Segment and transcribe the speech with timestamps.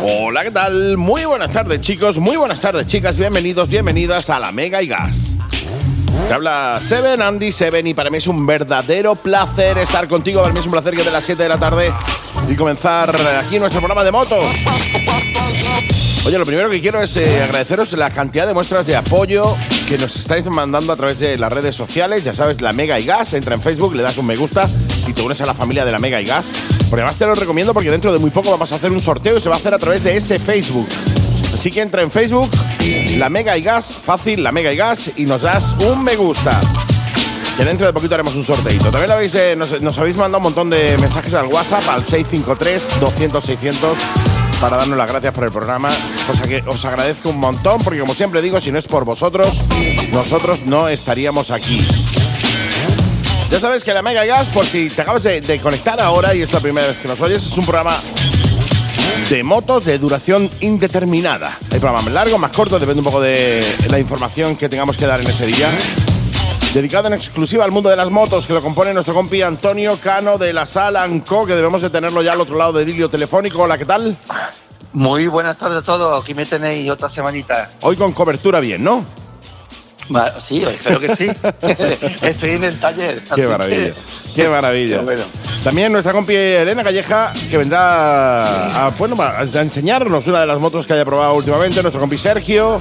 [0.00, 0.96] Hola, ¿qué tal?
[0.96, 2.18] Muy buenas tardes, chicos.
[2.18, 3.18] Muy buenas tardes, chicas.
[3.18, 5.34] Bienvenidos, bienvenidas a la Mega y Gas.
[6.28, 10.40] Te habla Seven, Andy Seven, y para mí es un verdadero placer estar contigo.
[10.40, 11.92] Para mí es un placer que de las 7 de la tarde
[12.48, 14.44] y comenzar aquí nuestro programa de motos.
[16.26, 19.56] Oye, lo primero que quiero es eh, agradeceros la cantidad de muestras de apoyo
[19.88, 22.22] que nos estáis mandando a través de las redes sociales.
[22.22, 23.34] Ya sabes, la Mega y Gas.
[23.34, 24.68] Entra en Facebook, le das un me gusta
[25.08, 26.77] y te unes a la familia de la Mega y Gas.
[26.88, 29.36] Porque además te lo recomiendo porque dentro de muy poco vamos a hacer un sorteo
[29.36, 30.88] y se va a hacer a través de ese Facebook.
[31.52, 32.50] Así que entra en Facebook,
[33.16, 36.60] la Mega y Gas, fácil, la Mega y Gas, y nos das un me gusta.
[37.56, 38.90] Que dentro de poquito haremos un sorteito.
[38.92, 43.76] También habéis, eh, nos, habéis mandado un montón de mensajes al WhatsApp al 653-200-600
[44.60, 45.88] para darnos las gracias por el programa,
[46.26, 49.62] cosa que os agradezco un montón, porque como siempre digo, si no es por vosotros,
[50.12, 51.84] nosotros no estaríamos aquí.
[53.50, 56.42] Ya sabes que la Mega Gas, por si te acabas de, de conectar ahora y
[56.42, 57.96] es la primera vez que nos oyes, es un programa
[59.30, 61.58] de motos de duración indeterminada.
[61.70, 65.06] Hay programas más largos, más cortos, depende un poco de la información que tengamos que
[65.06, 65.70] dar en ese día.
[66.74, 70.36] Dedicado en exclusiva al mundo de las motos, que lo compone nuestro compi Antonio Cano
[70.36, 73.62] de la Sala Anco, que debemos de tenerlo ya al otro lado del hilo telefónico.
[73.62, 74.18] Hola, ¿qué tal?
[74.92, 76.22] Muy buenas tardes a todos.
[76.22, 77.70] Aquí me tenéis otra semanita.
[77.80, 79.04] Hoy con cobertura bien, ¿no?
[80.46, 81.28] Sí, espero que sí.
[82.22, 83.22] Estoy en el taller.
[83.34, 83.92] Qué maravilla.
[84.34, 85.00] Qué maravilla.
[85.02, 85.22] Bueno.
[85.62, 90.86] También nuestra compi Elena Calleja, que vendrá a, bueno, a enseñarnos una de las motos
[90.86, 91.82] que haya probado últimamente.
[91.82, 92.78] Nuestro compi Sergio.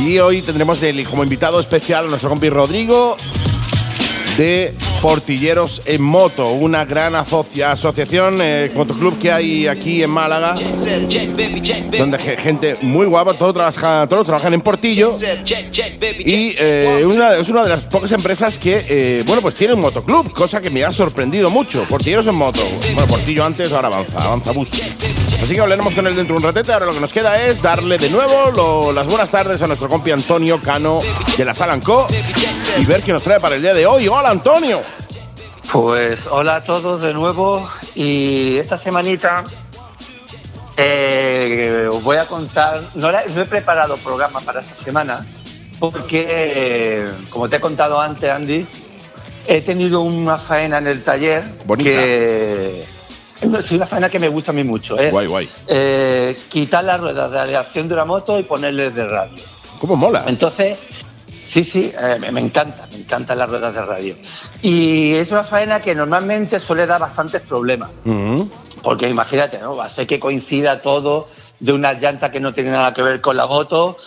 [0.00, 3.16] Y hoy tendremos como invitado especial a nuestro compi Rodrigo
[4.36, 10.54] de Portilleros en Moto, una gran asocia, asociación, eh, motoclub que hay aquí en Málaga.
[10.56, 15.10] Son de gente muy guapa, todos trabajan, todos trabajan en Portillo.
[16.20, 17.04] Y eh,
[17.40, 20.70] es una de las pocas empresas que, eh, bueno, pues tiene un motoclub, cosa que
[20.70, 21.82] me ha sorprendido mucho.
[21.88, 22.62] Portilleros en Moto.
[22.94, 24.70] Bueno, Portillo antes, ahora avanza, avanza bus.
[25.42, 26.72] Así que hablaremos con él dentro de un ratete.
[26.72, 30.12] Ahora lo que nos queda es darle de nuevo las buenas tardes a nuestro compi
[30.12, 31.00] Antonio Cano
[31.36, 32.06] de la Salanco
[32.78, 34.06] y ver qué nos trae para el día de hoy.
[34.06, 34.80] Hola, Antonio.
[35.72, 39.42] Pues hola a todos de nuevo y esta semanita
[40.76, 45.24] eh, os voy a contar, no, no, he preparado programa para esta semana
[45.80, 48.66] porque, eh, como te he contado antes, Andy,
[49.46, 51.90] he tenido una faena en el taller Bonita.
[51.90, 52.84] que
[53.40, 55.00] es una faena que me gusta a mí mucho.
[55.00, 55.10] ¿eh?
[55.10, 55.50] Guay, guay.
[55.66, 59.42] Eh, quitar las ruedas de aleación de una moto y ponerles de radio.
[59.80, 60.22] ¿Cómo mola?
[60.26, 60.78] Entonces,
[61.52, 64.14] Sí, sí, eh, me encanta, me encantan las ruedas de radio.
[64.62, 67.90] Y es una faena que normalmente suele dar bastantes problemas.
[68.06, 68.50] Uh -huh.
[68.82, 69.76] Porque imagínate, ¿no?
[69.76, 71.28] Va a ser que coincida todo
[71.60, 73.98] de una llanta que no tiene nada que ver con la moto.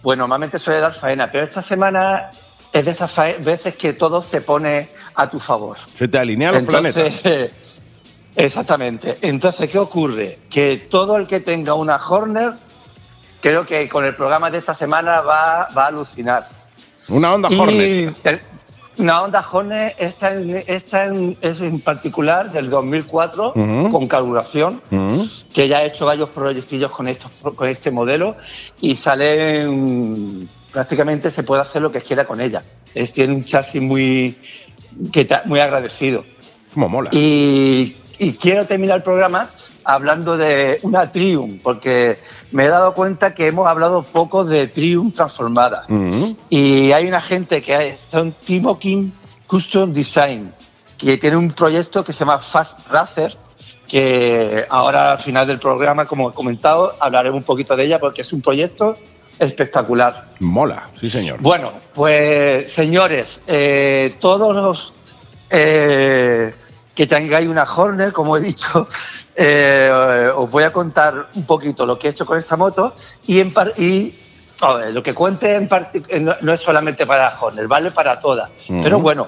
[0.00, 2.30] Pues normalmente suele dar faena, pero esta semana
[2.72, 3.12] es de esas
[3.44, 5.78] veces que todo se pone a tu favor.
[5.96, 7.24] Se te alinean los planetas.
[8.36, 9.18] Exactamente.
[9.22, 10.38] Entonces, ¿qué ocurre?
[10.48, 12.52] Que todo el que tenga una Horner,
[13.40, 16.61] creo que con el programa de esta semana va, va a alucinar.
[17.08, 18.40] Una Honda Hornet.
[18.98, 21.06] Una Honda Hornet, esta, esta
[21.40, 23.90] es en particular del 2004, Uh -huh.
[23.90, 25.44] con carburación, Uh -huh.
[25.54, 28.36] que ya he hecho varios proyectillos con, estos, con este modelo
[28.80, 32.62] y salen, prácticamente se puede hacer lo que quiera con ella.
[32.94, 34.36] Es, tiene un chasis muy,
[35.10, 36.24] que muy agradecido.
[36.74, 37.08] Como mola.
[37.12, 39.50] Y, y quiero terminar el programa
[39.84, 42.18] hablando de una Triumph, porque
[42.52, 45.84] me he dado cuenta que hemos hablado poco de Triumph transformada.
[45.88, 46.36] Uh -huh.
[46.50, 49.10] Y hay una gente que es- son Timo King
[49.46, 50.52] Custom Design,
[50.98, 53.36] que tiene un proyecto que se llama Fast Racer,
[53.88, 58.22] que ahora al final del programa, como he comentado, hablaré un poquito de ella porque
[58.22, 58.96] es un proyecto
[59.38, 60.28] espectacular.
[60.40, 61.40] Mola, sí, señor.
[61.40, 64.92] Bueno, pues señores, eh, todos los
[65.50, 66.54] eh,
[66.94, 68.86] que tengáis una Horner, como he dicho,
[69.34, 72.94] eh, os voy a contar un poquito lo que he hecho con esta moto
[73.26, 74.14] y, en par- y
[74.60, 78.50] a ver, lo que cuente en no, no es solamente para Horner, vale para todas.
[78.68, 79.26] Pero bueno,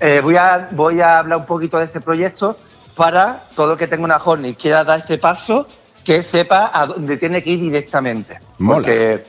[0.00, 2.56] eh, voy, a, voy a hablar un poquito de este proyecto
[2.96, 5.66] para todo el que tenga una Horner y quiera dar este paso,
[6.04, 8.38] que sepa a dónde tiene que ir directamente.
[8.58, 8.76] Mola.
[8.76, 9.22] Porque,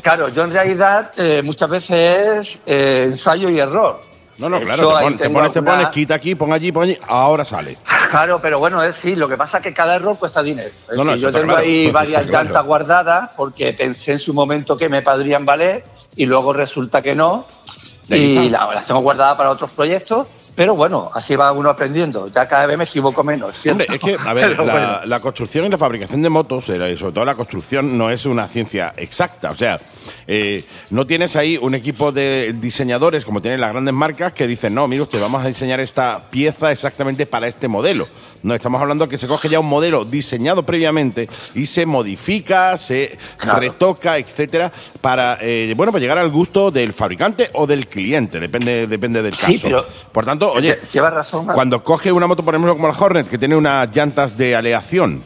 [0.00, 4.00] claro, yo en realidad eh, muchas veces es ensayo y error.
[4.38, 6.98] No, no, claro, te, pon- te pones, te pones, quita aquí, pon allí, pon allí,
[7.06, 7.76] ahora sale.
[8.08, 10.70] Claro, pero bueno, es sí, lo que pasa es que cada error cuesta dinero.
[10.90, 12.44] Es No, no, decir, eso yo tengo claro, ahí varias claro.
[12.44, 15.84] llantas guardadas porque pensé en su momento que me podrían valer
[16.16, 17.44] y luego resulta que no.
[18.08, 20.26] Y la- las tengo guardadas para otros proyectos.
[20.58, 22.26] Pero bueno, así va uno aprendiendo.
[22.26, 23.54] Ya cada vez me equivoco menos.
[23.54, 23.84] ¿cierto?
[23.84, 27.12] Hombre, es que, a ver, la, la, construcción y la fabricación de motos, eh, sobre
[27.12, 29.52] todo la construcción, no es una ciencia exacta.
[29.52, 29.78] O sea,
[30.26, 34.74] eh, no tienes ahí un equipo de diseñadores como tienen las grandes marcas que dicen,
[34.74, 38.06] no, mire usted, vamos a diseñar esta pieza exactamente para este modelo.
[38.42, 43.18] No, estamos hablando que se coge ya un modelo diseñado previamente y se modifica, se
[43.38, 48.86] retoca, etcétera, para eh, bueno, para llegar al gusto del fabricante o del cliente, depende,
[48.86, 49.84] depende del caso.
[50.12, 53.56] Por tanto, oye, razón, cuando coge una moto, por ejemplo, como la Hornet, que tiene
[53.56, 55.22] unas llantas de aleación,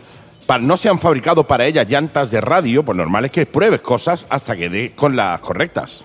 [0.61, 4.27] no se han fabricado para ella llantas de radio, pues normal es que pruebes cosas
[4.29, 6.05] hasta que dé con las correctas.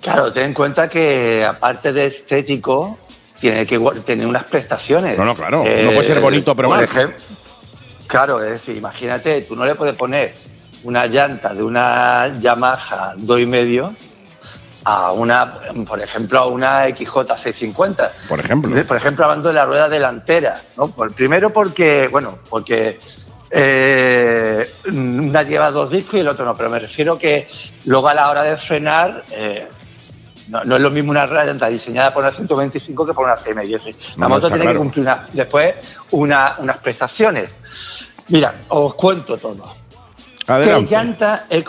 [0.00, 2.98] Claro, ten en cuenta que aparte de estético,
[3.40, 5.16] tiene que tener unas prestaciones.
[5.16, 5.58] No, no, claro.
[5.58, 7.16] no puede ser bonito, pero por ejemplo,
[8.08, 10.34] Claro, es decir, imagínate, tú no le puedes poner
[10.82, 13.94] una llanta de una Yamaha 2,5
[14.88, 15.52] a una,
[15.86, 18.10] por ejemplo, a una XJ650.
[18.26, 18.86] Por ejemplo.
[18.86, 20.58] Por ejemplo, hablando de la rueda delantera.
[20.78, 20.88] ¿no?
[20.88, 22.98] primero porque, bueno, porque
[23.50, 27.50] eh, una lleva dos discos y el otro no, pero me refiero que
[27.84, 29.68] luego a la hora de frenar, eh,
[30.48, 34.16] no, es lo mismo una llanta diseñada por una 125 que por una 6,5.
[34.16, 35.74] La moto tiene que cumplir después
[36.12, 37.50] unas prestaciones.
[38.28, 39.70] Mira, os cuento todo.
[40.46, 40.86] Adelante.
[40.86, 41.62] ¿Qué llanta he,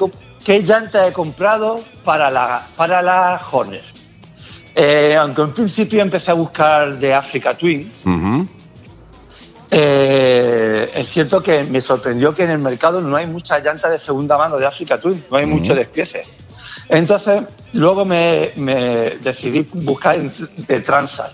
[0.44, 3.83] ¿Qué llanta he comprado para la, para la Horner?
[4.75, 7.91] Eh, aunque en principio empecé a buscar de Africa Twin,
[9.71, 14.00] eh, es cierto que me sorprendió que en el mercado no hay muchas llantas de
[14.00, 16.24] segunda mano de Africa Twin, no hay mucho despiece.
[16.88, 17.44] Entonces,
[17.74, 18.51] luego me,
[19.21, 21.31] decidí buscar de Transat.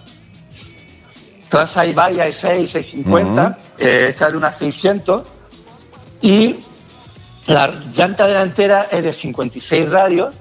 [1.47, 5.27] Transat hay varias, hay 6, 650, esta de unas 600,
[6.21, 6.57] y
[7.47, 10.35] la llanta delantera es de 56 radios,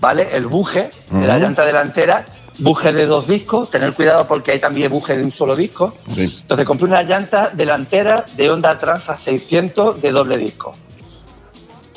[0.00, 0.28] ¿vale?
[0.32, 2.24] El buje de la llanta delantera,
[2.58, 5.94] buje de dos discos, tener cuidado porque hay también buje de un solo disco.
[6.16, 10.72] Entonces compré una llanta delantera de Honda Transa 600 de doble disco.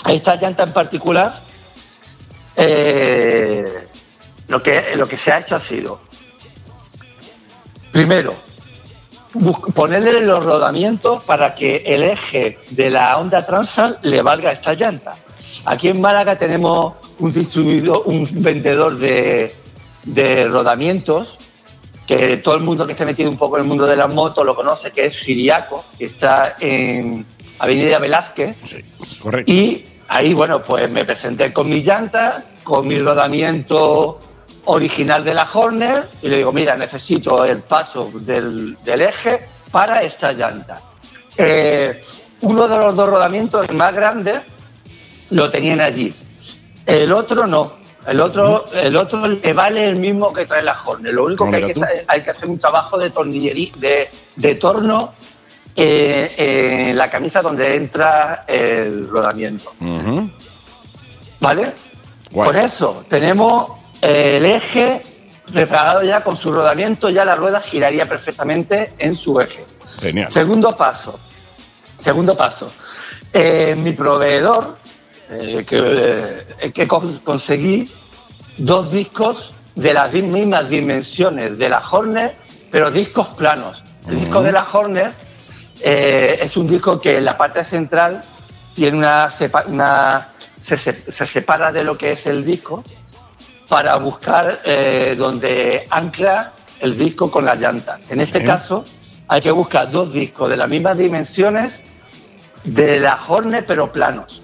[0.08, 1.40] Esta llanta en particular,
[2.56, 3.88] eh,
[4.48, 6.00] lo, que, lo que se ha hecho ha sido,
[7.92, 8.36] primero,
[9.74, 15.14] ponerle los rodamientos para que el eje de la Honda Transal le valga esta llanta.
[15.66, 19.52] Aquí en Málaga tenemos un distribuidor, un vendedor de,
[20.48, 21.38] rodamientos
[22.06, 24.46] que todo el mundo que esté metido un poco en el mundo de las motos
[24.46, 27.26] lo conoce, que es Siriaco, que está en
[27.58, 28.56] Avenida Velázquez.
[28.64, 28.78] Sí,
[29.20, 29.52] correcto.
[29.52, 34.20] Y ahí, bueno, pues me presenté con mi llanta, con mi rodamiento
[34.66, 39.40] original de la Horner y le digo, mira, necesito el paso del, eje
[39.72, 40.76] para esta llanta.
[41.38, 42.04] Eh,
[42.42, 44.42] uno de los dos rodamientos más grandes
[45.32, 46.14] lo tenían allí.
[46.86, 47.86] El otro no.
[48.08, 51.14] El otro, el otro le vale el mismo que trae la Horner.
[51.14, 53.72] Lo único que hay, que hay que hacer un trabajo de tornillería,
[54.36, 55.14] de, torno
[55.76, 59.74] eh, en la camisa donde entra el rodamiento.
[61.40, 61.74] ¿Vale?
[62.32, 65.02] Por eso tenemos el eje
[65.52, 69.64] preparado ya con su rodamiento, ya la rueda giraría perfectamente en su eje.
[70.00, 70.32] Genial.
[70.32, 71.20] Segundo paso.
[71.98, 72.72] Segundo paso.
[73.32, 74.78] Eh, mi proveedor,
[75.30, 77.90] eh, que, que conseguí
[78.58, 82.36] dos discos de las mismas dimensiones de la Horner,
[82.72, 83.84] pero discos planos.
[84.08, 85.14] El disco de la Horner
[85.82, 88.22] eh, es un disco que en la parte central
[88.76, 89.30] tiene una,
[89.68, 90.30] una
[90.62, 92.84] se, se, separa de lo que es el disco
[93.68, 98.00] para buscar eh, donde ancla el disco con la llanta.
[98.10, 98.84] En este caso,
[99.28, 101.80] hay que buscar dos discos de las mismas dimensiones
[102.64, 104.44] de la Hornet, pero planos.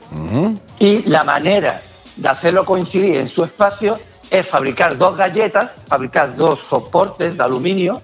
[0.79, 1.81] Y la manera
[2.15, 3.95] de hacerlo coincidir en su espacio
[4.29, 8.01] es fabricar dos galletas, fabricar dos soportes de aluminio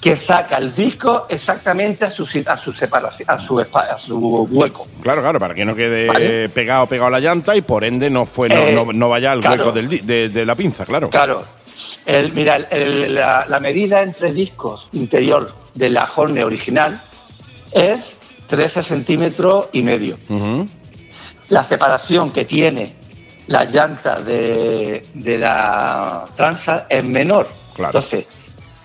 [0.00, 4.18] que saca el disco exactamente a su, a su separación, a su, a su
[4.50, 4.86] hueco.
[5.02, 8.24] Claro, claro, para que no quede pegado pegado a la llanta y por ende no
[8.24, 11.10] fue no, no, vaya al hueco del, de, la pinza, claro.
[11.10, 11.44] Claro.
[12.06, 17.00] El, mira, la, medida entre discos interior de la Horne original
[17.72, 20.16] es 13 centímetros y medio.
[21.48, 22.94] La separación que tiene
[23.48, 27.48] la llanta de, de la transa es menor.
[27.74, 27.98] Claro.
[27.98, 28.26] Entonces,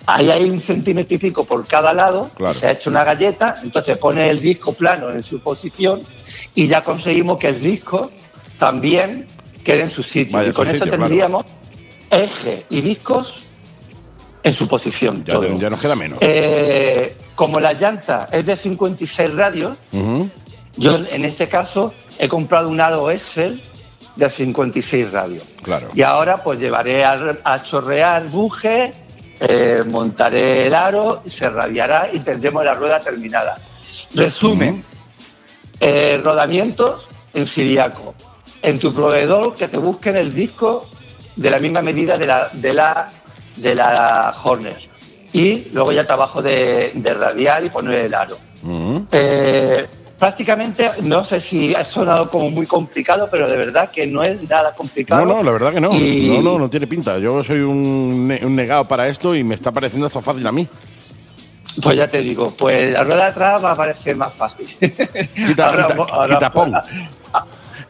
[0.06, 3.96] Ahí hay un centímetro y pico por cada lado, se ha hecho una galleta, entonces
[3.96, 6.00] pone el disco plano en su posición
[6.54, 8.10] y ya conseguimos que el disco
[8.58, 9.26] también
[9.64, 10.46] quede en su sitio.
[10.46, 11.44] y con eso tendríamos
[12.10, 13.44] eje y discos
[14.42, 15.24] en su posición.
[15.24, 16.18] Ya, nos queda menos.
[16.20, 19.76] Eh, como la llanta es de 56 radios,
[20.76, 23.60] yo en este caso he comprado un aro Excel
[24.16, 25.44] de 56 radios.
[25.62, 25.88] Claro.
[25.94, 28.92] Y ahora pues llevaré a, a chorrear buje
[29.40, 33.58] eh, montaré el aro, se radiará y tendremos la rueda terminada.
[34.14, 34.84] Resumen,
[35.80, 38.14] eh, rodamientos en Siriaco.
[38.62, 40.86] En tu proveedor que te busquen el disco
[41.36, 43.10] de la misma medida de la, de la,
[43.56, 44.78] de la Horner.
[45.32, 48.38] Y luego ya trabajo de, de radiar y poner el aro.
[49.10, 49.86] Eh,
[50.18, 54.48] prácticamente, no sé si ha sonado como muy complicado, pero de verdad que no es
[54.48, 55.24] nada complicado.
[55.24, 55.90] No, no, la verdad que no.
[55.92, 57.18] No, no, no tiene pinta.
[57.18, 60.68] Yo soy un, un negado para esto y me está pareciendo esto fácil a mí.
[61.82, 64.66] Pues ya te digo, pues la rueda de atrás va a parecer más fácil.
[65.34, 65.68] Quita,
[66.12, 66.52] ahora, quita,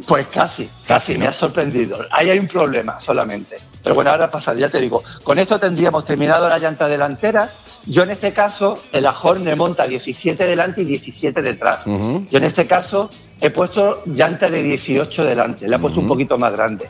[0.06, 1.99] pues casi, casi, me ha sorprendido.
[2.11, 3.56] Ahí hay un problema solamente.
[3.82, 5.02] Pero bueno, ahora pasa, ya te digo.
[5.23, 7.49] Con esto tendríamos terminado la llanta delantera.
[7.87, 11.84] Yo en este caso, el Hornet monta 17 delante y 17 detrás.
[11.84, 16.38] Yo en este caso he puesto llanta de 18 delante, le he puesto un poquito
[16.38, 16.88] más grande.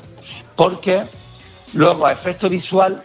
[0.55, 1.03] Porque
[1.73, 3.03] luego a efecto visual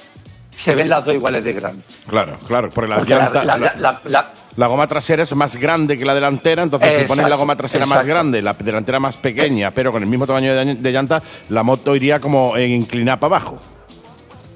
[0.59, 1.97] se ven las dos iguales de grandes.
[2.07, 6.95] Claro, claro, porque la, llanta, la, goma trasera es más grande que la delantera, entonces
[6.95, 10.27] si pones la goma trasera más grande, la delantera más pequeña, pero con el mismo
[10.27, 13.59] tamaño de, llanta, la moto iría como inclinada para abajo.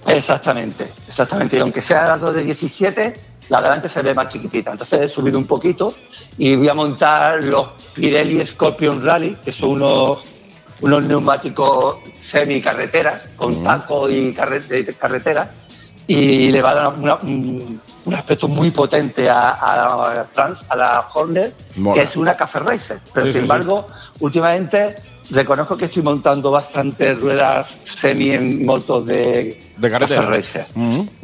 [0.05, 1.57] Exactamente, exactamente.
[1.57, 3.13] Y aunque sea las dos de 17,
[3.49, 4.71] la delante se ve más chiquitita.
[4.71, 5.93] Entonces he subido un poquito
[6.37, 10.19] y voy a montar los Pirelli Scorpion Rally, que son unos,
[10.81, 15.51] unos neumáticos semi-carreteras, con taco y carretera
[16.07, 20.25] y le va a dar un, aspecto muy potente a, a,
[20.69, 21.55] a la Hornet,
[21.93, 22.99] que es una Café Racer.
[23.13, 23.85] Pero sin embargo,
[24.19, 24.95] últimamente
[25.29, 30.23] reconozco que estoy montando bastantes ruedas semi en motos de, de carretera.
[30.23, 30.65] Racer.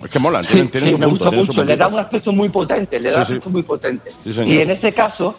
[0.04, 1.64] Es que mola, sí, me gusta mucho.
[1.64, 4.12] Le da un aspecto muy potente, le da un aspecto muy potente.
[4.26, 5.36] y en este caso,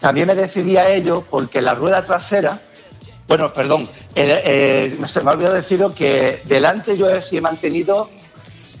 [0.00, 2.58] también me decidí a ello porque la rueda trasera,
[3.28, 8.10] bueno, perdón, eh, se me ha olvidado deciros que delante yo he mantenido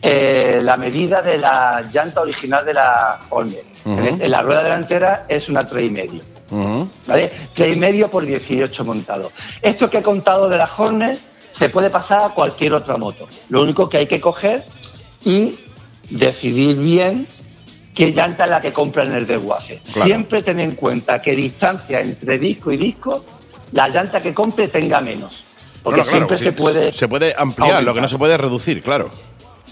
[0.02, 3.64] eh, la medida de la llanta original de la Hornet.
[3.84, 6.20] en, la rueda delantera es una 3,5.
[6.50, 7.30] Uh ¿vale?
[7.54, 9.30] 3,5 por 18 montado.
[9.62, 11.18] Esto que he contado de la Hornet
[11.52, 13.28] se puede pasar a cualquier otra moto.
[13.48, 14.64] Lo único que hay que coger
[15.24, 15.58] y
[16.08, 17.26] decidir bien
[17.94, 19.80] qué llanta es la que compra en el desguace.
[19.84, 23.24] Siempre ten en cuenta que distancia entre disco y disco,
[23.72, 25.44] la llanta que compre tenga menos.
[25.82, 26.92] Porque siempre se puede.
[26.92, 29.10] Se puede ampliar, lo que no se puede reducir, claro.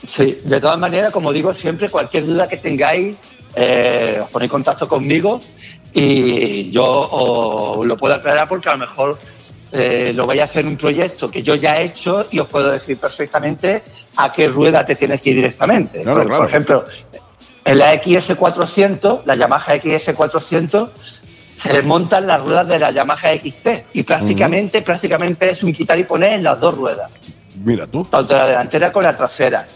[0.07, 3.17] Sí, de todas maneras, como digo siempre, cualquier duda que tengáis,
[3.55, 5.40] eh, os ponéis en contacto conmigo
[5.93, 9.19] y yo os lo puedo aclarar porque a lo mejor
[9.73, 12.71] eh, lo vais a hacer un proyecto que yo ya he hecho y os puedo
[12.71, 13.83] decir perfectamente
[14.17, 16.00] a qué rueda te tienes que ir directamente.
[16.00, 16.85] por, ejemplo,
[17.64, 20.90] en la XS400, la Yamaha XS400,
[21.57, 26.05] se montan las ruedas de la Yamaha XT y prácticamente, prácticamente es un quitar y
[26.05, 27.11] poner en las dos ruedas.
[27.65, 28.05] Mira tú.
[28.05, 29.67] Tanto la delantera como la trasera.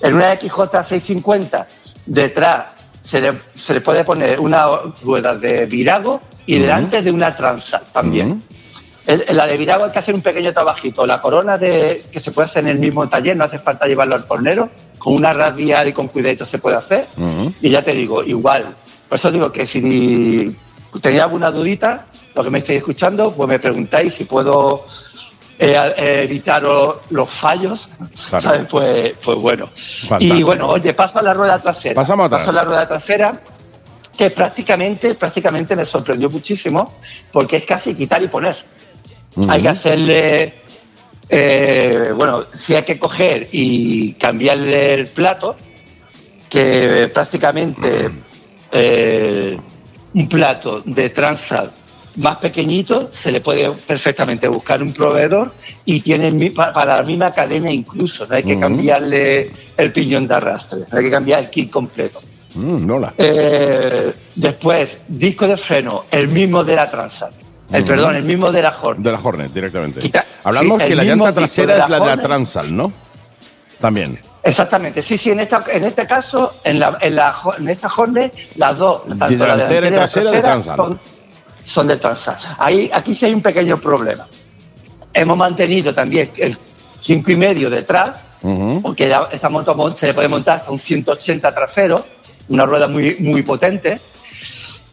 [0.00, 1.66] En una XJ650,
[2.06, 2.66] detrás
[3.02, 4.66] se le, puede poner una
[5.02, 8.42] rueda de virago y delante de una transa también.
[9.06, 11.06] en la de virago hay que hacer un pequeño trabajito.
[11.06, 14.14] La corona de, que se puede hacer en el mismo taller, no hace falta llevarlo
[14.14, 14.70] al tornero.
[14.98, 17.06] Con una radial y con cuidado se puede hacer.
[17.60, 18.74] Y ya te digo, igual.
[19.08, 20.54] Por eso digo que si
[21.00, 24.84] tenéis alguna dudita, lo que me estáis escuchando, pues me preguntáis si puedo
[25.62, 27.90] eh, evitar los fallos,
[28.70, 29.68] Pues, pues bueno.
[30.18, 31.94] Y bueno, oye, paso a la rueda trasera.
[31.94, 33.38] Pasamos Paso a la rueda trasera,
[34.16, 36.94] que prácticamente, prácticamente me sorprendió muchísimo,
[37.30, 38.56] porque es casi quitar y poner.
[39.48, 40.54] Hay que hacerle,
[41.28, 45.56] eh, bueno, si hay que coger y cambiarle el plato,
[46.48, 48.10] que prácticamente
[48.72, 49.58] eh,
[50.14, 51.70] un plato de Transat
[52.16, 55.52] más pequeñito, se le puede perfectamente buscar un proveedor
[55.84, 60.80] y tiene para la misma cadena incluso, no hay que cambiarle el piñón de arrastre,
[60.90, 62.20] no hay que cambiar el kit completo.
[62.54, 67.32] Mm, eh, después, disco de freno, el mismo de la Transat.
[67.70, 69.04] El, perdón, el mismo de la Hornet.
[69.04, 70.10] De la Hornet, directamente.
[70.42, 72.92] Hablamos que la llanta trasera es la de la Transat, ¿no?
[73.78, 74.18] También.
[74.42, 78.34] Exactamente, sí, sí, en, esta, en este caso, en, la, en, la, en esta Hornet,
[78.56, 80.80] las dos, tanto la delantera y trasera, de Transat
[81.64, 82.40] son de Transat.
[82.58, 84.26] Ahí, aquí sí hay un pequeño problema.
[85.12, 88.26] Hemos mantenido también el 5,5 y medio detrás,
[88.82, 92.04] porque esta moto se le puede montar hasta un 180 trasero,
[92.48, 94.00] una rueda muy, muy potente.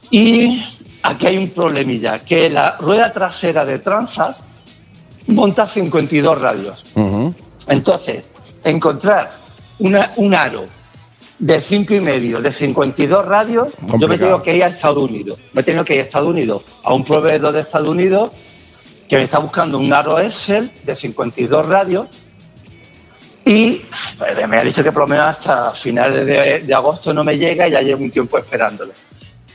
[0.09, 0.63] Y
[1.03, 4.37] aquí hay un problemilla, que la rueda trasera de Transat
[5.27, 6.83] monta 52 radios.
[7.67, 8.31] Entonces,
[8.63, 9.31] encontrar
[9.79, 10.65] una, un aro
[11.39, 15.39] de cinco y medio, de 52 radios, yo me tengo que ir a Estados Unidos.
[15.53, 18.31] Me tengo que ir a Estados Unidos, a un proveedor de Estados Unidos
[19.07, 22.07] que me está buscando un aro Excel de 52 radios
[23.45, 23.81] Y
[24.17, 27.67] pues, me ha dicho que por lo menos hasta finales de, agosto no me llega
[27.67, 28.91] y ya llevo un tiempo esperándolo.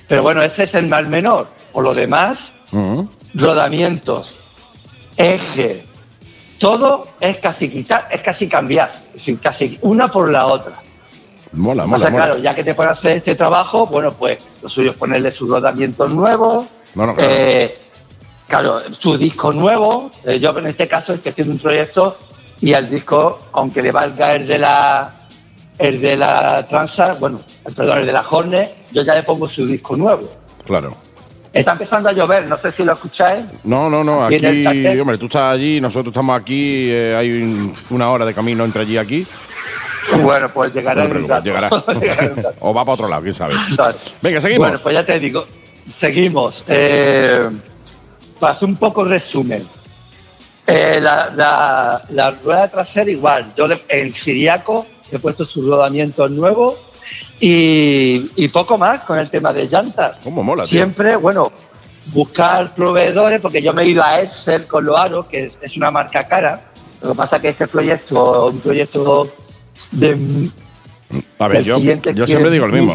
[0.09, 1.49] Pero bueno, ese es el mal menor.
[1.73, 2.53] Por lo demás,
[3.35, 4.35] rodamientos,
[5.17, 5.85] eje,
[6.59, 10.81] todo es casi quitar, es casi cambiar, es decir, casi una por la otra.
[11.53, 14.69] Mola, mola, o sea, claro, ya que te puedes hacer este trabajo, bueno, pues lo
[14.69, 16.67] suyo es ponerle sus rodamientos nuevos.
[16.95, 17.15] claro.
[17.19, 17.79] Eh,
[18.49, 20.11] claro, su disco nuevo.
[20.25, 22.17] Eh, yo en este caso estoy haciendo un proyecto
[22.61, 25.15] y el disco, aunque le valga el de la
[25.79, 27.41] el de la Transa, bueno,
[27.75, 30.31] perdón, el de la Hornet, yo ya le pongo su disco nuevo.
[30.65, 30.95] Claro.
[31.53, 33.45] Está empezando a llover, no sé si lo escucháis.
[33.65, 34.47] No, no, no, aquí,
[34.99, 38.95] hombre, tú estás allí, nosotros estamos aquí, eh, hay una hora de camino entre allí
[38.95, 39.27] y aquí.
[40.23, 41.07] Bueno, pues llegará.
[41.41, 41.69] llegará.
[42.61, 43.55] o va para otro lado, quién sabe.
[44.21, 44.69] Venga, seguimos.
[44.69, 45.47] Bueno, pues ya te digo,
[45.97, 46.65] seguimos.
[46.69, 47.49] Eh,
[48.39, 49.65] para hacer un poco resumen.
[50.67, 53.53] Eh, la, la, rueda trasera igual.
[53.57, 56.75] Yo en Siriaco he puesto sus rodamientos nuevos
[57.41, 60.19] y, poco más con el tema de llantas.
[60.23, 61.51] ¿Cómo mola, Siempre, bueno,
[62.07, 65.91] buscar proveedores, porque yo me he ido a Excel con los aros, que es, una
[65.91, 66.71] marca cara.
[67.01, 69.29] Lo que pasa es que este proyecto, un proyecto
[69.91, 70.51] de
[71.39, 71.79] a ver, yo,
[72.27, 72.95] siempre digo lo mismo.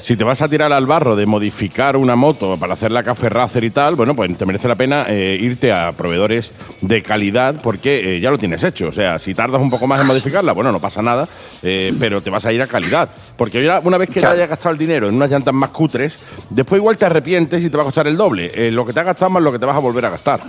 [0.00, 3.28] si te vas a tirar al barro de modificar una moto para hacer la café
[3.28, 7.56] racer y tal, bueno, pues te merece la pena eh, irte a proveedores de calidad
[7.62, 8.88] porque eh, ya lo tienes hecho.
[8.88, 11.26] O sea, si tardas un poco más en modificarla, bueno, no pasa nada,
[11.62, 13.08] eh, pero te vas a ir a calidad.
[13.36, 16.20] Porque una vez que te hayas gastado el dinero en unas llantas más cutres,
[16.50, 18.70] después igual te arrepientes y te va a costar el doble.
[18.70, 20.40] lo que te has gastado más lo que te vas a volver a gastar.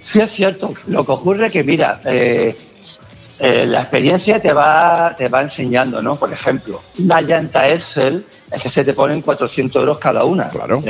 [0.00, 0.74] Sí, es cierto.
[0.88, 2.56] Lo que ocurre es que, mira, eh,
[3.40, 6.16] la experiencia te va, te va enseñando, ¿no?
[6.16, 10.48] Por ejemplo, una llanta Excel es que se te ponen 400 euros cada una.
[10.48, 10.82] Claro.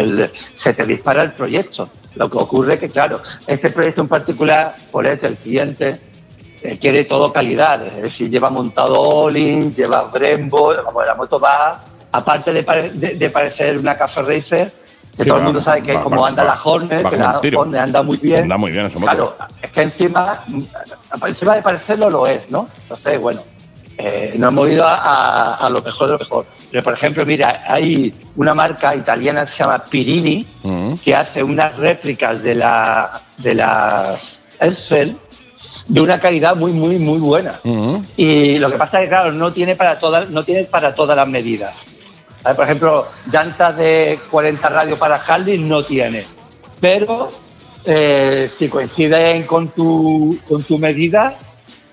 [0.54, 1.90] se te dispara el proyecto.
[2.16, 6.00] Lo que ocurre es que, claro, este proyecto en particular, por este, el cliente
[6.62, 7.86] eh, quiere todo calidad.
[7.86, 11.80] Es decir, lleva montado Olin, lleva Brembo, la moto va,
[12.10, 14.72] aparte de, de parecer una Café Racer,
[15.16, 18.16] que todo el mundo sabe que como anda la Hornet, que la Hornet anda muy
[18.16, 18.44] bien.
[18.44, 19.12] Anda muy bien esa moto.
[19.12, 20.40] Claro, es que encima,
[21.26, 22.68] encima de parecerlo lo es, ¿no?
[22.82, 23.42] Entonces, bueno,
[23.98, 26.46] eh, nos hemos ido a, lo mejor de lo mejor.
[26.70, 30.94] Pero, por ejemplo, mira, hay una marca italiana que se llama Pirini, mm.
[31.04, 35.16] que hace unas réplicas de, la, de las Excel
[35.88, 37.54] de una calidad muy, muy, muy buena.
[37.64, 37.96] Mm.
[38.16, 41.16] Y lo que pasa es que, claro, no tiene para todas, no tiene para todas
[41.16, 41.84] las medidas.
[42.42, 46.24] Por ejemplo, llantas de 40 radios para Harley no tiene,
[46.80, 47.30] pero
[47.84, 51.36] eh, si coinciden con tu, con tu medida,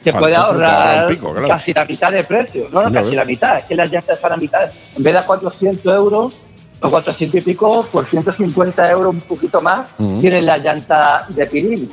[0.01, 2.67] te puede ahorrar casi la mitad de precio.
[2.71, 3.59] No, no, casi la mitad.
[3.59, 4.69] Es que las llantas están a mitad.
[4.95, 6.33] En vez de 400 euros
[6.79, 11.89] o 400 y pico, por 150 euros un poquito más, tienen la llanta de Pirini.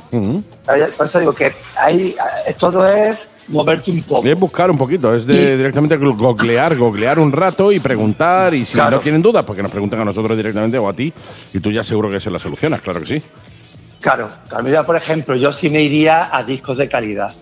[0.95, 2.15] Por eso digo que ahí
[2.57, 4.27] todo es moverte un poco.
[4.27, 8.53] Es buscar un poquito, es de directamente googlear, googlear un rato y preguntar.
[8.53, 11.13] Y si no tienen dudas, porque nos preguntan a nosotros directamente o a ti,
[11.53, 13.21] y tú ya seguro que se la solucionas, claro que sí.
[13.99, 14.27] Claro,
[14.63, 17.33] mira, por ejemplo, yo sí me iría a discos de calidad.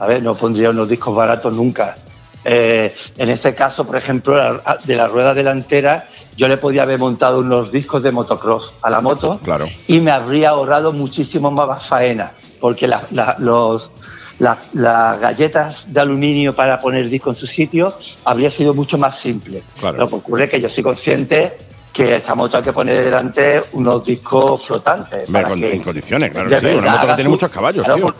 [0.00, 1.96] A ver, no pondría unos discos baratos nunca.
[2.44, 7.40] Eh, en este caso, por ejemplo, de la rueda delantera, yo le podía haber montado
[7.40, 9.68] unos discos de motocross a la moto claro.
[9.86, 12.90] y me habría ahorrado muchísimo más faena, porque
[13.38, 13.90] los,
[14.40, 19.18] las galletas de aluminio para poner el disco en su sitio habría sido mucho más
[19.18, 19.62] simple.
[19.82, 21.58] Lo que ocurre es que yo soy consciente
[21.92, 25.28] que esta moto hay que poner delante unos discos flotantes.
[25.28, 26.66] en condiciones, claro que sí.
[26.66, 28.06] Una moto que tiene muchos caballos, claro, tío.
[28.06, 28.14] Por,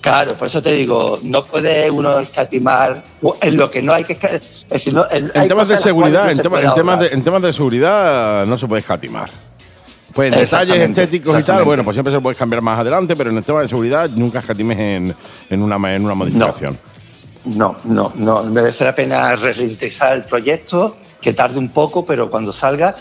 [0.00, 3.02] claro, por eso te digo, no puede uno escatimar
[3.40, 7.42] en lo que no hay que en, temas de seguridad, en, temas de, en temas
[7.42, 9.30] de seguridad no se puede escatimar.
[10.16, 13.36] Pues detalles estéticos y tal, bueno, pues siempre se puede cambiar más adelante, pero en
[13.36, 15.14] el tema de seguridad nunca escatimes en,
[15.50, 16.76] en, una, en una modificación.
[17.44, 22.50] No, no, no, merece la pena ralentizar el proyecto, que tarde un poco, pero cuando
[22.50, 22.94] salga,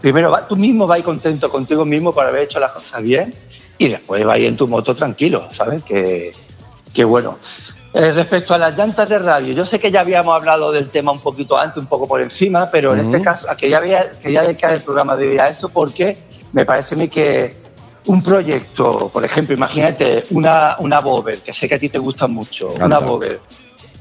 [0.00, 3.34] primero tú mismo vas contento contigo mismo por haber hecho las cosas bien
[3.76, 5.82] y después vas en tu moto tranquilo, ¿sabes?
[5.82, 6.30] Que,
[6.94, 7.36] que bueno.
[7.92, 11.10] Eh, respecto a las llantas de radio, yo sé que ya habíamos hablado del tema
[11.10, 14.32] un poquito antes, un poco por encima, pero en este caso, que ya había, que
[14.32, 16.16] ya dedicar el programa de a eso porque
[16.52, 17.54] me parece a mí que
[18.06, 22.26] un proyecto, por ejemplo, imagínate una, una Bober, que sé que a ti te gusta
[22.26, 23.40] mucho, una Bober,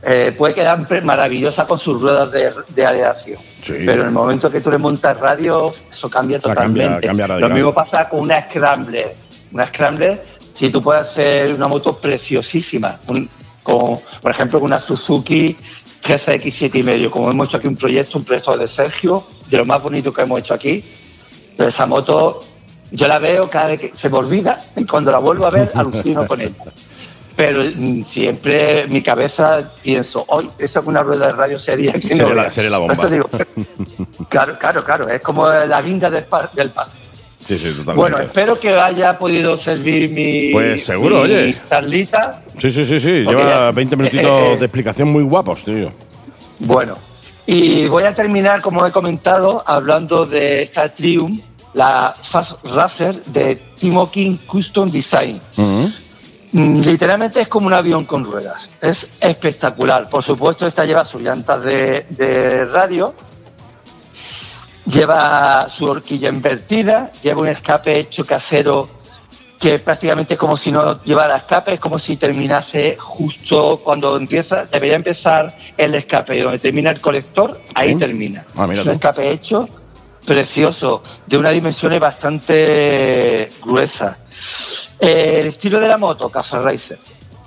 [0.01, 3.39] eh, puede quedar maravillosa con sus ruedas de, de aleación.
[3.67, 7.13] Pero en el momento que tú le montas radio, eso cambia totalmente.
[7.13, 9.13] Lo mismo pasa con una Scrambler.
[9.51, 15.55] Una Scrambler, si tú puedes hacer una moto preciosísima, con, por ejemplo, con una Suzuki
[16.01, 19.83] GSX 7,5, como hemos hecho aquí un proyecto, un proyecto de Sergio, de lo más
[19.83, 20.83] bonito que hemos hecho aquí,
[21.59, 22.41] pero esa moto
[22.91, 25.69] yo la veo cada vez que se me olvida y cuando la vuelvo a ver
[25.75, 26.55] alucino con ella.
[27.35, 31.91] pero mm, siempre en mi cabeza pienso, hoy esa es una rueda de radio sería
[31.91, 32.53] que no la- veas".
[32.53, 33.15] sería la Por eso bomba.
[33.15, 33.29] digo,
[34.29, 36.87] claro, claro, claro, es como la guinda del, del pan.
[37.43, 37.93] Sí, sí, totalmente.
[37.95, 41.55] Bueno, espero que haya podido servir mi, Pues seguro, mi oye.
[41.69, 42.41] charlita.
[42.57, 43.11] Sí, sí, sí, sí.
[43.11, 45.91] Lleva ya- 20 eh, minutitos eh, de explicación muy guapos, tío.
[46.59, 46.97] Bueno,
[47.45, 51.41] y voy a terminar, como he comentado, hablando de esta Triumph,
[51.73, 55.39] la Fast Racer de Timo King Custom Design.
[55.57, 55.91] Ujú.
[56.51, 58.69] Mm, Literalmente es como un avión con ruedas.
[58.81, 60.09] Es espectacular.
[60.09, 63.13] Por supuesto, esta lleva sus llantas de, de radio,
[64.85, 68.89] lleva su horquilla invertida, lleva un escape hecho casero
[69.59, 74.65] que prácticamente es como si no llevara escape, es como si terminase justo cuando empieza,
[74.65, 77.95] debería empezar el escape, y donde termina el colector, ahí Sí.
[77.97, 78.45] termina.
[78.55, 78.91] Ah, es un tú.
[78.91, 79.67] escape hecho
[80.33, 84.15] precioso, de unas dimensiones bastante gruesas.
[84.99, 86.99] El estilo de la moto, Café Racer.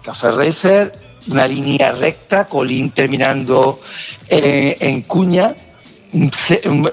[0.02, 0.92] Café Racer,
[1.28, 3.78] una línea recta, colín terminando
[4.28, 5.54] eh, en cuña,
[6.12, 6.28] un,
[6.64, 6.90] un-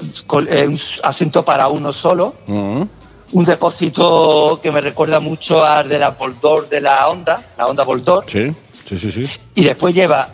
[0.47, 6.11] eh, un asiento para uno solo, un depósito que me recuerda mucho al de la
[6.11, 8.53] Boldor de la Honda, la Honda Boldor, Sí,
[8.85, 9.25] sí, sí, sí.
[9.55, 10.29] y después lleva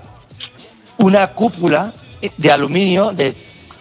[0.98, 1.94] una cúpula
[2.38, 3.34] de aluminio de,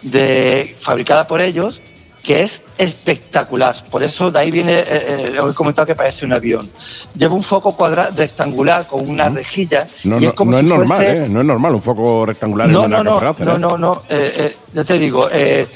[0.09, 1.81] de- fabricada por ellos
[2.23, 3.85] que es espectacular.
[3.91, 6.67] Por eso de ahí viene, eh, eh, lo he comentado que parece un avión.
[7.15, 10.69] Lleva un foco cuadrado rectangular con una rejilla No, y es como no si es
[10.69, 11.29] normal, fuese- ¿eh?
[11.29, 13.59] No es normal un foco rectangular no, en una no, no, ¿eh?
[13.59, 15.67] no, no, eh, ya te digo, es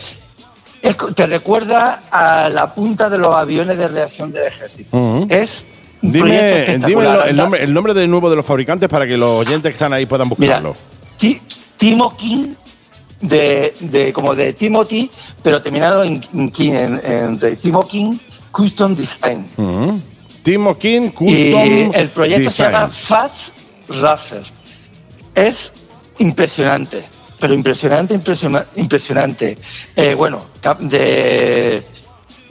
[1.16, 4.98] te recuerda a la punta de los aviones de reacción del ejército.
[5.30, 5.66] Es
[6.02, 9.46] un Dime, dime el, nombre, el nombre de nuevo de los fabricantes para que los
[9.46, 10.76] oyentes que están ahí puedan buscarlo.
[11.20, 11.42] Ti-
[11.78, 12.54] Timo King,
[13.22, 15.10] de, de- como de Timothy,
[15.44, 18.18] pero terminado en, en King, en, en- de Timo King
[18.52, 19.46] Custom Design.
[19.58, 20.00] Ujú.
[20.44, 23.50] Timo King Custom y el proyecto se llama Fast
[23.90, 24.44] Racer.
[25.36, 25.72] Es
[26.18, 27.04] impresionante,
[27.40, 29.58] pero impresionante, impresiona- impresionante.
[29.96, 30.42] Eh, bueno,
[30.80, 31.84] de,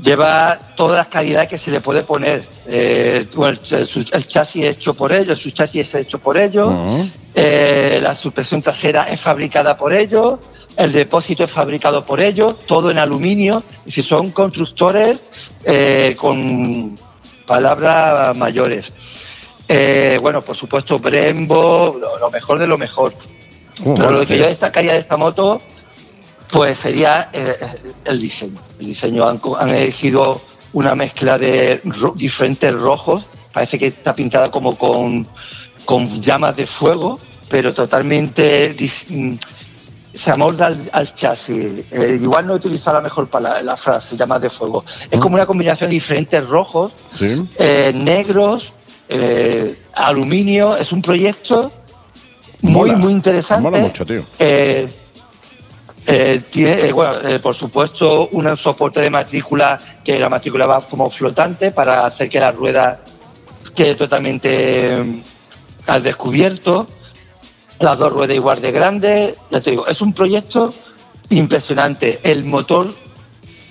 [0.00, 2.44] lleva todas las calidades que se le puede poner.
[2.66, 7.08] Eh, el, chasis es hecho por ellos, su chasis es hecho por ellos, Ujú.
[7.34, 10.38] eh, la suspensión trasera es fabricada por ellos,
[10.78, 13.62] el depósito es fabricado por ellos, todo en aluminio.
[13.84, 15.18] Y si son constructores
[15.64, 16.94] eh, con
[17.46, 18.92] palabras mayores.
[19.68, 23.12] Eh, bueno, por supuesto, Brembo, lo, lo mejor de lo mejor.
[23.84, 24.36] Oh, Pero lo que tío.
[24.38, 25.60] yo destacaría de esta moto,
[26.50, 27.56] pues sería eh,
[28.04, 28.58] el diseño.
[28.80, 30.40] El diseño han, elegido
[30.72, 33.26] una mezcla de ro- diferentes rojos.
[33.52, 35.26] Parece que está pintada como con,
[35.84, 38.74] con llamas de fuego, pero totalmente
[39.08, 39.34] mm,
[40.18, 41.84] se amolda al, al chasis.
[41.92, 44.84] Eh, igual no he utilizado la mejor palabra, la frase, llamas de fuego.
[45.10, 47.46] Es como una combinación de diferentes rojos Sí.
[47.58, 48.72] eh, negros,
[49.08, 50.76] eh, aluminio.
[50.76, 51.70] Es un proyecto
[52.62, 52.96] muy, Mola.
[52.96, 53.62] muy interesante.
[53.62, 54.22] Mola mucho, tío.
[56.50, 62.06] Tiene, bueno, por supuesto, un soporte de matrícula que la matrícula va como flotante para
[62.06, 63.00] hacer que la rueda
[63.74, 65.22] quede totalmente
[65.86, 66.86] al descubierto.
[67.80, 69.36] Las dos ruedas igual de grandes.
[69.50, 70.74] Ya te digo, es un proyecto
[71.30, 72.20] impresionante.
[72.22, 72.92] El motor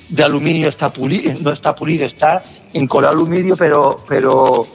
[0.09, 2.41] de aluminio está pulido, no está pulido, está
[2.73, 4.65] en color aluminio, pero, pero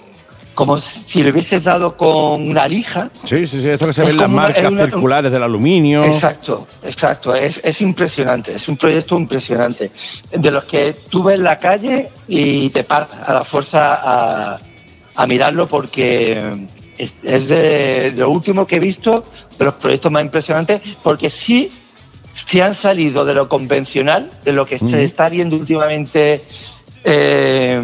[0.54, 3.10] como si le hubieses dado con una lija.
[3.24, 3.68] Sí, sí, sí.
[3.70, 6.04] Esto que se Es ven las marcas una- circulares del aluminio.
[6.04, 7.34] Exacto, exacto.
[7.34, 9.90] Es, es impresionante, es un proyecto impresionante.
[10.30, 14.00] De los que tú ves en la calle y te paras a la fuerza
[14.54, 14.60] a,
[15.14, 16.66] a mirarlo porque
[17.02, 19.22] es, es de, lo último que he visto,
[19.58, 21.70] de los proyectos más impresionantes, porque sí,
[22.46, 26.42] sí han salido de lo convencional, de lo que se está viendo últimamente
[27.04, 27.80] eh,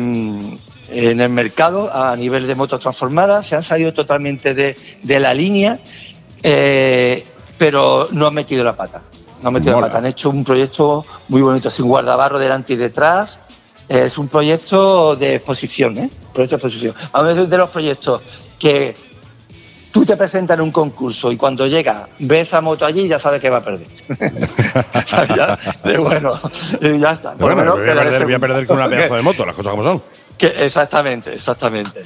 [0.91, 5.35] en el mercado a nivel de motos transformadas, se han salido totalmente de, de la
[5.35, 5.79] línea,
[6.43, 7.25] eh,
[7.59, 9.03] pero no han metido la pata.
[9.43, 9.87] No han metido Mola.
[9.87, 9.99] la pata.
[9.99, 13.39] Han hecho un proyecto muy bonito, sin guardabarro delante y detrás.
[13.89, 16.11] Es un proyecto de exposición, ¿eh?
[16.33, 16.95] Proyecto de exposición.
[17.13, 18.23] A veces de los proyectos
[18.59, 18.95] que
[19.93, 23.41] tú te presentas en un concurso y cuando llega, ves a moto allí ya sabes
[23.41, 23.87] que va a perder.
[25.37, 26.39] Ya, de bueno,
[26.81, 27.35] y ya está.
[27.35, 29.71] Bueno, menos voy a, perder, voy a perder con una pedazo de moto, las cosas
[29.71, 30.03] como son.
[30.37, 32.01] Que- exactamente, exactamente.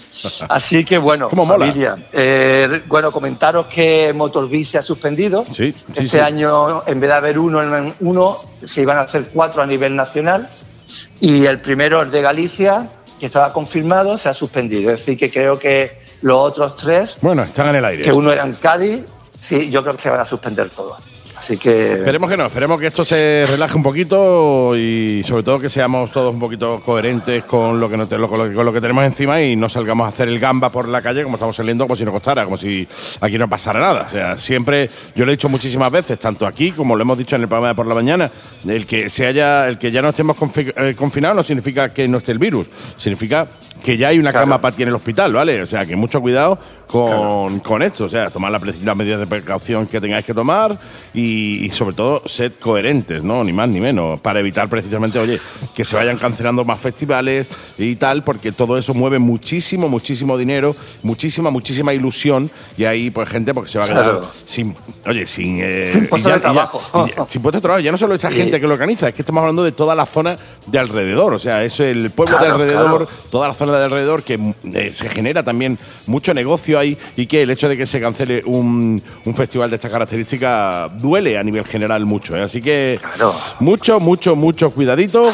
[0.48, 1.66] Así que bueno, ¿Cómo mola?
[1.66, 5.44] familia, eh, bueno, comentaros que Motorbis se ha suspendido.
[5.44, 6.18] Sí, sí, este sí.
[6.18, 9.94] año, en vez de haber uno en uno, se iban a hacer cuatro a nivel
[9.94, 10.48] nacional.
[11.20, 12.88] Y el primero, el de Galicia,
[13.20, 14.90] que estaba confirmado, se ha suspendido.
[14.92, 18.02] Es decir, que creo que los otros tres, Bueno, están en el aire.
[18.04, 19.04] que uno era en Cádiz,
[19.40, 20.98] sí, yo creo que se van a suspender todos.
[21.42, 21.94] Así que.
[21.94, 26.12] Esperemos que no, esperemos que esto se relaje un poquito y sobre todo que seamos
[26.12, 28.72] todos un poquito coherentes con lo que, no te- lo- con lo, que- con lo
[28.72, 31.56] que tenemos encima y no salgamos a hacer el gamba por la calle como estamos
[31.56, 32.86] saliendo, como si no costara, como si
[33.20, 34.06] aquí no pasara nada.
[34.06, 37.34] O sea, siempre, yo lo he dicho muchísimas veces, tanto aquí como lo hemos dicho
[37.34, 38.30] en el programa de por la mañana,
[38.68, 42.06] el que se haya, el que ya no estemos confi- eh, confinados no significa que
[42.06, 43.48] no esté el virus, significa
[43.82, 44.46] que ya hay una Claro.
[44.46, 45.60] cama para ti en el hospital, ¿vale?
[45.60, 49.18] O sea, que mucho cuidado con, con esto, o sea, tomar la pre- las medidas
[49.18, 50.78] de precaución que tengáis que tomar
[51.12, 53.42] y, y sobre todo sed coherentes, ¿no?
[53.44, 55.40] Ni más ni menos, para evitar precisamente, oye,
[55.74, 57.46] que se vayan cancelando más festivales
[57.78, 63.28] y tal, porque todo eso mueve muchísimo, muchísimo dinero, muchísima, muchísima ilusión y ahí, pues,
[63.28, 64.30] gente porque se va a quedar Claro.
[64.46, 64.74] sin,
[65.06, 65.58] oye, sin...
[65.60, 66.80] eh, Sin puesto ya- de trabajo.
[67.06, 69.22] ya- sin puesto de trabajo, ya no solo esa gente que lo organiza, es que
[69.22, 72.62] estamos hablando de toda la zona de alrededor, o sea, es el pueblo Claro, de
[72.64, 73.08] alrededor, claro.
[73.30, 74.38] toda la zona de alrededor que
[74.74, 78.42] eh, se genera también mucho negocio ahí y que el hecho de que se cancele
[78.44, 82.36] un, un festival de esta característica duele a nivel general mucho.
[82.36, 82.42] ¿eh?
[82.42, 83.34] Así que Claro.
[83.60, 85.32] mucho, mucho, mucho cuidadito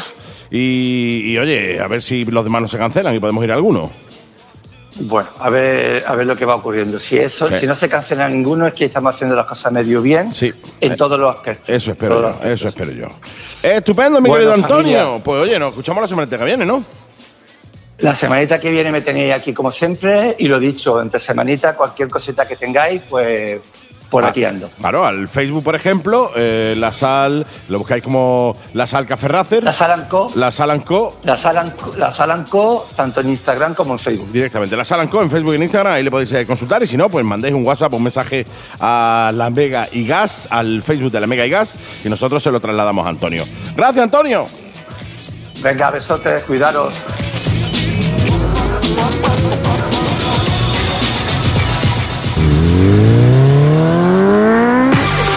[0.51, 3.55] y, y, oye, a ver si los demás no se cancelan y podemos ir a
[3.55, 3.91] alguno.
[5.01, 6.99] Bueno, a ver, a ver lo que va ocurriendo.
[6.99, 7.55] Si eso, Sí.
[7.61, 10.53] si no se cancela ninguno, es que estamos haciendo las cosas medio bien Sí.
[10.81, 11.69] en Eh, todos los aspectos.
[11.69, 12.51] Eso espero yo, aspectos.
[12.53, 13.07] eso espero yo.
[13.63, 14.99] Estupendo, mi Bueno, querido Antonio.
[14.99, 15.25] familia.
[15.25, 16.85] Pues oye, nos escuchamos la semana que viene, ¿no?
[17.99, 22.09] La semanita que viene me tenéis aquí como siempre y lo dicho, entre semanita, cualquier
[22.09, 23.61] cosita que tengáis, pues
[24.11, 24.71] por aquí Ah, ando.
[24.81, 29.63] Claro, al Facebook, por ejemplo, eh, la sal, lo buscáis como la sal Café Racer,
[29.65, 33.99] La Salanco, la sal and Co, la Salanco, la Salanco, tanto en Instagram como en
[33.99, 34.33] Facebook.
[34.33, 34.77] directamente.
[34.77, 36.83] La Sala Co en Facebook y en Instagram, ahí le podéis eh, consultar.
[36.83, 38.45] Y si no, pues mandéis un WhatsApp, un mensaje
[38.81, 42.51] a la Mega y Gas, al Facebook de la Mega y Gas, y nosotros se
[42.51, 43.45] lo trasladamos a Antonio.
[43.77, 44.47] Gracias, Antonio.
[45.63, 46.95] Venga, besotes, cuidaros.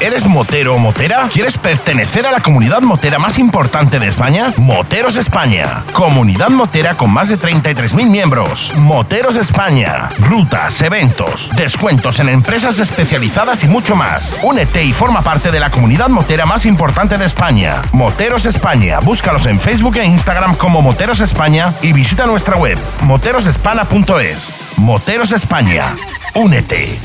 [0.01, 1.29] ¿Eres motero o motera?
[1.31, 4.51] ¿Quieres pertenecer a la comunidad motera más importante de España?
[4.57, 5.83] Moteros España.
[5.93, 8.73] Comunidad motera con más de 33.000 miembros.
[8.77, 10.09] Moteros España.
[10.17, 14.39] Rutas, eventos, descuentos en empresas especializadas y mucho más.
[14.41, 17.83] Únete y forma parte de la comunidad motera más importante de España.
[17.91, 19.01] Moteros España.
[19.01, 24.51] Búscalos en Facebook e Instagram como Moteros España y visita nuestra web moterosespana.es.
[24.77, 25.95] Moteros España.
[26.33, 26.97] Únete.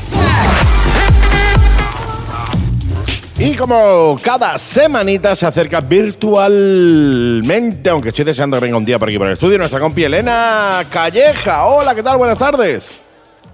[3.39, 9.09] Y como cada semanita se acerca virtualmente, aunque estoy deseando que venga un día por
[9.09, 11.67] aquí por el estudio, nuestra compi Elena Calleja.
[11.67, 12.17] Hola, ¿qué tal?
[12.17, 13.03] Buenas tardes.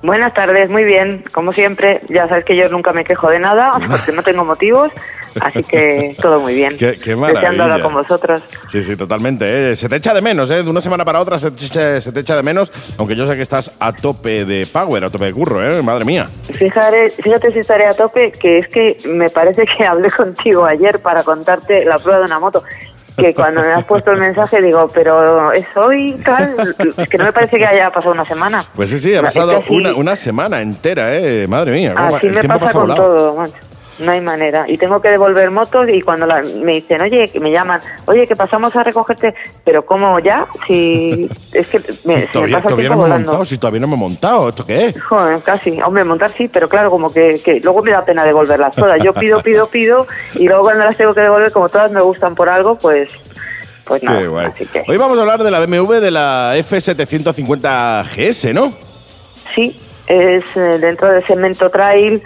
[0.04, 1.24] Buenas tardes, muy bien.
[1.32, 4.92] Como siempre, ya sabes que yo nunca me quejo de nada porque no tengo motivos,
[5.40, 6.78] así que todo muy bien.
[6.78, 7.82] Qué- qué maravilla.
[7.82, 8.44] Con vosotros.
[8.68, 9.72] Sí, sí, totalmente.
[9.72, 9.76] ¿eh?
[9.78, 10.62] Se te echa de menos, ¿eh?
[10.62, 13.26] De una semana para otra se te, echa, se te echa de menos, aunque yo
[13.26, 15.82] sé que estás a tope de power, a tope de curro, ¿eh?
[15.82, 16.28] Madre mía.
[16.52, 21.00] Fíjate, fíjate si estaré a tope, que es que me parece que hablé contigo ayer
[21.00, 22.62] para contarte la prueba de una moto.
[23.18, 27.26] Que cuando me has puesto el mensaje digo, pero es hoy tal, es que no
[27.26, 28.66] me parece que haya pasado una semana.
[28.76, 31.48] Pues sí, sí, ha Es pasado que así- una, una semana entera, ¿eh?
[31.48, 31.94] Madre mía.
[31.96, 33.04] Así el me pasa pasa con volado.
[33.16, 33.54] todo, macho.
[34.00, 34.66] No hay manera.
[34.68, 38.28] Y tengo que devolver motos y cuando la- me dicen, oye, que me llaman, oye,
[38.28, 40.48] que pasamos a recogerte, pero ¿cómo ya?
[40.68, 43.80] Si es que me, me Todavía, pasa el todavía no me he montado, si todavía
[43.82, 45.02] no me he montado, ¿esto qué es?
[45.04, 45.80] Joder, casi.
[45.82, 49.02] Hombre, montar sí, pero claro, como que, que luego me da pena devolverlas todas.
[49.04, 52.34] Yo pido, pido, pido y luego cuando las tengo que devolver, como todas me gustan
[52.34, 53.12] por algo, pues,
[53.86, 54.18] pues nada.
[54.20, 54.46] Qué guay.
[54.48, 58.74] Así que Hoy vamos a hablar de la BMW de la F750 GS, ¿no?
[59.54, 62.22] sí, es eh, dentro del Cemento Trail,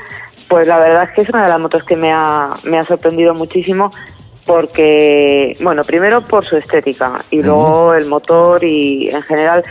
[0.48, 2.84] pues la verdad es que es una de las motos que me ha, me ha
[2.84, 3.92] sorprendido muchísimo
[4.46, 9.64] porque, bueno, primero por su estética y luego el motor y en general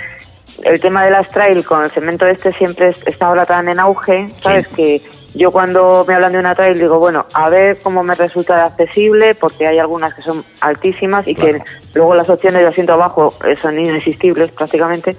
[0.64, 3.78] el tema de las trail con el cemento este siempre es- está ahora tan en
[3.80, 4.68] auge, ¿sabes?
[4.68, 5.00] Que
[5.34, 9.34] yo cuando me hablan de una trail digo, bueno, a ver cómo me resulta accesible,
[9.34, 11.58] porque hay algunas que son altísimas y Claro.
[11.58, 15.16] que luego las opciones de asiento abajo eh, son inexistibles prácticamente.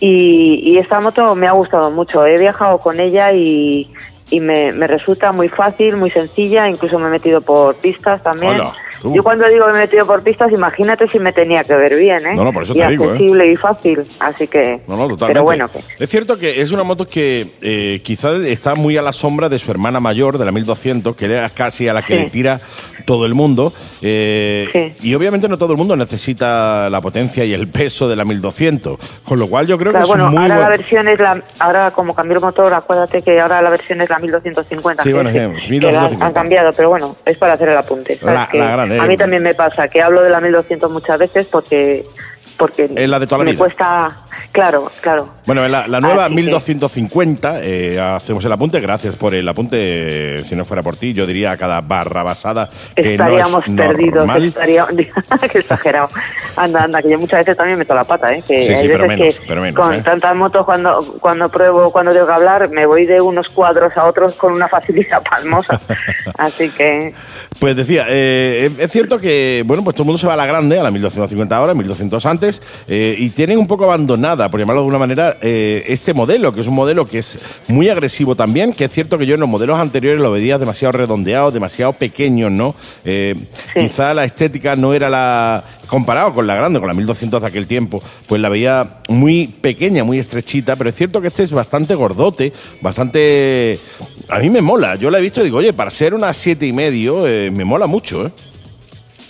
[0.00, 3.92] Y, y esta moto me ha gustado mucho, he viajado con ella y,
[4.32, 8.62] y me, me resulta muy fácil, muy sencilla, incluso me he metido por pistas también.
[9.02, 9.14] Tú.
[9.14, 11.96] Yo cuando digo que me he metido por pistas, imagínate si me tenía que ver
[11.96, 12.34] bien, ¿eh?
[12.34, 13.08] No, no, por eso y te digo, ¿eh?
[13.10, 14.80] accesible y fácil, así que...
[14.86, 15.26] No, no, totalmente.
[15.26, 15.80] Pero bueno, que...
[15.98, 19.58] Es cierto que es una moto que eh, quizás está muy a la sombra de
[19.58, 22.22] su hermana mayor, de la 1200, que es casi a la que Sí.
[22.24, 22.60] le tira
[23.04, 23.72] todo el mundo.
[24.00, 25.08] eh, Sí.
[25.08, 28.98] Y obviamente no todo el mundo necesita la potencia y el peso de la 1200.
[29.24, 31.42] Con lo cual yo creo Claro, que es bueno, muy ahora la versión es la...
[31.58, 35.02] Ahora como cambió el motor, acuérdate que ahora la versión es la 1250.
[35.02, 36.16] Sí, bueno, es sí, que- 1250.
[36.18, 38.18] que han, cambiado, pero bueno, es para hacer el apunte.
[38.22, 41.46] La- la gran, a mí también me pasa que hablo de la 1200 muchas veces
[41.50, 42.04] porque
[42.56, 43.58] porque Es la de toda la me vida.
[43.58, 44.10] cuesta
[44.52, 45.28] Claro, claro.
[45.46, 50.42] Bueno, la, la nueva Así que- 1250, eh, hacemos el apunte, gracias por el apunte.
[50.48, 53.88] Si no fuera por ti, yo diría a cada barra basada que Estaríamos no es
[53.88, 54.44] perdidos, normal.
[54.44, 54.92] estaríamos...
[55.52, 56.08] Qué exagerado.
[56.56, 58.42] Anda, anda, que yo muchas veces también meto la pata, ¿eh?
[58.46, 60.02] Que Sí, sí, hay pero veces menos, que pero menos, con ¿eh?
[60.02, 64.06] tantas motos cuando, cuando pruebo, cuando tengo que hablar, me voy de unos cuadros a
[64.06, 65.80] otros con una facilidad palmosa.
[66.38, 67.14] Así que...
[67.58, 70.46] Pues decía, eh, es cierto que, bueno, pues todo el mundo se va a la
[70.46, 73.86] grande, a la 1250 ahora, 1200 antes, eh, y tienen un poco
[74.22, 77.38] abandonada, por llamarlo de alguna manera, eh, este modelo, que es un modelo que es
[77.68, 80.92] muy agresivo también, que es cierto que yo en los modelos anteriores lo veía demasiado
[80.92, 82.74] redondeado, demasiado pequeño, ¿no?
[83.04, 83.34] Eh,
[83.74, 83.80] Sí.
[83.80, 85.62] Quizá la estética no era la...
[85.86, 90.04] Comparado con la grande, con la 1200 de aquel tiempo, pues la veía muy pequeña,
[90.04, 93.78] muy estrechita, pero es cierto que este es bastante gordote, bastante...
[94.28, 96.66] A mí me mola, yo la he visto y digo, oye, para ser una siete
[96.66, 98.30] y medio, eh, me mola mucho, ¿eh?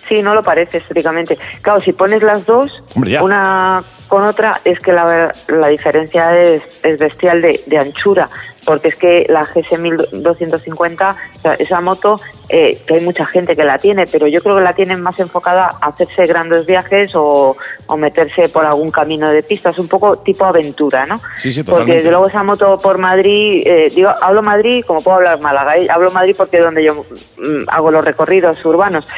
[0.08, 1.38] Sí, no lo parece estéticamente.
[1.62, 6.62] Claro, si pones las dos, Hombre, una con otra, es que la, la diferencia es,
[6.82, 8.28] es bestial de, de anchura,
[8.66, 12.20] porque es que la GS 1250, o sea, esa moto,
[12.50, 15.18] eh, que hay mucha gente que la tiene, pero yo creo que la tienen más
[15.18, 20.18] enfocada a hacerse grandes viajes o, o meterse por algún camino de pistas, un poco
[20.18, 21.18] tipo aventura, ¿no?
[21.38, 25.16] Sí, sí, Porque desde luego esa moto por Madrid, eh, digo, hablo Madrid como puedo
[25.16, 25.86] hablar Málaga, ¿eh?
[25.88, 27.06] hablo Madrid porque es donde yo
[27.38, 29.08] mm, hago los recorridos urbanos.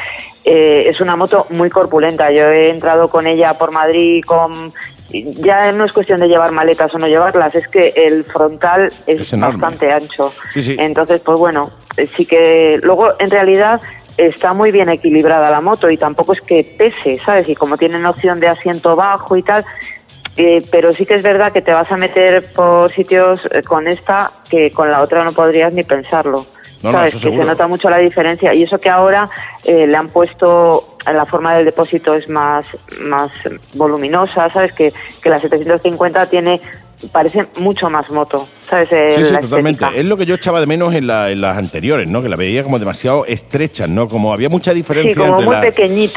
[0.45, 2.31] Eh, es una moto muy corpulenta.
[2.31, 4.73] Yo he entrado con ella por Madrid con
[5.09, 9.39] ya no es cuestión de llevar maletas o no llevarlas, es que el frontal es,
[9.39, 10.31] bastante ancho.
[10.51, 10.75] Sí, sí.
[10.79, 13.81] Entonces, pues bueno, eh, sí que luego en realidad
[14.17, 17.47] está muy bien equilibrada la moto y tampoco es que pese, ¿sabes?
[17.49, 19.65] Y como tienen opción de asiento bajo y tal,
[20.37, 23.87] eh, pero sí que es verdad que te vas a meter por sitios eh, con
[23.87, 26.45] esta que con la otra no podrías ni pensarlo.
[26.91, 27.13] No, ¿Sabes?
[27.13, 28.53] que se nota mucho la diferencia.
[28.53, 29.29] Y eso que ahora
[29.63, 32.67] eh, le han puesto, la forma del depósito es más,
[33.01, 33.31] más
[33.73, 34.71] voluminosa, ¿sabes?
[34.73, 36.61] Que, que la 750 tiene,
[37.11, 38.89] parece mucho más moto, ¿sabes?
[38.91, 39.83] Eh, Sí, sí, la totalmente.
[39.83, 39.99] estética.
[39.99, 42.21] Es lo que yo echaba de menos en, la- en las anteriores, ¿no?
[42.21, 44.07] Que la veía como demasiado estrecha, ¿no?
[44.07, 45.61] Como había mucha diferencia Sí, como entre muy la-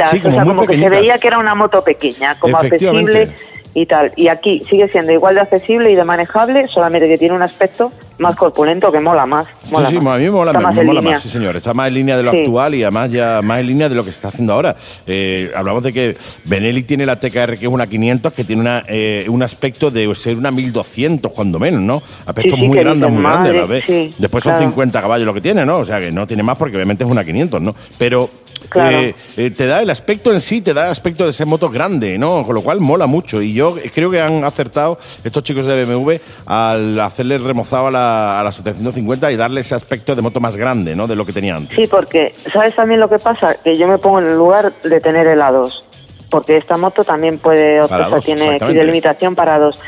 [0.07, 2.57] Sí, como o sea, muy como que se veía que era una moto pequeña, como
[2.59, 3.31] accesible
[3.81, 4.13] y tal.
[4.17, 7.93] Y aquí sigue siendo igual de accesible y de manejable, solamente que tiene un aspecto
[8.19, 9.47] más corpulento que mola más.
[9.71, 10.17] Mola sí, sí, más.
[10.17, 11.57] a mí me mola, Está me- más me mola más, sí, señor.
[11.57, 12.39] Está más en línea de lo Sí.
[12.41, 14.75] actual y además ya más en línea de lo que se está haciendo ahora.
[15.07, 18.83] Eh, hablamos de que Benelli tiene la TKR, que es una 500, que tiene una,
[18.89, 22.01] eh, un aspecto de ser una 1200, cuando menos, ¿no?
[22.01, 24.67] Sí, sí, muy dices, muy sí, Después son claro.
[24.67, 25.79] 50 caballos lo que tiene, ¿no?
[25.79, 27.75] O sea, que no tiene más porque obviamente es una 500, ¿no?
[27.99, 28.29] Pero
[28.69, 28.99] Claro.
[28.99, 31.71] eh, eh, te da el aspecto en sí, te da el aspecto de ser moto
[31.71, 32.45] grande, ¿no?
[32.45, 33.41] Con lo cual mola mucho.
[33.41, 36.13] Y yo creo que han acertado estos chicos de BMW
[36.47, 40.57] al hacerle remozado a la, a la 750 y darle ese aspecto de moto más
[40.57, 41.07] grande, ¿no?
[41.07, 41.77] De lo que tenía antes.
[41.77, 43.55] Sí, porque ¿sabes también lo que pasa?
[43.63, 45.85] Que yo me pongo en el lugar de tener helados,
[46.31, 49.81] porque esta moto también puede, o Para sea, dos, tiene de limitación para dos.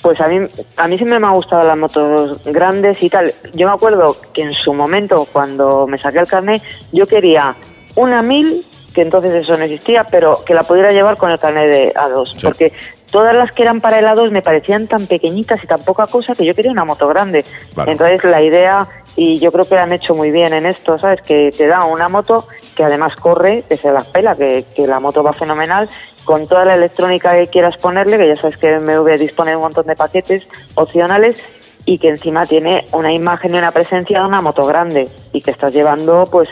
[0.00, 3.34] Pues a mí, a mí siempre me han gustado las motos grandes y tal.
[3.54, 6.62] Yo me acuerdo que en su momento, cuando me saqué el carnet,
[6.92, 7.56] yo quería
[7.96, 11.70] una 1000, que entonces eso no existía, pero que la pudiera llevar con el carnet
[11.70, 12.38] de A2, Sí.
[12.42, 12.72] porque
[13.10, 16.44] todas las que eran para helados me parecían tan pequeñitas y tan poca cosa que
[16.44, 17.44] yo quería una moto grande.
[17.86, 21.20] Entonces la idea, y yo creo que la han hecho muy bien en esto, ¿sabes?
[21.22, 22.46] Que te da una moto
[22.76, 25.88] que además corre, que se las pela, que, que la moto va fenomenal,
[26.24, 29.62] con toda la electrónica que quieras ponerle, que ya sabes que MV dispone de un
[29.62, 31.42] montón de paquetes opcionales
[31.86, 35.50] y que encima tiene una imagen y una presencia de una moto grande y que
[35.52, 36.48] estás llevando, pues,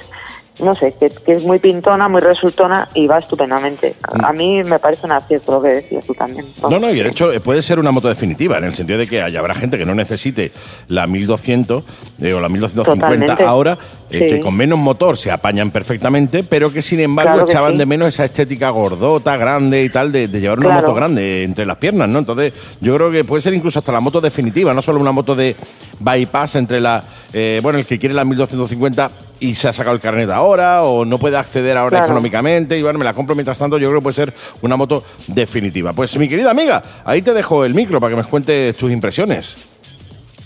[0.63, 3.95] no sé, que, que es muy pintona, muy resultona y va estupendamente.
[4.03, 6.45] A, a mí me parece un acierto lo que decías tú también.
[6.69, 9.07] No, no, y de hecho eh, puede ser una moto definitiva, en el sentido de
[9.07, 10.53] que haya- habrá gente que no necesite
[10.89, 11.85] la 1200
[12.23, 13.45] eh, o la 1250 Totalmente.
[13.45, 13.79] ahora,
[14.11, 14.29] eh, Sí.
[14.37, 17.79] que con menos motor se apañan perfectamente, pero que sin embargo Claro que echaban sí.
[17.79, 20.83] de menos esa estética gordota, grande y tal, de, de llevar una Claro.
[20.83, 22.19] moto grande entre las piernas, ¿no?
[22.21, 25.35] Entonces yo creo que puede ser incluso hasta la moto definitiva, no solo una moto
[25.35, 25.57] de
[25.99, 30.01] bypass entre la, eh, bueno, el que quiere la 1250 y se ha sacado el
[30.01, 32.07] carnet ahora o no puede acceder ahora Claro.
[32.07, 35.03] económicamente y bueno, me la compro mientras tanto, yo creo que puede ser una moto
[35.27, 35.93] definitiva.
[35.93, 39.57] Pues mi querida amiga, ahí te dejo el micro para que me cuentes tus impresiones.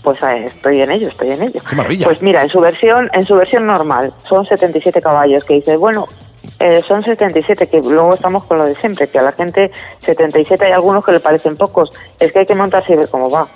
[0.03, 1.61] Pues estoy en ello, estoy en ello.
[1.67, 2.05] Qué maravilla.
[2.05, 6.07] Pues mira, en su versión, en su versión normal, son 77 caballos, que dices, bueno,
[6.59, 10.65] eh, son 77, que luego estamos con lo de siempre, que a la gente 77
[10.65, 11.91] hay algunos que le parecen pocos.
[12.19, 13.47] Es que hay que montarse y ver cómo va,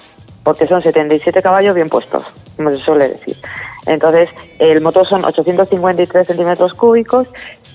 [0.43, 3.35] porque son 77 caballos bien puestos, como se suele decir.
[3.87, 4.29] Entonces,
[4.59, 7.27] el motor son 853 centímetros cúbicos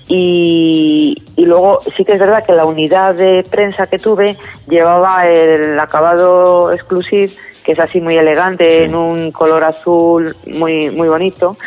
[0.07, 5.27] y, y luego sí que es verdad que la unidad de prensa que tuve llevaba
[5.27, 7.31] el acabado exclusivo,
[7.63, 8.83] que es así muy elegante, Sí.
[8.83, 11.57] en un color azul muy, muy bonito,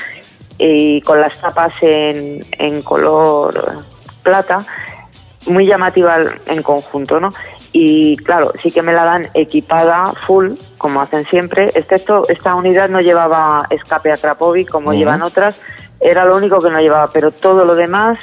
[0.58, 3.78] y con las tapas en, en color
[4.22, 4.60] plata,
[5.46, 7.30] muy llamativa en conjunto, ¿no?
[7.76, 12.88] y claro, sí que me la dan equipada full, como hacen siempre, excepto esta unidad
[12.88, 15.60] no llevaba escape a Krapovic como llevan otras,
[15.98, 18.16] era lo único que no llevaba, pero todo lo demás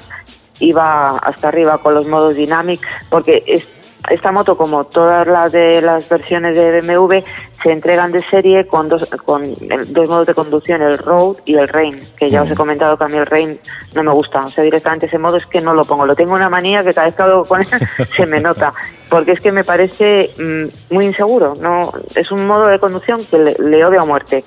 [0.61, 3.67] iba hasta arriba con los modos Dynamics, porque es,
[4.10, 7.20] esta moto, como todas las de las versiones de BMW,
[7.64, 9.54] se entregan de serie con dos, con
[9.88, 13.04] dos modos de conducción, el Road y el Rain, que ya os he comentado que
[13.04, 13.60] a mí el Rain
[13.93, 14.43] no me gusta.
[14.43, 16.06] O sea, directamente ese modo es que no lo pongo.
[16.06, 17.68] Lo tengo una manía que cada vez que hablo con él
[18.18, 18.74] se me nota,
[19.10, 21.54] porque es que me parece mm, muy inseguro.
[21.62, 24.43] no Es un modo de conducción que le, le odio a muerte.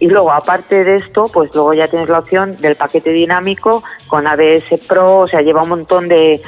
[0.00, 4.26] Y luego, aparte de esto, pues luego ya tienes la opción del paquete dinámico con
[4.26, 6.40] ABS Pro, o sea, lleva un montón de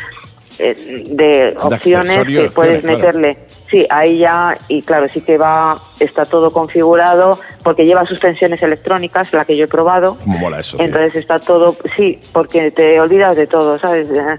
[0.60, 3.38] de opciones que puedes meterle.
[3.70, 9.32] Sí, ahí ya, y claro, sí que va, está todo configurado, porque lleva suspensiones electrónicas,
[9.32, 10.16] la que yo he probado.
[10.24, 10.76] mola eso?
[10.80, 14.10] Entonces está todo, sí, porque te olvidas de todo, ¿sabes?
[14.10, 14.38] Eh,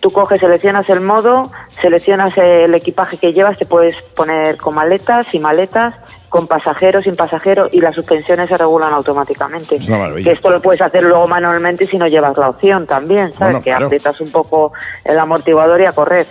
[0.00, 1.48] tú coges, seleccionas el modo,
[1.80, 5.94] seleccionas el equipaje que llevas, te puedes poner con maletas y maletas,
[6.32, 9.78] con pasajeros, sin pasajeros y las suspensiones se regulan automáticamente.
[9.78, 13.62] que esto lo puedes hacer luego manualmente si no llevas la opción también, ¿sabes?
[13.62, 14.72] que aprietas un poco
[15.04, 16.26] el amortiguador y a correr.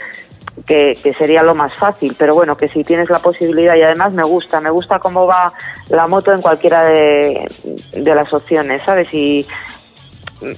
[0.65, 4.23] Que, sería lo más fácil, pero bueno, que si tienes la posibilidad y además me
[4.23, 5.53] gusta, me gusta cómo va
[5.89, 7.47] la moto en cualquiera de,
[7.93, 9.07] las opciones, ¿sabes?
[9.13, 9.45] Y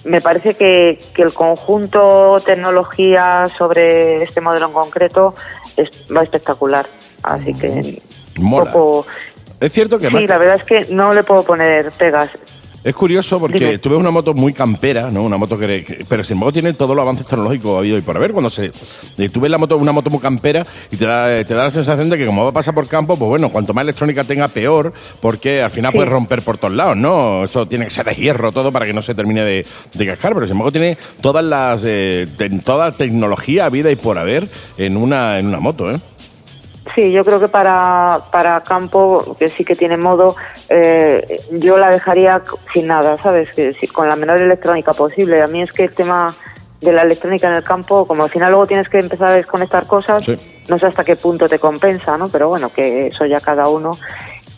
[0.06, 5.36] me parece que, el conjunto tecnología sobre este modelo en concreto
[5.76, 6.86] es, va espectacular,
[7.24, 8.02] así que
[8.40, 9.06] un poco
[9.64, 10.08] es cierto que...
[10.10, 12.32] Sí, la verdad es que no le puedo poner pegas.
[12.84, 15.24] Es curioso porque tú ves una moto muy campera, ¿no?
[15.24, 18.34] Una moto que, pero sin embargo tiene todos los avances tecnológicos habido y por haber.
[18.34, 18.74] Cuando se
[19.18, 21.70] eh, tú ves la moto, una moto muy campera y te da, te da la
[21.70, 24.50] sensación de que como va a pasar por campo, pues bueno, cuanto más electrónica tenga,
[24.50, 24.92] peor,
[25.22, 27.46] porque al final puedes romper por todos lados, ¿no?
[27.46, 30.34] Eso tiene que ser de hierro todo para que no se termine de, de cascar,
[30.34, 32.28] pero sin embargo tiene todas las, eh,
[32.66, 36.00] toda la tecnología vida y por haber en una, en una moto, ¿eh?
[36.94, 40.36] Sí, yo creo que para, para campo, que sí que tiene modo,
[40.70, 42.42] eh, yo la dejaría
[42.74, 43.52] sin nada, ¿sabes?
[43.54, 45.42] Que con la menor electrónica posible.
[45.42, 46.34] A mí es que el tema
[46.82, 49.88] de la electrónica en el campo, como al final luego tienes que empezar a desconectar
[49.88, 50.28] cosas,
[50.68, 52.28] no sé hasta qué punto te compensa, ¿no?
[52.28, 53.92] Pero bueno, que eso ya cada uno.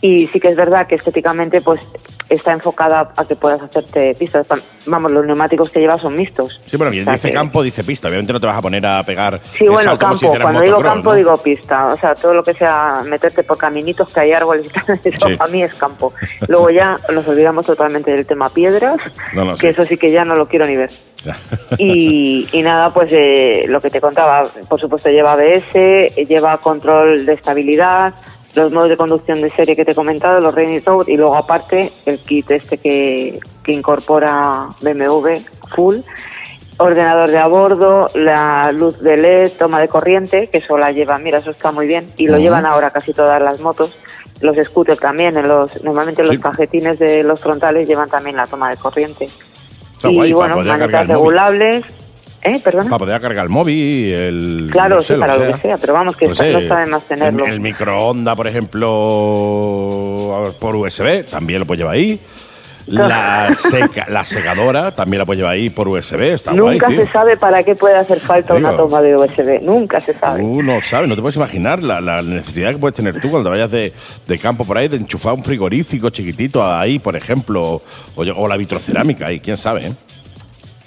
[0.06, 1.80] Y sí que es verdad que estéticamente, pues
[2.28, 4.46] está enfocada a que puedas hacerte pistas.
[4.86, 6.60] Vamos, los neumáticos que llevas son mixtos.
[6.66, 8.06] Sí, bueno, dice campo, dice pista.
[8.06, 9.40] Obviamente no te vas a poner a pegar.
[9.58, 10.32] Sí, bueno, campo.
[10.40, 11.86] Cuando digo campo, digo pista.
[11.86, 15.26] O sea, todo lo que sea meterte por caminitos que hay árboles y tal, eso
[15.40, 16.14] a mí es campo.
[16.46, 18.98] Luego ya nos olvidamos totalmente del tema piedras,
[19.60, 20.90] que eso sí que ya no lo quiero ni ver.
[21.78, 27.26] y, y, nada, pues eh, lo que te contaba, por supuesto lleva ABS, lleva control
[27.26, 28.14] de estabilidad,
[28.56, 31.36] los modos de conducción de serie que te he comentado, los Rainy Road, y luego
[31.36, 35.34] aparte el kit este que, que incorpora BMW
[35.74, 35.96] Full,
[36.78, 41.18] ordenador de a bordo, la luz de LED, toma de corriente, que eso la lleva,
[41.18, 43.98] mira, eso está muy bien, y lo llevan ahora casi todas las motos,
[44.40, 48.70] los scooters también, en los, normalmente los cajetines de los frontales llevan también la toma
[48.70, 49.28] de corriente.
[50.04, 51.84] y bueno, manetas regulables.
[52.46, 52.60] ¿Eh?
[52.62, 52.84] ¿Perdona?
[52.84, 54.68] Para poder cargar el móvil, el.
[54.70, 57.44] Claro, sí, para lo, que sea, pero vamos, que no está de más tenerlo.
[57.44, 58.86] El, microondas, por ejemplo,
[60.60, 62.20] por USB, también lo puedes llevar ahí.
[62.86, 66.20] La, seca, la secadora también la puedes llevar ahí por USB.
[66.20, 69.60] Está Nunca se sabe para qué puede hacer falta una toma de USB.
[69.60, 70.42] Nunca se sabe.
[70.42, 73.50] Tú no sabes, no te puedes imaginar la, la, necesidad que puedes tener tú cuando
[73.50, 73.92] vayas de,
[74.28, 77.82] de, campo por ahí de enchufar un frigorífico chiquitito ahí, por ejemplo,
[78.14, 79.88] o, o la vitrocerámica ahí, quién sabe.
[79.88, 79.92] ¿eh?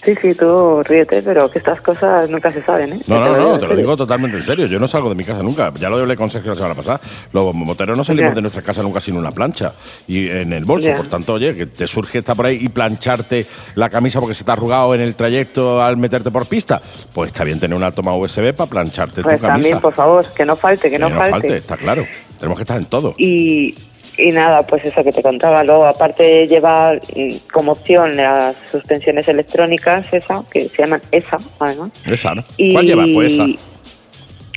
[0.04, 3.00] Sí, sí, tú ríete, pero que estas cosas nunca se saben, ¿eh?
[3.08, 4.66] No, no, no, te lo digo totalmente en serio.
[4.66, 5.74] Yo no salgo de mi casa nunca.
[5.76, 7.02] Ya lo hablé con Sergio la semana pasada.
[7.34, 9.74] Los moteros no salimos de nuestra casa nunca sin una plancha
[10.08, 10.92] y en el bolso.
[10.94, 13.46] Por tanto, oye, que te surge estar por ahí y plancharte
[13.76, 16.82] la camisa porque se te ha arrugado en el trayecto al meterte por pista.
[17.14, 19.70] Pues está bien tener una toma USB para plancharte pues tu camisa.
[19.70, 21.32] también, por favor, que no falte, que, no, falte.
[21.32, 21.56] falte.
[21.58, 22.06] Está claro.
[22.38, 23.16] Tenemos que estar en todo.
[23.18, 23.76] Y,
[24.20, 25.64] y nada, pues eso que te contaba.
[25.64, 31.92] Luego, aparte, lleva mm, como opción las suspensiones electrónicas, esa, que se llaman ESA, además.
[32.06, 32.44] Esa, ¿no?
[32.74, 33.06] ¿Cuál lleva?
[33.14, 33.46] Pues esa.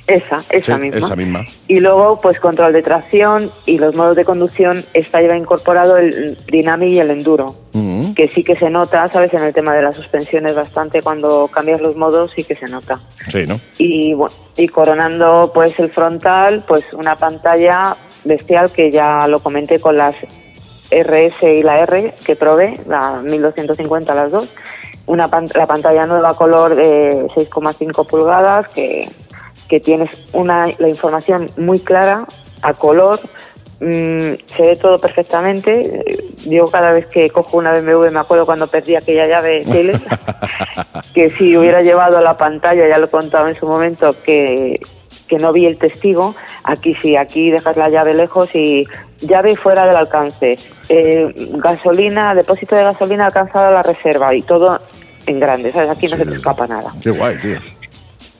[0.05, 0.99] Esa, esa misma.
[0.99, 1.45] Esa misma.
[1.67, 6.37] Y luego, pues control de tracción y los modos de conducción está lleva incorporado el
[6.51, 8.13] Dynamic y el Enduro, mm.
[8.13, 9.33] que sí que se nota, ¿sabes?
[9.33, 12.99] En el tema de las suspensiones bastante cuando cambias los modos sí que se nota.
[13.29, 13.59] Sí, ¿no?
[13.77, 19.79] Y, bueno, y coronando pues el frontal, pues una pantalla bestial que ya lo comenté
[19.79, 20.15] con las
[20.91, 24.49] RS y la R que probé, la 1250 las dos.
[25.05, 29.09] Una la pantalla nueva color de 6,5 pulgadas que,
[29.67, 32.25] que tienes una, la información muy clara
[32.61, 33.19] a color,
[33.81, 36.03] mm, se ve todo perfectamente.
[36.45, 39.99] Yo cada vez que cojo una BMW me acuerdo cuando perdí aquella llave tele,
[41.13, 44.79] que si hubiera llevado la pantalla, ya lo he contado en su momento, que
[45.33, 48.85] que no vi el testigo, aquí sí, aquí dejas la llave lejos y
[49.19, 50.59] llave fuera del alcance,
[50.89, 54.79] eh, gasolina, depósito de gasolina alcanzado a la reserva y todo
[55.25, 55.89] en grande, ¿sabes?
[55.89, 56.93] Aquí no se te escapa nada.
[57.01, 57.57] Qué guay, tío.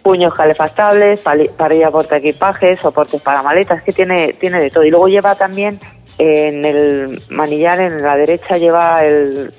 [0.04, 1.24] Puños calefactables,
[1.58, 4.84] parilla porta equipaje, soportes para maletas, que tiene, tiene de todo.
[4.84, 5.80] Y luego lleva también
[6.20, 9.52] en el manillar, en la derecha, lleva el,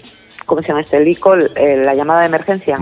[0.46, 0.98] ¿cómo se llama este?
[0.98, 2.78] El ICOL, eh, la llamada de emergencia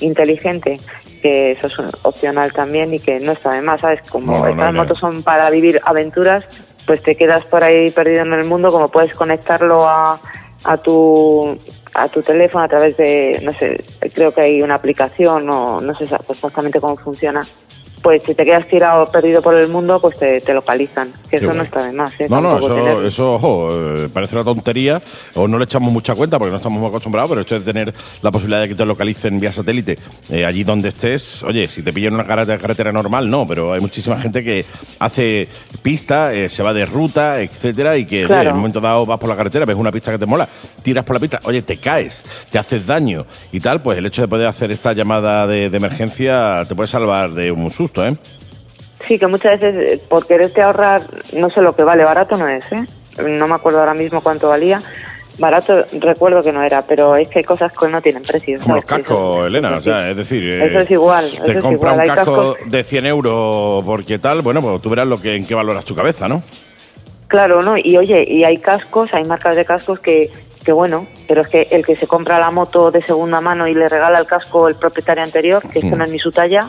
[0.00, 0.78] inteligente,
[1.20, 4.00] que eso es un- opcional también y que no está de más, ¿sabes?
[4.10, 4.82] Como No, no, estas no.
[4.82, 6.44] motos son para vivir aventuras,
[6.86, 10.20] pues te quedas por ahí perdido en el mundo, como puedes conectarlo a,
[10.64, 11.58] a tu
[11.92, 15.96] a tu teléfono a través de, no sé, creo que hay una aplicación o no
[15.96, 17.40] sé exactamente cómo funciona.
[18.02, 21.12] Pues si te quedas tirado perdido por el mundo, pues te, te localizan.
[21.28, 22.18] Que eso no está de más.
[22.20, 22.26] ¿eh?
[22.30, 25.02] No, no, eso, tener- eso ojo, eh, parece una tontería
[25.34, 27.94] o no le echamos mucha cuenta porque no estamos muy acostumbrados, pero esto de tener
[28.22, 29.98] la posibilidad de que te localicen vía satélite
[30.30, 33.80] eh, allí donde estés, oye, si te pillan una carretera, carretera normal, no, pero hay
[33.80, 34.64] muchísima gente que
[34.98, 35.46] hace
[35.82, 39.18] pista, eh, se va de ruta, etcétera, y que oye, en un momento dado vas
[39.18, 40.48] por la carretera, ves una pista que te mola,
[40.82, 44.22] tiras por la pista, oye, te caes, te haces daño y tal, pues el hecho
[44.22, 48.16] de poder hacer esta llamada de, de emergencia te puede salvar de un susto, ¿eh?
[49.06, 52.48] Sí, que muchas veces eh, por quererte ahorrar, no sé lo que vale, barato no
[52.48, 52.84] es, ¿eh?
[53.26, 54.80] No me acuerdo ahora mismo cuánto valía.
[55.38, 58.58] Barato recuerdo que no era, pero es que hay cosas que no tienen precio.
[58.60, 59.84] Como los cascos, Eso- Elena, o sí.
[59.84, 60.42] sea, es decir...
[60.44, 64.60] eh, Eso es igual, eso Te compra un casco de 100 euros porque tal, bueno,
[64.60, 66.42] pues tú verás lo que, en qué valoras tu cabeza, ¿no?
[67.28, 67.76] Claro, ¿no?
[67.78, 70.30] Y oye, y hay cascos, hay marcas de cascos que,
[70.64, 73.74] que bueno, pero es que el que se compra la moto de segunda mano y
[73.74, 75.98] le regala el casco el propietario anterior, que esto Mm.
[75.98, 76.60] no es ni su talla.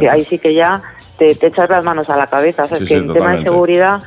[0.00, 0.82] Que ahí sí que ya
[1.18, 2.88] te, te echas las manos a la cabeza, ¿sabes?
[2.88, 4.00] Sí, que sí, en tema de seguridad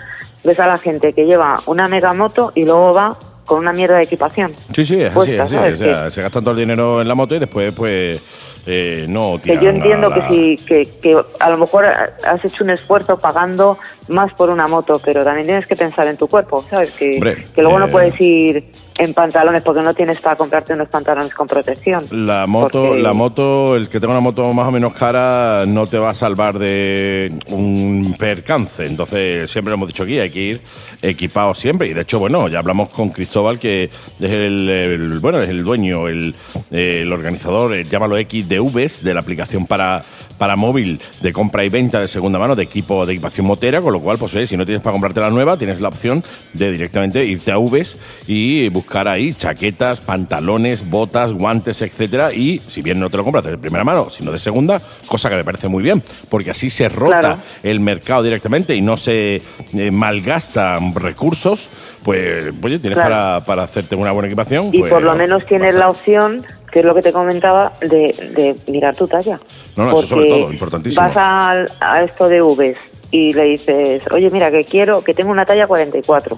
[0.44, 3.98] ves a la gente que lleva una mega moto y luego va con una mierda
[3.98, 4.54] de equipación.
[4.76, 5.50] Sí, sí, es así, es.
[5.50, 5.74] ¿sabes?
[5.74, 8.22] O sea, se gastan todo el dinero en la moto y después, pues,
[8.68, 12.64] eh, no que yo entiendo la- que sí que, que a lo mejor has hecho
[12.64, 13.78] un esfuerzo pagando
[14.10, 17.38] más por una moto pero también tienes que pensar en tu cuerpo sabes que, Hombre,
[17.56, 18.66] que luego eh, no puedes ir
[19.00, 23.14] en pantalones porque no tienes para comprarte unos pantalones con protección La moto, Porque- la
[23.14, 26.60] moto, el que tenga una moto más o menos cara no te va a salvar
[26.60, 28.86] de un percance.
[28.86, 30.62] Entonces, siempre lo hemos dicho aquí, hay que ir
[31.02, 31.88] equipado siempre.
[31.88, 35.64] Y de hecho, bueno, ya hablamos con Cristóbal, que es el, el- bueno, es el
[35.64, 36.36] dueño, el,
[36.72, 40.02] eh, el organizador, eh, llámalo XDVs, de la aplicación para,
[40.38, 43.93] para móvil de compra y venta de segunda mano de equipo de equipación motera, con
[43.93, 46.22] lo cual, pues si no tienes para comprarte la nueva, tienes la opción
[46.54, 47.95] de directamente irte a Vs
[48.28, 52.34] y buscar ahí chaquetas, pantalones, botas, guantes, etcétera.
[52.34, 55.36] Y si bien no te lo compras de primera mano, sino de segunda, cosa que
[55.36, 57.38] me parece muy bien, porque así se rota Claro.
[57.64, 59.42] el mercado directamente y no se
[59.74, 61.70] eh, malgastan recursos,
[62.04, 63.10] pues oye, tienes Claro.
[63.16, 64.70] para, para hacerte una buena equipación.
[64.74, 68.14] y pues, por lo menos tienes la opción que es lo que te comentaba de,
[68.36, 69.40] de mirar tu talla
[69.76, 71.02] No, no, eso sobre Porque todo, importantísimo.
[71.08, 72.78] vas al- a, esto de Vs
[73.12, 76.38] y le dices oye mira que quiero que tengo una talla 44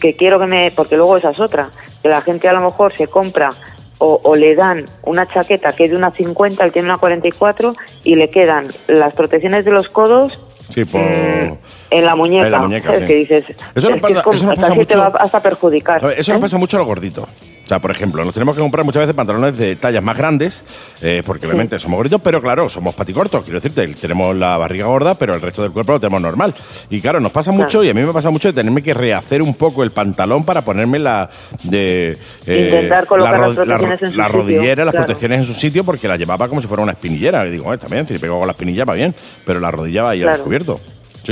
[0.00, 1.68] que quiero que me porque luego esa es otra
[2.02, 3.50] que la gente a lo mejor se compra
[3.98, 7.74] o, o le dan una chaqueta que es de una 50, él tiene una 44
[8.04, 11.00] y le quedan las protecciones de los codos Sí, por...
[11.00, 11.58] mm,
[11.90, 12.46] en la muñeca.
[12.46, 12.92] En la muñeca.
[13.06, 13.44] Que dices,
[13.74, 16.02] Eso es que pasa- es como- eso pasa te va hasta perjudicar.
[16.16, 16.38] Eso ¿eh?
[16.38, 17.26] pasa mucho a los gorditos.
[17.70, 20.64] O sea, por ejemplo, nos tenemos que comprar muchas veces pantalones de tallas más grandes,
[21.02, 23.44] eh, porque obviamente somos gorditos, pero claro, somos paticortos.
[23.44, 26.52] Quiero decirte, tenemos la barriga gorda, pero el resto del cuerpo lo tenemos normal.
[26.90, 27.84] Y claro, nos pasa mucho, Claro.
[27.84, 30.62] y a mí me pasa mucho de tenerme que rehacer un poco el pantalón para
[30.62, 31.30] ponerme la
[31.62, 34.92] de Intentar colocar la, las ro- la ro- protecciones en su la sitio, rodillera, las
[34.92, 35.06] claro.
[35.06, 37.46] protecciones en su sitio, porque la llevaba como si fuera una espinillera.
[37.46, 39.14] Y digo, eh, también, si le pego con la espinilla va bien,
[39.46, 40.80] pero la rodilla va ahí al descubierto.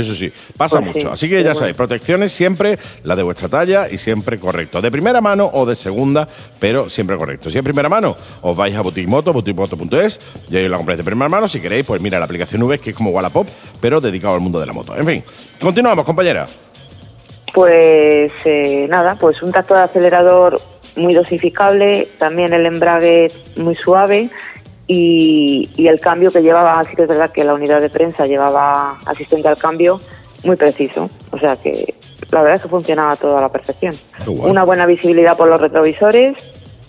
[0.03, 0.33] Sí, sí, sí.
[0.57, 1.07] Pasa Pues mucho.
[1.07, 4.81] sí, Así que ya sabéis, protecciones siempre la de vuestra talla y siempre correcto.
[4.81, 6.27] De primera mano o de segunda,
[6.59, 7.49] pero siempre correcto.
[7.49, 10.19] Si es primera mano, os vais a Boutique Moto, boutiquemoto.es,
[10.49, 11.47] y ahí la compráis de primera mano.
[11.47, 13.47] Si queréis, pues mira la aplicación V, que es como Wallapop,
[13.81, 14.95] pero dedicado al mundo de la moto.
[14.95, 15.23] En fin,
[15.59, 16.45] continuamos, compañera.
[17.53, 20.61] Pues eh, nada, pues un tacto de acelerador
[20.95, 24.29] muy dosificable, también el embrague muy suave
[24.91, 28.25] y, y el cambio que llevaba, sí que es verdad que la unidad de prensa
[28.25, 30.01] llevaba asistente al cambio
[30.43, 31.93] muy preciso, o sea que
[32.31, 33.93] la verdad es que funcionaba todo a la perfección.
[34.27, 36.35] Una buena visibilidad por los retrovisores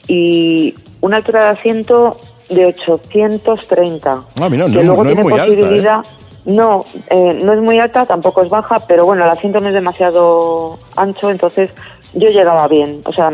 [0.09, 4.23] y una altura de asiento de 830.
[4.41, 5.49] Ah, mira, que no- luego no es tiene alta, ¿eh?
[5.57, 6.01] posibilidad
[6.47, 9.75] no, eh, no es muy alta, tampoco es baja, pero bueno, el asiento no es
[9.75, 11.71] demasiado ancho, entonces
[12.15, 13.31] yo llegaba bien, o sea,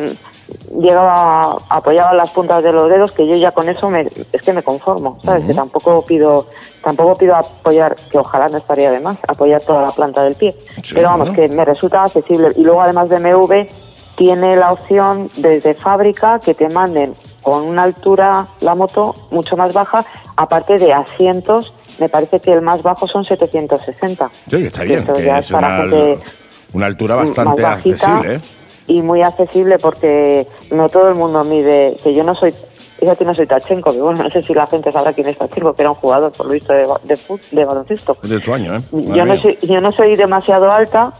[0.80, 4.52] llegaba, apoyaba las puntas de los dedos, que yo ya con eso me, es que
[4.52, 5.46] me conformo, ¿sabes?
[5.46, 6.46] Que tampoco pido,
[6.82, 10.54] tampoco pido apoyar, que ojalá no estaría de más, apoyar toda la planta del pie,
[10.82, 11.42] Sí, pero vamos, bueno.
[11.42, 12.52] que me resulta accesible.
[12.56, 13.68] Y luego además de MV,
[14.16, 19.72] tiene la opción desde fábrica que te manden con una altura la moto mucho más
[19.72, 20.04] baja,
[20.36, 24.30] aparte de asientos me parece que el más bajo son 760.
[24.50, 26.18] Sí, está bien, que es una, gente
[26.72, 28.34] una altura bastante bajita accesible.
[28.34, 28.40] ¿eh?
[28.86, 32.52] Y muy accesible porque no todo el mundo mide, que yo no soy,
[32.98, 35.74] fíjate, no soy Tachenko, que bueno, no sé si la gente sabrá quién es Tachenko,
[35.74, 37.18] que era un jugador, por lo visto, de, de,
[37.52, 38.16] de baloncesto.
[38.22, 38.80] Es de tu año, ¿eh?
[38.92, 39.42] Madre Yo no, mía.
[39.42, 41.12] soy, yo no soy demasiado alta,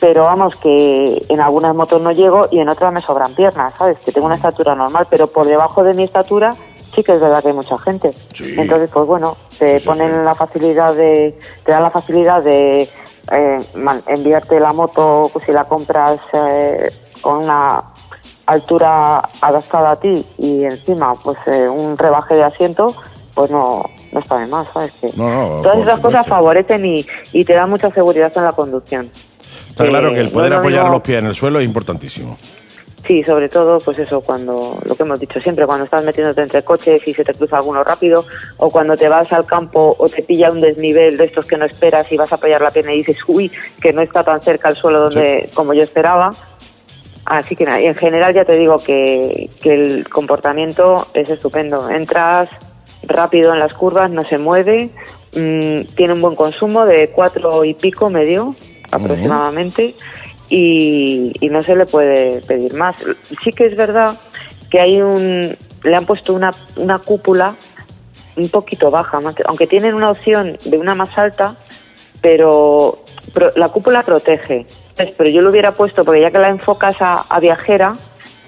[0.00, 3.98] pero vamos, que en algunas motos no llego y en otras me sobran piernas, ¿sabes?
[4.04, 6.54] Que tengo una estatura normal, pero por debajo de mi estatura
[6.94, 8.12] sí que es verdad que hay mucha gente.
[8.34, 8.54] Sí.
[8.56, 11.34] Entonces, pues bueno, te Sí, sí, ponen la facilidad de,
[11.64, 12.88] te dan la facilidad de
[13.32, 16.86] eh, man- enviarte la moto pues, si la compras eh,
[17.20, 17.82] con una
[18.46, 22.94] altura adaptada a ti y encima pues eh, un rebaje de asiento,
[23.34, 24.92] pues no, no está de más, ¿sabes?
[25.00, 28.52] Que No, no, Todas esas cosas favorecen y, y te dan mucha seguridad en la
[28.52, 29.10] conducción.
[29.70, 32.38] Está claro que el Eh, poder apoyar los pies en el suelo es importantísimo.
[33.06, 36.62] Sí, sobre todo, pues eso, cuando, lo que hemos dicho siempre, cuando estás metiéndote entre
[36.62, 38.24] coches y se te cruza alguno rápido,
[38.56, 41.66] o cuando te vas al campo o te pilla un desnivel de estos que no
[41.66, 44.70] esperas y vas a apoyar la pierna y dices, uy, que no está tan cerca
[44.70, 46.32] el suelo donde, como yo esperaba.
[47.26, 51.90] Así que nada, y en general ya te digo que, que el comportamiento es estupendo.
[51.90, 52.48] Entras
[53.02, 54.88] rápido en las curvas, no se mueve,
[55.34, 58.56] mm, tiene un buen consumo de cuatro y pico medio
[58.90, 59.94] aproximadamente
[60.48, 62.96] y, y no se le puede pedir más.
[63.42, 64.16] Sí que es verdad
[64.70, 67.54] que hay un le han puesto una, una cúpula
[68.36, 71.54] un poquito baja, aunque tienen una opción de una más alta,
[72.22, 73.04] pero,
[73.54, 74.66] la cúpula protege.
[74.96, 77.96] Pero yo lo hubiera puesto, porque ya que la enfocas a, a viajera,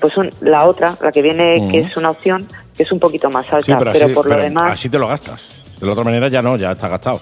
[0.00, 3.28] pues un- la otra, la que viene, que es una opción, que es un poquito
[3.30, 3.66] más alta.
[3.66, 5.62] Sí, pero, pero así, por lo pero demás, así te lo gastas.
[5.78, 7.20] De la otra manera ya no, ya está gastado.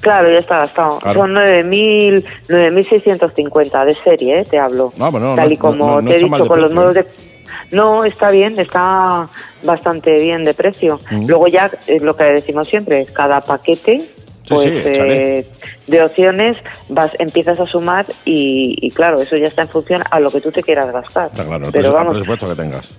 [0.00, 0.98] Claro, ya está gastado.
[0.98, 1.20] Claro.
[1.20, 4.44] Son 9.000 9.650 de serie, ¿eh?
[4.44, 4.92] te hablo.
[4.96, 6.96] No, pero no, Tal no- y como no- no te he dicho, con los modos
[6.96, 7.02] ¿eh?
[7.02, 7.30] de...
[7.76, 9.28] No, está bien, está
[9.62, 10.98] bastante bien de precio.
[11.26, 14.00] Luego ya, es lo que decimos siempre, cada paquete
[14.48, 15.46] pues sí, eh,
[15.86, 16.56] de opciones
[16.88, 20.40] vas empiezas a sumar y, y claro, eso ya está en función a lo que
[20.40, 21.26] tú te quieras gastar.
[21.26, 22.90] Está claro, el Pero vamos, presupuesto que tengas.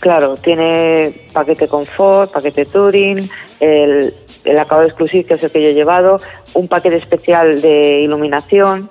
[0.00, 3.28] Claro, tiene paquete confort, paquete touring,
[3.60, 4.14] el,
[4.48, 6.18] el acabado exclusivo que es el que yo he llevado,
[6.54, 8.88] un paquete especial de iluminación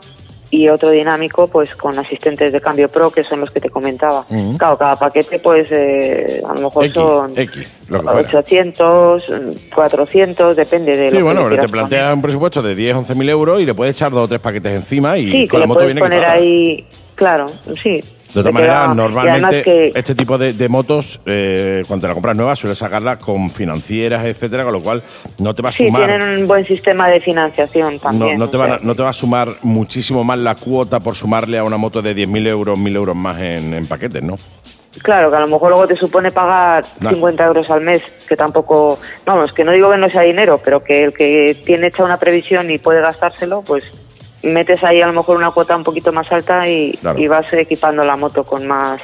[0.49, 4.26] y otro dinámico pues con asistentes de cambio pro que son los que te comentaba.
[4.30, 4.58] Ujú.
[4.58, 8.30] Claro, cada paquete pues eh, a lo mejor X, son X, lo que fuera.
[8.30, 9.24] 800,
[9.76, 12.95] 400, depende de Sí, lo bueno, que pero le te plantea un presupuesto de 10,
[12.95, 15.30] 11 mil euros y le puedes echar dos o tres paquetes encima y.
[15.30, 16.38] Sí, que con la le moto puedes viene poner equipada.
[16.38, 16.86] ahí,
[17.16, 17.45] claro,
[17.84, 17.99] sí.
[18.34, 22.36] De y además normalmente que- este tipo de, de motos, eh, cuando te la compras
[22.36, 25.01] nueva, sueles sacarla con financieras, etcétera, con lo cual
[25.39, 26.05] no te va a Sí, sumar.
[26.07, 28.38] tienen un buen sistema de financiación No, también.
[28.38, 31.57] no te van a- no te va a sumar muchísimo más la cuota por sumarle
[31.57, 34.36] a una moto de 10.000 euros, 1.000 euros más en, en paquetes, ¿no?
[35.03, 37.13] Claro, que a lo mejor luego te supone pagar Nada.
[37.13, 40.84] 50 euros al mes, que tampoco, vamos, que no digo que no sea dinero, pero
[40.84, 43.84] que el que tiene hecha una previsión y puede gastárselo, pues
[44.47, 47.19] metes ahí a lo mejor una cuota un poquito más alta y, Claro.
[47.19, 49.01] y vas equipando la moto con más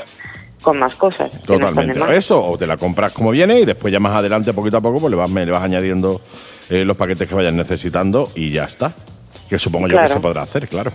[0.62, 1.30] con más cosas.
[1.34, 2.16] no Totalmente.
[2.16, 4.98] Eso, o te la compras como viene y después ya más adelante, poquito a poco,
[5.00, 6.22] pues le vas, le vas añadiendo
[6.70, 8.94] eh, los paquetes que vayas necesitando y ya está.
[9.50, 10.92] Que supongo yo que se podrá hacer, claro.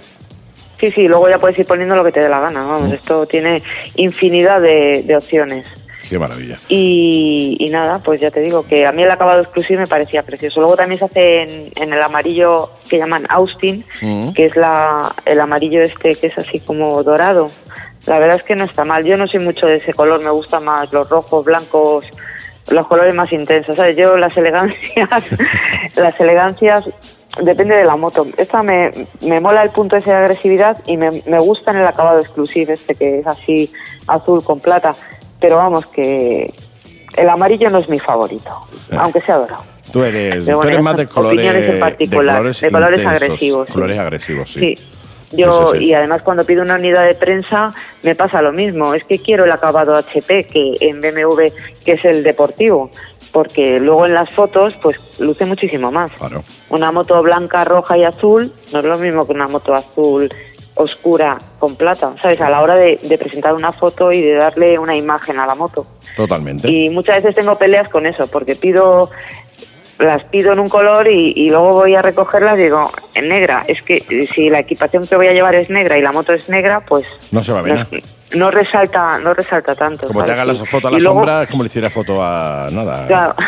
[0.80, 2.68] Sí, sí, luego ya puedes ir poniendo lo que te dé la gana, Mm.
[2.68, 3.62] vamos, esto tiene
[3.96, 5.66] infinidad de, de opciones.
[6.08, 6.56] Qué maravilla.
[6.68, 10.22] Y, y nada, pues ya te digo que a mí el acabado exclusivo me parecía
[10.22, 10.60] precioso.
[10.60, 14.32] Luego también se hace en, en el amarillo que llaman Austin, Mm.
[14.32, 17.48] que es la, el amarillo este que es así como dorado.
[18.06, 19.04] La verdad es que no está mal.
[19.04, 22.06] Yo no soy mucho de ese color, me gustan más los rojos, blancos,
[22.70, 23.76] los colores más intensos.
[23.76, 23.96] ¿sabes?
[23.96, 25.08] Yo las elegancias,
[25.96, 26.88] las elegancias
[27.42, 28.26] depende de la moto.
[28.38, 28.90] Esta me,
[29.20, 32.72] me mola el punto ese de agresividad y me, me gusta en el acabado exclusivo
[32.72, 33.70] este que es así
[34.06, 34.94] azul con plata.
[35.40, 36.52] Pero vamos que
[37.16, 38.50] el amarillo no es mi favorito,
[38.92, 39.00] Ah.
[39.02, 39.62] aunque sea dorado.
[39.92, 43.22] Tú eres, tú bueno, eres más de colores, en particular, de colores, de colores intensos,
[43.22, 43.72] agresivos, sí.
[43.72, 44.60] Colores agresivos, sí.
[44.76, 44.88] Sí.
[45.36, 49.18] Yo, y además cuando pido una unidad de prensa me pasa lo mismo, es que
[49.18, 51.52] quiero el acabado HP que en BMW,
[51.84, 52.90] que es el deportivo,
[53.30, 56.10] porque luego en las fotos pues luce muchísimo más.
[56.12, 56.44] Claro.
[56.70, 60.30] Una moto blanca, roja y azul no es lo mismo que una moto azul
[60.78, 62.40] oscura con plata, ¿sabes?
[62.40, 65.54] A la hora de, de presentar una foto y de darle una imagen a la
[65.54, 65.86] moto.
[66.16, 66.70] Totalmente.
[66.70, 69.10] Y muchas veces tengo peleas con eso, porque pido
[69.98, 73.64] las pido en un color y, y luego voy a recogerlas y digo, en negra.
[73.66, 74.00] Es que
[74.32, 77.04] si la equipación que voy a llevar es negra y la moto es negra, pues
[77.32, 77.98] No se va a ver no.
[78.34, 80.06] No resalta no resalta tanto.
[80.06, 80.42] Como te ¿sabes?
[80.42, 83.06] hagas la Y- foto a la luego- sombra, es como le hiciera foto a nada.
[83.06, 83.34] Claro.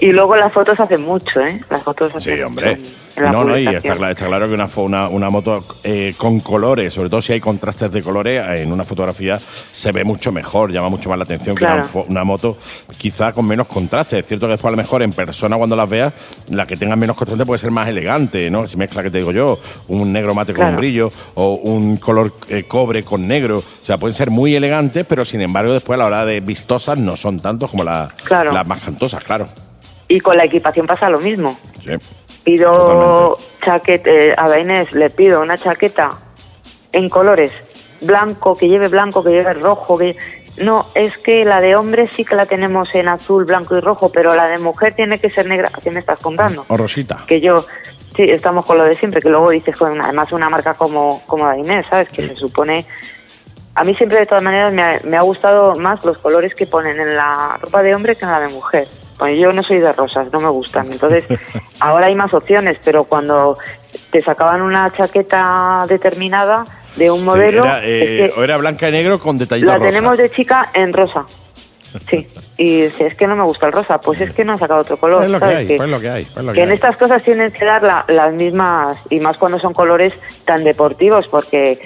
[0.00, 1.60] Y luego las fotos hacen mucho, ¿eh?
[1.70, 2.76] Las fotos hacen Sí, hombre.
[2.76, 2.88] mucho.
[3.16, 6.38] en la no, no, y está, está claro que una, una, una moto eh, con
[6.38, 10.30] colores, sobre todo si hay contrastes de colores, eh, en una fotografía se ve mucho
[10.30, 11.66] mejor, llama mucho más la atención que
[12.06, 12.56] una, moto
[12.96, 14.20] quizá con menos contraste.
[14.20, 16.12] Es cierto que después a lo mejor en persona cuando las veas,
[16.50, 18.68] la que tenga menos contraste puede ser más elegante, ¿no?
[18.68, 20.70] Si mezcla, que te digo yo, un negro mate con Claro.
[20.74, 23.58] un brillo o un color eh, cobre con negro.
[23.58, 26.96] O sea, pueden ser muy elegantes, pero sin embargo después a la hora de vistosas
[26.98, 28.52] no son tantos como la- Claro.
[28.52, 29.48] las más cantosas, claro.
[30.08, 31.58] Y con la equipación pasa lo mismo.
[31.84, 31.90] Sí.
[32.44, 36.10] Pido chaqueta, eh, a Inés le pido una chaqueta
[36.92, 37.52] en colores
[38.00, 40.16] blanco, que lleve blanco, que lleve rojo, que
[40.62, 44.10] no, es que la de hombre sí que la tenemos en azul, blanco y rojo,
[44.10, 45.68] pero la de mujer tiene que ser negra.
[45.82, 46.64] ¿Qué me estás comprando?
[46.68, 47.24] O Rosita.
[47.26, 47.64] Que yo,
[48.16, 51.44] sí, estamos con lo de siempre, que luego dices con además una marca como, como
[51.46, 52.08] la de Inés, ¿sabes?
[52.08, 52.86] Que se supone...
[53.78, 56.66] A mí siempre de todas maneras me ha, me ha gustado más los colores que
[56.66, 58.88] ponen en la ropa de hombre que en la de mujer.
[59.18, 60.90] Pues yo no soy de rosas, no me gustan.
[60.90, 61.24] Entonces,
[61.80, 63.56] ahora hay más opciones, pero cuando
[64.10, 66.64] te sacaban una chaqueta determinada
[66.96, 69.72] de un Sí, modelo, era, eh, es que o era blanca y negro con detallitos
[69.72, 69.90] la rosa.
[69.90, 71.24] tenemos de chica en rosa.
[72.10, 74.58] Sí, y dice, es que no me gusta el rosa, pues es que no han
[74.58, 75.22] sacado otro color.
[75.24, 77.22] Es lo que hay, pues lo que hay, pues lo que que en estas cosas
[77.22, 80.12] tienen que dar la- las mismas, y más cuando son colores
[80.44, 81.80] tan deportivos, porque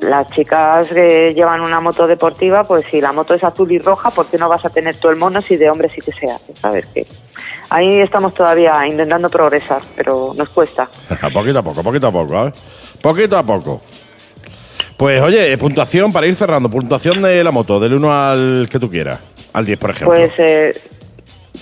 [0.00, 4.10] las chicas que llevan una moto deportiva, pues si la moto es azul y roja,
[4.10, 6.26] ¿por qué no vas a tener todo el mono si de hombre sí que se
[6.26, 6.54] hace?
[6.54, 6.86] ¿Sabes?
[6.86, 7.06] Que
[7.70, 10.88] ahí estamos todavía intentando progresar, pero nos cuesta.
[11.32, 12.52] poquito a poco, poquito a poco, ¿eh?
[13.00, 13.80] Poquito a poco.
[14.96, 16.68] Pues oye, eh, puntuación para ir cerrando.
[16.68, 19.20] Puntuación de la moto, del 1 al que tú quieras.
[19.52, 20.16] Al 10, por ejemplo.
[20.16, 20.72] Pues, eh,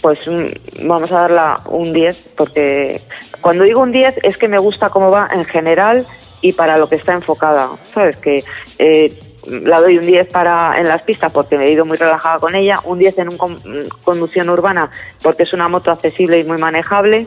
[0.01, 3.01] pues mm, vamos a darla un 10, porque
[3.41, 6.05] cuando digo un 10 es que me gusta cómo va en general
[6.43, 7.71] y para lo que está enfocada.
[7.85, 8.17] ¿Sabes?
[8.17, 8.45] Que
[8.79, 12.39] eh, la doy un 10 para en las pistas porque me he ido muy relajada
[12.39, 13.59] con ella, un 10 en un con-
[14.05, 14.91] conducción urbana
[15.23, 17.27] porque es una moto accesible y muy manejable.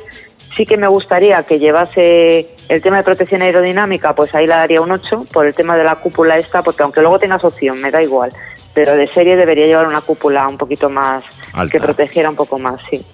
[0.56, 4.80] Sí que me gustaría que llevase el tema de protección aerodinámica, pues ahí la daría
[4.80, 7.92] un 8 por el tema de la cúpula esta, porque aunque luego tengas opción, me
[7.92, 8.32] da igual.
[8.74, 11.72] Pero de serie debería llevar una cúpula un poquito más, Alta.
[11.72, 13.06] que protegiera un poco más, sí.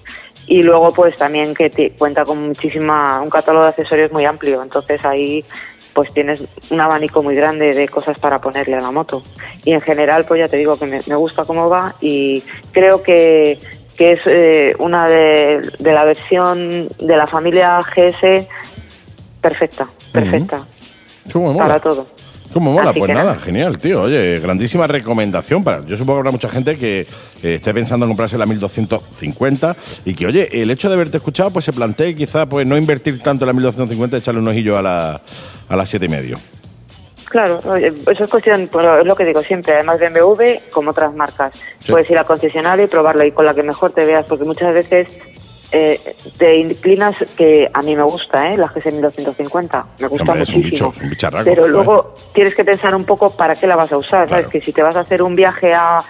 [0.46, 4.62] Y luego pues también que te- cuenta con muchísima, un catálogo de accesorios muy amplio,
[4.62, 5.44] entonces ahí
[5.92, 9.22] pues tienes un abanico muy grande de cosas para ponerle a la moto.
[9.64, 13.02] Y en general pues ya te digo que me, me gusta cómo va y creo
[13.02, 13.58] que,
[13.96, 18.46] que es eh, una de, de la versión de la familia GS
[19.40, 20.64] perfecta, perfecta,
[21.32, 21.66] ¿Cómo mola?
[21.66, 22.06] para todo.
[22.52, 22.90] ¿Cómo mola?
[22.90, 24.02] Así Pues nada, genial, tío.
[24.02, 25.84] Oye, grandísima recomendación para.
[25.86, 27.06] Yo supongo que habrá mucha gente que
[27.42, 31.50] eh, esté pensando en comprarse la 1250 y que, oye, el hecho de haberte escuchado,
[31.50, 34.76] pues se plantee quizá pues no invertir tanto en la 1250 y echarle un ojillo
[34.76, 35.22] a la,
[35.72, 36.36] a las siete y medio.
[37.28, 41.14] Claro, oye, eso es cuestión, es lo que digo siempre, además de BMW, como otras
[41.14, 41.52] marcas.
[41.78, 41.90] Sí.
[41.90, 44.74] Puedes ir al concesionario y probarlo y con la que mejor te veas, porque muchas
[44.74, 45.08] veces
[45.72, 45.98] eh,
[46.36, 48.58] te inclinas, que a mí me gusta, ¿eh?
[48.58, 50.90] la GS 1250, me gusta Hombre, es un muchísimo.
[50.90, 51.68] bicho, es un bicharraco, pero ¿eh?
[51.70, 54.42] luego tienes que pensar un poco para qué la vas a usar, Claro.
[54.42, 54.46] ¿sabes?
[54.48, 56.00] Que si te vas a hacer un viaje a,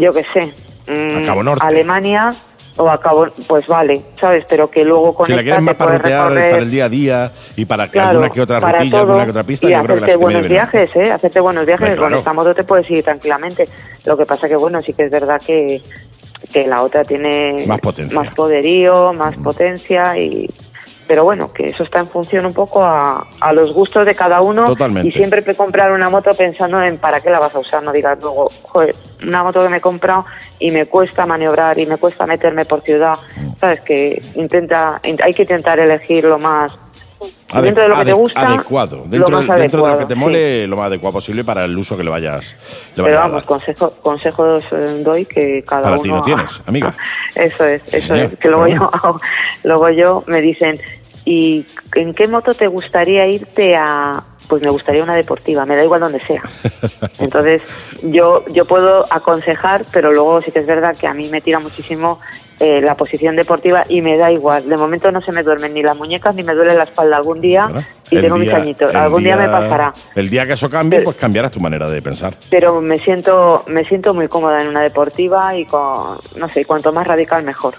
[0.00, 0.46] yo qué sé,
[0.90, 1.62] mm, A Cabo Norte.
[1.66, 2.30] Alemania
[2.76, 4.44] o a Cabo, pues vale, ¿sabes?
[4.48, 6.84] Pero que luego con Si la quieres más para puedes rutear recorrer- para el día
[6.84, 9.82] a día y para Claro, alguna que otra rutilla, alguna que otra pista, y yo
[9.82, 11.12] creo que la hacerte siete y medio buenos viajes, ¿eh?
[11.12, 13.68] Hacerte buenos viajes, con esta moto te puedes ir tranquilamente.
[14.04, 15.80] Lo que pasa que, bueno, sí que es verdad que,
[16.52, 18.18] que la otra tiene Más potencia.
[18.18, 20.50] más poderío, más potencia y...
[21.06, 24.40] Pero bueno, que eso está en función un poco a, a los gustos de cada
[24.40, 25.10] uno Totalmente.
[25.10, 28.18] y siempre comprar una moto pensando en para qué la vas a usar, no digas
[28.22, 28.96] luego, joder,
[29.26, 30.24] una moto que me he comprado
[30.58, 33.48] y me cuesta maniobrar y me cuesta meterme por ciudad, Mm.
[33.60, 36.72] sabes que intenta, in- hay que intentar elegir lo más
[37.52, 38.96] Ade- dentro de lo que te gusta, Adecuado.
[38.98, 40.20] lo Dentro, más de, dentro de lo que te sí.
[40.20, 42.56] mole, lo más adecuado posible para el uso que le vayas,
[42.96, 43.44] le Pero vayas a vamos, dar.
[43.46, 46.02] consejo, consejos eh, doy que cada Para uno.
[46.02, 46.94] ti no tienes, amiga.
[47.34, 48.38] Eso es, eso señor, es.
[48.38, 49.20] Que luego pero yo,
[49.64, 50.78] luego yo me dicen,
[51.24, 51.64] ¿y
[51.94, 54.22] en qué moto te gustaría irte a.?
[54.48, 56.42] Pues me gustaría una deportiva, me da igual donde sea.
[57.18, 57.62] Entonces,
[58.02, 61.58] yo, yo puedo aconsejar, pero luego sí que es verdad que a mí me tira
[61.60, 62.20] muchísimo
[62.60, 64.68] eh, la posición deportiva y me da igual.
[64.68, 67.40] De momento no se me duermen ni las muñecas ni me duele la espalda algún
[67.40, 67.82] día ¿verdad?
[68.10, 68.90] y El tengo mis día- añitos.
[68.90, 69.92] el Algún día, me pasará.
[70.14, 72.34] El día que eso cambie, Pero- pues cambiarás tu manera de pensar.
[72.50, 76.92] pero me siento me siento muy cómoda en una deportiva y con no sé cuanto
[76.92, 77.74] más radical mejor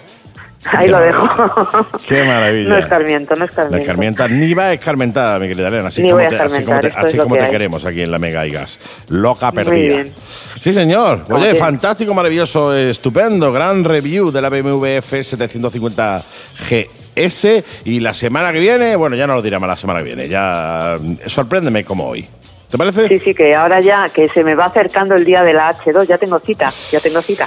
[0.71, 1.87] ahí Qué lo dejo.
[2.07, 2.69] Qué maravilla.
[2.69, 5.87] no escarmiento no La escarmiento escarmienta ni va escarmentada, mi querida Elena.
[5.87, 8.01] Así Ni como voy a te, así como te, así como que te queremos aquí
[8.01, 8.79] en la Mega y Gas.
[9.09, 9.87] Loca Muy perdida.
[9.95, 10.13] bien.
[10.59, 11.25] Sí, señor.
[11.29, 13.51] Oye, fantástico, maravilloso, estupendo.
[13.51, 16.23] Gran review de la BMW F750
[16.69, 17.63] GS.
[17.85, 20.27] Y la semana que viene, bueno, ya no lo diré más la semana que viene.
[20.27, 22.27] Ya sorpréndeme como hoy.
[22.75, 23.07] ¿Te parece?
[23.07, 26.03] sí sí que ahora ya que se me va acercando el día de la H2
[26.07, 27.45] ya tengo cita ya tengo cita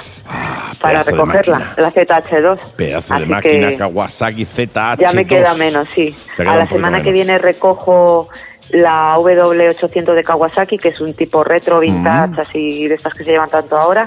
[0.81, 2.59] para Pedazo de recogerla, la ZH2.
[2.75, 4.97] Pedazo de Así máquina que Kawasaki ZH2.
[4.99, 6.15] ya me queda menos, sí.
[6.37, 7.13] Queda A la semana que menos.
[7.13, 8.29] viene recojo
[8.71, 13.31] la W800 de Kawasaki, que es un tipo retro, vintage, así de estas que se
[13.31, 14.05] llevan tanto ahora.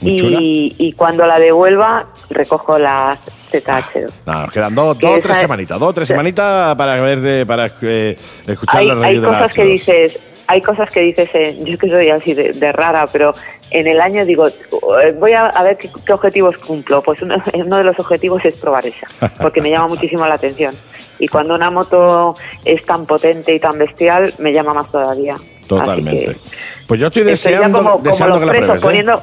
[0.00, 0.06] Mm.
[0.08, 3.18] Y, y cuando la devuelva, recojo la
[3.52, 4.10] ZH2.
[4.26, 7.00] No, nos quedan dos, Que dos o tres es- semanitas, dos o tres semanitas para
[7.00, 9.68] ver, eh, para eh, escuchar hay, la hay review de la cosas que H2.
[9.70, 13.34] dices hay cosas que dices eh, yo es que soy así de, de rara pero
[13.70, 17.36] en el año digo eh, voy a, a ver qué, qué objetivos cumplo pues uno,
[17.54, 19.06] uno de los objetivos es probar esa
[19.40, 20.74] porque me llama muchísimo la atención
[21.18, 22.34] y cuando una moto
[22.64, 25.34] es tan potente y tan bestial me llama más todavía
[25.66, 26.36] Totalmente.
[26.86, 28.82] Pues yo estoy deseando, como, deseando los que la presos pruebes.
[28.82, 28.86] ¿eh?
[28.86, 29.22] poniendo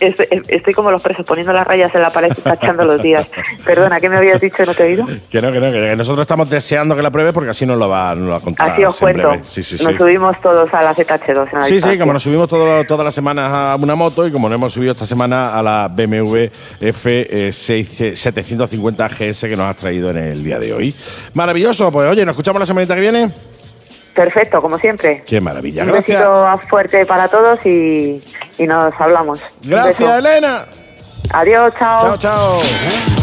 [0.00, 3.26] estoy, estoy como los presos poniendo las rayas en la pared y tachando los días
[3.64, 5.06] perdona ¿qué me habías dicho no te he oído?
[5.30, 7.88] Que no, que no, que nosotros estamos deseando que la pruebes porque así nos lo
[7.88, 8.70] va, nos lo va a contar.
[8.70, 9.32] Así os en cuento.
[9.42, 9.84] Sí, sí, sí.
[9.84, 13.04] Nos subimos todos a la ZH2 en la Sí, sí, como nos subimos todo- todas
[13.04, 16.46] las semanas a una moto y como nos hemos subido esta semana a la BMW
[16.80, 20.94] F750 GS que nos has traído en el día de hoy.
[21.34, 23.30] Maravilloso, pues oye, ¿nos escuchamos la semanita que viene?
[24.14, 25.22] Perfecto, como siempre.
[25.26, 26.18] Qué maravilla, Un gracias.
[26.18, 28.22] besito fuerte para todos y,
[28.58, 29.40] y nos hablamos.
[29.62, 30.18] Gracias.
[30.18, 30.66] Elena.
[31.32, 32.16] Adiós, chao.
[32.16, 33.13] Chao, chao.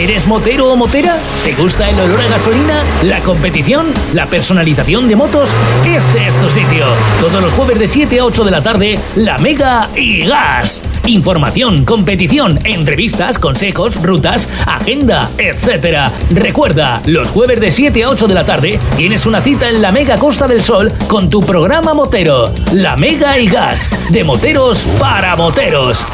[0.00, 1.18] ¿Eres motero o motera?
[1.44, 2.82] ¿Te gusta el olor a gasolina?
[3.02, 3.88] ¿La competición?
[4.14, 5.50] ¿La personalización de motos?
[5.84, 6.86] Este es tu sitio.
[7.20, 10.80] Todos los jueves de 7 a 8 de la tarde, La Mega y Gas.
[11.04, 16.10] Información, competición, entrevistas, consejos, rutas, agenda, etc.
[16.30, 19.92] Recuerda, los jueves de 7 a 8 de la tarde tienes una cita en la
[19.92, 22.54] Mega Costa del Sol con tu programa motero.
[22.72, 23.90] La Mega y Gas.
[24.08, 26.06] De moteros para moteros.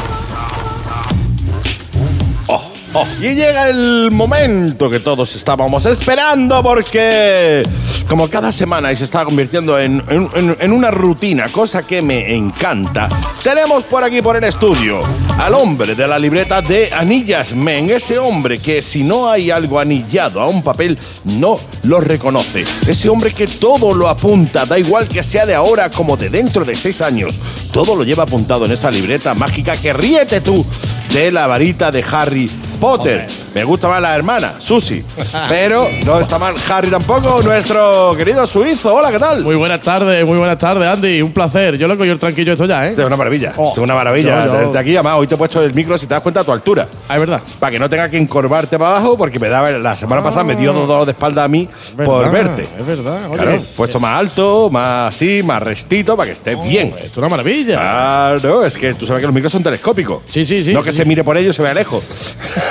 [3.21, 7.63] Y llega el momento que todos estábamos esperando porque
[8.07, 12.01] como cada semana y se está convirtiendo en, en- en- en una rutina, cosa que
[12.01, 13.09] me encanta,
[13.43, 14.99] tenemos por aquí por el estudio
[15.37, 19.79] al hombre de la libreta de Anillas Men, ese hombre que si no hay algo
[19.79, 25.07] anillado a un papel no lo reconoce, ese hombre que todo lo apunta, da igual
[25.07, 27.39] que sea de ahora como de dentro de seis años,
[27.71, 30.65] todo lo lleva apuntado en esa libreta mágica que ríete tú
[31.13, 32.49] de la varita de Harry
[32.79, 33.25] Potter.
[33.55, 35.03] Me gusta más la hermana, Susi.
[35.49, 38.93] Pero no está mal Harry tampoco, nuestro querido suizo.
[38.93, 39.43] Hola, ¿qué tal?
[39.43, 41.21] Muy buenas tardes, muy buenas tardes, Andy.
[41.21, 41.77] Un placer.
[41.77, 42.93] Yo lo cojo el tranquillo esto ya, ¿eh?
[42.97, 44.95] Es una maravilla, Oh, es una maravilla yo- yo- tenerte aquí.
[44.95, 46.87] Además, hoy te he puesto el micro, si te das cuenta, a tu altura.
[47.09, 47.41] Ah, es verdad.
[47.59, 50.55] Para que no tenga que encorvarte para abajo, porque me daba la semana pasada me
[50.55, 51.67] dio dos dolores de espalda a mí
[52.05, 52.63] por verte.
[52.79, 53.19] Es verdad.
[53.29, 56.89] Oye, Claro, puesto más alto, más así, más restito, para que estés bien.
[56.97, 57.77] Esto es una maravilla.
[57.79, 60.23] Claro, es que tú sabes que los micros son telescópicos.
[60.27, 62.03] Sí, sí, sí, No que sí, se mire por ellos y se vea lejos.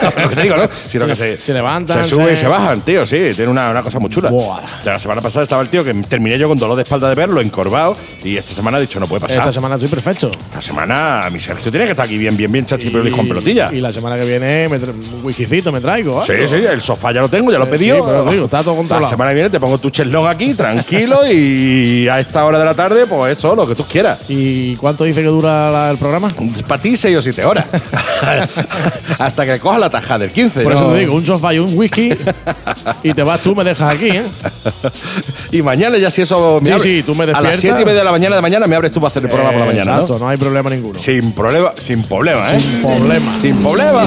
[0.03, 0.69] Lo que te digo, ¿no?
[0.89, 3.17] Sino que se, Se levantan, Se suben y se- se bajan, tío, sí.
[3.35, 4.31] Tiene una, una cosa muy chula.
[4.31, 4.61] Buah.
[4.85, 7.41] La semana pasada estaba el tío que terminé yo con dolor de espalda de verlo,
[7.41, 7.97] encorvado.
[8.23, 9.39] Y esta semana ha dicho, no puede pasar.
[9.39, 10.31] Esta semana estoy perfecto.
[10.31, 13.71] Esta semana mi Sergio tiene que estar aquí bien, bien, bien, chachi, pero con pelotilla.
[13.73, 16.25] Y la semana que viene me un whiskycito me traigo.
[16.25, 17.97] Sí, sí, el sofá ya lo tengo, ya lo he Sí, pedido.
[17.97, 19.09] sí, pero digo, está todo La controlado.
[19.09, 22.75] semana que viene te pongo tu chelón aquí, tranquilo, y a esta hora de la
[22.75, 24.21] tarde, pues eso, lo que tú quieras.
[24.29, 26.29] ¿Y cuánto dice que dura la- el programa?
[26.67, 27.67] Para ti, 6 o 7 horas.
[29.19, 30.63] Hasta que cojas la tajada del 15.
[30.63, 30.79] Por ¿no?
[30.81, 32.11] eso te digo, un sofá y un whisky
[33.03, 34.23] y te vas tú, me dejas aquí, ¿eh?
[35.53, 37.61] y mañana ya si eso me Sí, abre- sí, tú me A las despiertas.
[37.61, 39.53] 7 y media de la mañana de mañana me abres tú para hacer el programa
[39.53, 40.19] por la mañana, Exacto, ¿no?
[40.21, 40.99] no hay problema ninguno.
[40.99, 42.59] Sin problema, sin problema, ¿eh?
[42.59, 43.39] Sin problema.
[43.41, 44.05] Sin problema.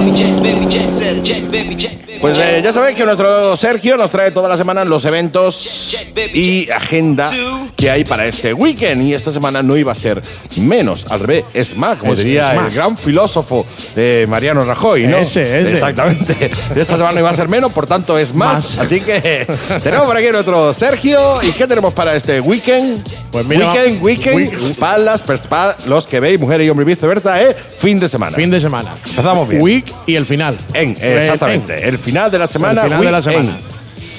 [2.21, 6.69] Pues eh, ya sabéis que nuestro Sergio nos trae todas las semanas los eventos y
[6.69, 7.29] agenda
[7.75, 9.01] que hay para este weekend.
[9.03, 10.21] Y esta semana no iba a ser
[10.57, 12.73] menos, al revés, es más, como Es- diría es el más.
[12.75, 13.65] gran filósofo
[13.95, 15.17] de Mariano Rajoy, ¿no?
[15.17, 15.73] Ese, ese.
[15.73, 16.49] Exactamente.
[16.75, 18.39] Esta semana no iba a ser menos, por tanto es más.
[18.49, 18.77] Más.
[18.79, 19.45] Así que
[19.83, 21.39] tenemos por aquí nuestro Sergio.
[21.43, 23.01] ¿Y qué tenemos para este weekend?
[23.31, 27.41] Pues mira, weekend, weekend, week- para, las, para los que veis, mujeres y hombres viceversa,
[27.43, 27.55] ¿eh?
[27.77, 28.35] fin de semana.
[28.35, 28.95] Fin de semana.
[29.07, 29.61] Empezamos bien.
[29.61, 30.57] Week y el final.
[30.73, 31.87] En, Eh, exactamente.
[31.87, 32.81] El final de la semana.
[32.81, 33.57] El final de la semana.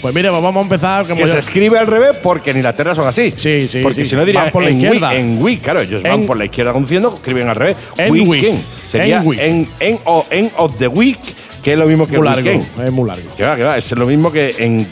[0.00, 1.02] Pues mira, pues vamos a empezar.
[1.04, 3.34] como Que yo- se escribe al revés porque en Inglaterra son así.
[3.36, 4.10] Sí, sí, Porque sí.
[4.10, 5.08] si no dirían Van por la en izquierda.
[5.10, 7.76] week, en week, claro, ellos van por la izquierda conduciendo, escriben al revés.
[7.98, 8.28] En weekend.
[8.54, 8.54] week.
[8.90, 9.40] Sería En week.
[9.40, 11.18] en, en o en of the week,
[11.62, 12.48] que es lo mismo que muy largo.
[12.50, 12.86] weekend.
[12.86, 13.22] Es muy largo.
[13.36, 14.88] Que va, que va, es lo mismo que en.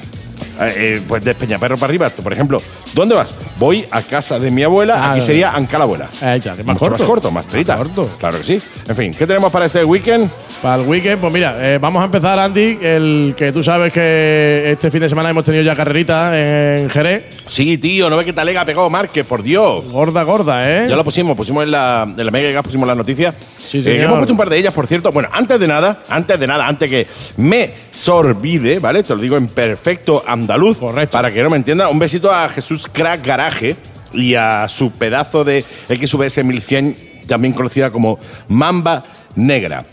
[0.61, 2.61] Eh, eh, pues de Peñaperro para arriba, por ejemplo,
[2.95, 3.35] ¿dónde vas?
[3.59, 6.09] Voy a casa de mi abuela, Ah, aquí sería Anca la abuela.
[6.21, 6.99] Ahí está, que es más Mucho corto.
[6.99, 7.77] más corto, más trita.
[7.77, 8.11] Más corto.
[8.19, 8.59] Claro que sí.
[8.89, 10.31] En fin, ¿qué tenemos para este weekend?
[10.63, 14.71] Para el weekend, pues mira, eh, vamos a empezar, Andy, el que tú sabes que
[14.73, 17.25] este fin de semana hemos tenido ya carrerita en Jerez.
[17.47, 19.89] Sí, tío, no ve que talega pegado Márquez, por Dios.
[19.91, 20.87] Gorda, gorda, ¿eh?
[20.89, 23.33] Ya lo pusimos, pusimos en la, en la Mega Gas, pusimos la noticia.
[23.71, 24.05] Sí, Eh, señor.
[24.05, 25.13] hemos puesto un par de ellas, por cierto.
[25.13, 27.07] Bueno, antes de nada, antes de nada, antes que
[27.37, 29.03] me sorbide, ¿vale?
[29.03, 30.79] Te lo digo en perfecto andaluz.
[30.79, 31.13] Correcto.
[31.13, 33.77] Para que no me entienda, un besito a Jesús Crack Garaje.
[34.11, 36.97] y a su pedazo de XVS 1100,
[37.27, 38.19] también conocida como
[38.49, 39.05] Mamba
[39.37, 39.85] Negra.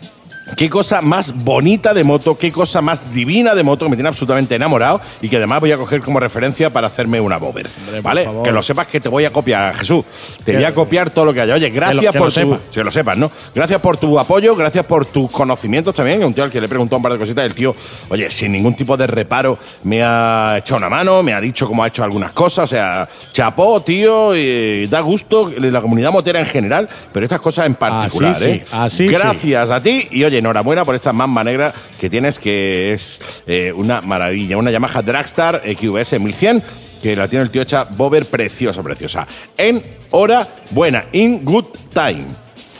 [0.56, 4.10] Qué cosa más bonita de moto, qué cosa más divina de moto que me tiene
[4.10, 7.68] absolutamente enamorado y que además voy a coger como referencia para hacerme una bober.
[7.68, 8.30] por ¿Vale?
[8.43, 10.06] Que lo sepas que te voy a copiar, Jesús.
[10.43, 11.56] Te Que- voy a copiar todo lo que haya.
[11.56, 12.60] Oye, gracias que lo por tu.
[12.72, 13.32] Que lo sepas, ¿no?
[13.56, 16.24] Gracias por tu apoyo, gracias por tus conocimientos también.
[16.24, 17.43] Un tío al que le he preguntado un par de cositas.
[17.43, 17.74] El tío,
[18.10, 21.84] oye, sin ningún tipo de reparo, me ha echado una mano, me ha dicho cómo
[21.84, 22.66] ha hecho algunas cosas.
[22.66, 27.66] O sea, chapó, tío, y da gusto la comunidad motera en general, pero estas cosas
[27.66, 28.66] en particular, Así sí, ¿eh?
[28.72, 29.08] así sí.
[29.08, 33.72] Gracias a ti y oye, enhorabuena por esta mamba negra que tienes, que es eh,
[33.76, 34.58] una maravilla.
[34.58, 36.64] Una Yamaha Dragstar XVS 1100
[37.02, 39.28] que la tiene el tío hecha Bober preciosa, preciosa.
[39.58, 39.82] En
[40.12, 42.26] hora buena, in good time.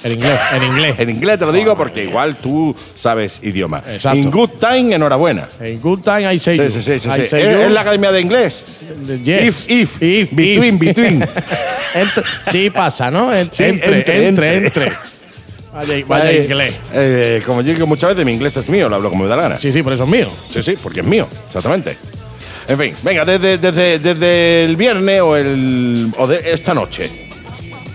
[0.03, 0.95] En inglés, en inglés.
[0.99, 3.82] En inglés te lo digo porque igual tú sabes idioma.
[3.88, 4.18] Exacto.
[4.20, 5.47] In good time, enhorabuena.
[5.60, 6.70] En good time I say Sí, you.
[6.70, 7.10] sí, sí, sí.
[7.10, 7.28] I sí.
[7.28, 7.62] say ¿Es, you.
[7.64, 8.82] es la academia de inglés?
[9.24, 9.66] Yes.
[9.68, 10.32] If, if.
[10.32, 11.22] Between, between.
[11.95, 13.34] Entre- sí pasa, ¿no?
[13.34, 14.91] En- Sí, entre, entre, entre, entre.
[15.76, 16.76] Vaya, vaya Eh, inglés.
[16.93, 19.36] eh, como yo digo muchas veces, mi inglés es mío, lo hablo como me da
[19.36, 19.59] la gana.
[19.59, 20.28] Sí, sí, por eso es mío.
[20.51, 21.97] Sí, sí, porque es mío, exactamente.
[22.67, 27.09] En fin, venga, desde, desde, desde el viernes o, el, o de esta noche.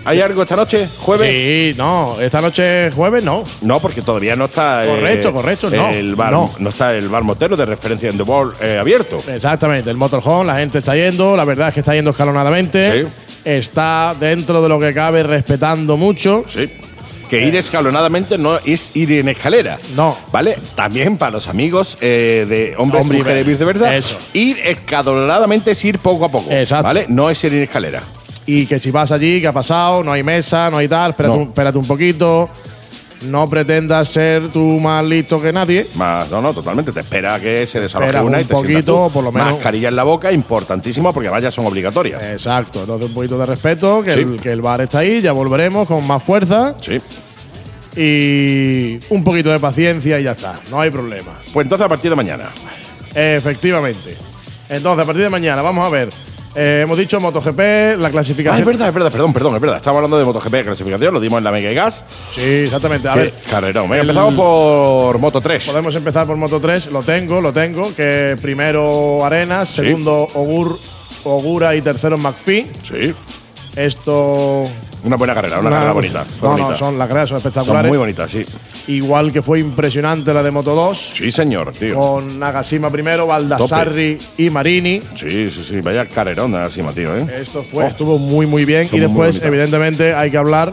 [0.03, 0.87] ¿Hay algo esta noche?
[0.99, 1.29] ¿Jueves?
[1.29, 3.43] Sí, no, esta noche jueves no.
[3.61, 4.83] No, porque todavía no está.
[4.83, 6.69] eh, Correcto, correcto, no, El bar, no.
[6.69, 9.19] está el bar motero de referencia en The Ball eh, abierto.
[9.27, 13.01] Exactamente, el motorhome, la gente está yendo, la verdad es que está yendo escalonadamente.
[13.03, 13.07] Sí.
[13.45, 16.45] Está dentro de lo que cabe respetando mucho.
[16.47, 16.71] Sí.
[17.31, 19.79] Que ir escalonadamente no es ir en escalera.
[19.95, 20.17] No.
[20.33, 20.57] ¿Vale?
[20.75, 23.95] También para los amigos eh, de hombres Hombre y mujeres y viceversa.
[23.95, 24.17] Eso.
[24.33, 26.51] Ir escalonadamente es ir poco a poco.
[26.51, 26.83] Exacto.
[26.83, 27.05] ¿Vale?
[27.07, 28.03] No es ir en escalera.
[28.45, 30.03] Y que si vas allí, ¿qué ha pasado?
[30.03, 31.41] No hay mesa, no hay tal, espérate, No.
[31.43, 32.49] un, espérate un poquito.
[33.23, 35.85] No pretendas ser tú más listo que nadie.
[35.95, 36.91] Más, no, no, totalmente.
[36.91, 39.13] Te espera que se desaloje una un y te poquito, tú.
[39.13, 39.53] por lo menos.
[39.53, 42.21] Mascarilla en la boca, importantísimo, porque vaya, son obligatorias.
[42.23, 44.19] Exacto, entonces un poquito de respeto, que, Sí.
[44.21, 46.99] el, que el bar está ahí, ya volveremos con más fuerza Sí.
[47.95, 51.39] y un poquito de paciencia y ya está, no hay problema.
[51.53, 52.49] Pues entonces a partir de mañana.
[53.13, 54.15] Efectivamente.
[54.69, 56.09] Entonces, a partir de mañana, vamos a ver.
[56.53, 58.59] Eh, hemos dicho MotoGP, la Ah, clasificación.
[58.59, 59.77] es verdad, es verdad, perdón, perdón, es verdad.
[59.77, 62.03] Estamos hablando de MotoGP de clasificación, lo dimos en la Mega y Gas.
[62.35, 63.07] Sí, exactamente.
[63.07, 63.89] A ver, carrerón.
[63.89, 65.65] Venga, el- empezamos por Moto 3.
[65.65, 66.87] podemos empezar por Moto 3.
[66.91, 67.95] Lo tengo, lo tengo.
[67.95, 69.75] Que primero Arenas, Sí.
[69.77, 70.77] segundo Ogur,
[71.23, 72.67] Ogura y tercero McPhee.
[72.83, 73.13] Sí.
[73.75, 74.65] Esto.
[75.03, 76.25] Una buena carrera, una, carrera bonita.
[76.41, 76.69] No, bonita.
[76.71, 77.89] no, son las carreras son Son espectaculares.
[77.89, 78.43] muy bonitas, sí.
[78.87, 81.11] Igual que fue impresionante la de Moto 2.
[81.13, 81.95] Sí, señor, tío.
[81.95, 84.99] Con Nagashima primero, Baldassarri y Marini.
[85.15, 85.81] Sí, sí, sí.
[85.81, 87.25] Vaya carrerón encima, tío, ¿eh?
[87.41, 87.87] Esto fue, Oh.
[87.87, 88.81] estuvo muy, muy bien.
[88.83, 90.71] Estuvo y después, evidentemente, hay que hablar.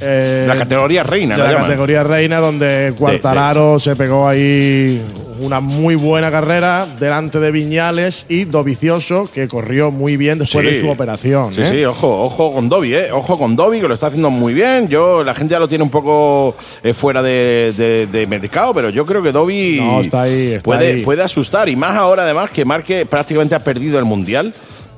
[0.00, 5.00] Eh, La categoría reina, de la categoría reina, donde Cuartararo se pegó ahí
[5.40, 10.74] una muy buena carrera delante de Viñales y Dovicioso, que corrió muy bien después Sí.
[10.74, 11.52] de su operación.
[11.52, 11.64] Sí, ¿eh?
[11.64, 13.12] sí, ojo, ojo con Dobby, ¿eh?
[13.12, 14.88] Ojo con Dobby, que lo está haciendo muy bien.
[14.88, 18.90] Yo, la gente ya lo tiene un poco eh, fuera de, de- de mercado, pero
[18.90, 20.24] yo creo que No, está
[20.62, 21.02] puede, ahí.
[21.02, 21.68] puede asustar.
[21.68, 24.54] Y más ahora, además, que Marque prácticamente ha perdido el Mundial.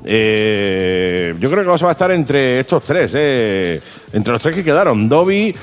[0.07, 3.81] Eh, yo creo que vamos a estar entre estos tres, eh,
[4.13, 5.09] entre los tres que quedaron.
[5.09, 5.55] Dobby.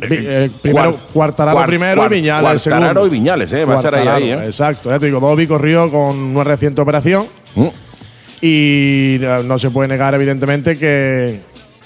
[0.00, 3.06] Vi- eh, primero, Cuar- Cuartararo Cuar- primero y Viñales Cuartararo segundo.
[3.06, 4.44] y Viñales, eh, va a estar ahí, eh.
[4.44, 7.26] Exacto, ya te digo, Dobby corrió con una reciente operación
[7.56, 7.66] Mm.
[8.40, 11.40] y eh, no se puede negar, evidentemente, que,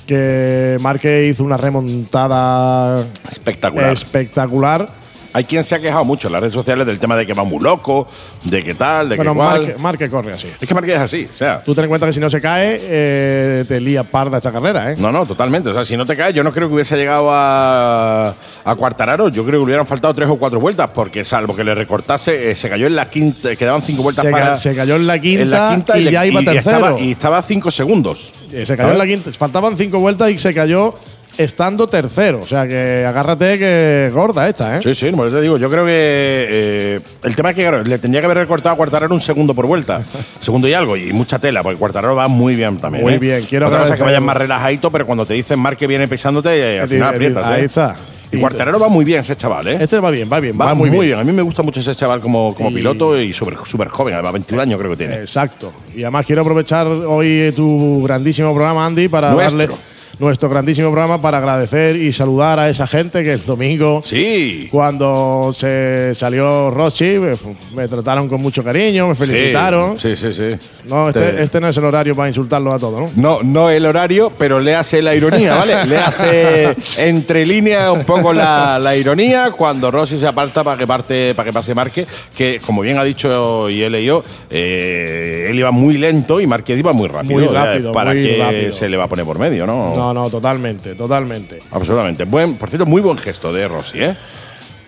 [0.06, 3.92] que Marque hizo una remontada Espectacular.
[3.92, 4.88] espectacular.
[5.34, 7.42] Hay quien se ha quejado mucho en las redes sociales del tema de que va
[7.44, 8.06] muy loco,
[8.44, 9.62] de que tal, de Bueno, que cual.
[9.66, 10.48] Marque, Marque corre así.
[10.60, 11.62] Es que Marque es así, o sea.
[11.64, 14.92] Tú ten en cuenta que si no se cae, eh, te lía parda esta carrera,
[14.92, 14.94] ¿eh?
[14.98, 15.70] No, no, totalmente.
[15.70, 19.28] O sea, si no te caes, yo no creo que hubiese llegado a, a Cuartararo.
[19.28, 22.50] Yo creo que le hubieran faltado tres o cuatro vueltas, porque salvo que le recortase,
[22.50, 24.56] eh, se cayó en la quinta, quedaban cinco vueltas Se, ca- para.
[24.56, 26.76] se cayó en la quinta, en la quinta y, ya iba tercero.
[26.76, 28.32] estaba, y estaba a cinco segundos.
[28.52, 29.30] Eh, se cayó en la quinta.
[29.32, 30.94] Faltaban cinco vueltas y se cayó
[31.38, 32.40] estando tercero.
[32.40, 34.80] O sea que agárrate que gorda esta, ¿eh?
[34.82, 35.56] Sí, sí, eso te digo.
[35.58, 35.92] Yo creo que
[36.50, 39.54] eh, el tema es que claro, le tendría que haber recortado a Cuartararo un segundo
[39.54, 40.02] por vuelta.
[40.40, 43.04] segundo y algo, y mucha tela, porque Cuartararo va muy bien también.
[43.04, 43.18] Muy ¿eh?
[43.18, 45.86] bien, quiero Otra cosa es que vayas más relajadito, pero cuando te dicen Mar que
[45.86, 47.46] viene pisándote, eh, al final aprietas.
[47.46, 47.96] ahí está.
[48.30, 49.76] Y Cuartararo va muy bien ese chaval, ¿eh?
[49.78, 51.18] Este va bien, va bien, Va, va, muy, bien.
[51.18, 54.14] A mí me gusta mucho ese chaval como, como Y- piloto y súper súper joven,
[54.14, 55.16] además 21 años creo que tiene.
[55.16, 55.70] Exacto.
[55.94, 59.58] Y además quiero aprovechar hoy tu grandísimo programa, Andy, para Nuestro.
[59.58, 59.74] darle,
[60.18, 64.68] nuestro grandísimo programa para agradecer y saludar a esa gente que el domingo, Sí.
[64.70, 67.32] cuando se salió Rossi, me,
[67.74, 69.98] me trataron con mucho cariño, me felicitaron.
[69.98, 70.56] Sí, sí, sí.
[70.88, 73.10] No, este, Te- este no es el horario para insultarlos a todos, ¿no?
[73.16, 75.84] No, no el horario, pero le hace la ironía, ¿vale?
[75.86, 80.86] Le hace entre líneas un poco la, la ironía cuando Rossi se aparta para que
[80.86, 82.06] parte, para que pase Márquez,
[82.36, 86.78] que como bien ha dicho y he leído, eh, él iba muy lento y Márquez
[86.78, 87.34] iba muy rápido.
[87.34, 88.72] Muy rápido, ¿Para muy rápido.
[88.72, 90.01] se le va a poner por medio, no?
[90.02, 91.60] No, no, totalmente, totalmente.
[91.70, 92.24] Absolutamente.
[92.24, 94.16] Buen, por cierto, muy buen gesto de Rossi, ¿eh?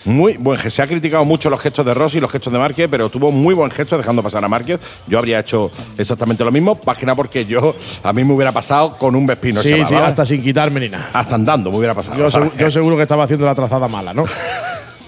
[0.06, 0.70] Muy buen gesto.
[0.76, 3.30] Se ha criticado mucho los gestos de Rossi y los gestos de Márquez, pero tuvo
[3.30, 4.80] muy buen gesto dejando pasar a Márquez.
[5.06, 9.14] Yo habría hecho exactamente lo mismo, nada porque yo, a mí me hubiera pasado con
[9.14, 10.06] un Vespino, sí, chaval, sí, ¿vale?
[10.06, 11.10] hasta sin quitarme ni nada.
[11.12, 12.28] Hasta andando me hubiera pasado.
[12.28, 14.24] Yo, yo seguro que estaba haciendo la trazada mala, ¿no?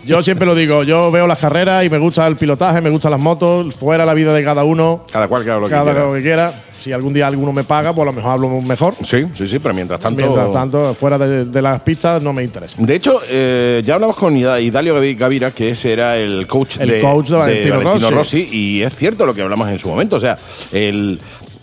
[0.05, 3.11] Yo siempre lo digo, yo veo las carreras y me gusta el pilotaje, me gustan
[3.11, 5.85] las motos, fuera la vida de cada uno, Cada cual que haga lo que cada
[5.93, 6.07] quiera.
[6.07, 6.53] lo que quiera.
[6.87, 8.95] Si algún día alguno me paga, pues a lo mejor hablo mejor.
[9.03, 10.23] Sí, sí, sí, pero mientras tanto.
[10.23, 12.77] Mientras tanto, fuera de, de las pistas no me interesa.
[12.79, 16.77] De hecho, eh, ya hablamos con Ida- Idalio Gavi- Gavira, que ese era el coach,
[16.79, 18.11] El de, coach de Valentino Rossi.
[18.15, 20.15] Rossi, y es cierto lo que hablamos en su momento.
[20.15, 20.37] O sea,
[20.71, 21.19] el,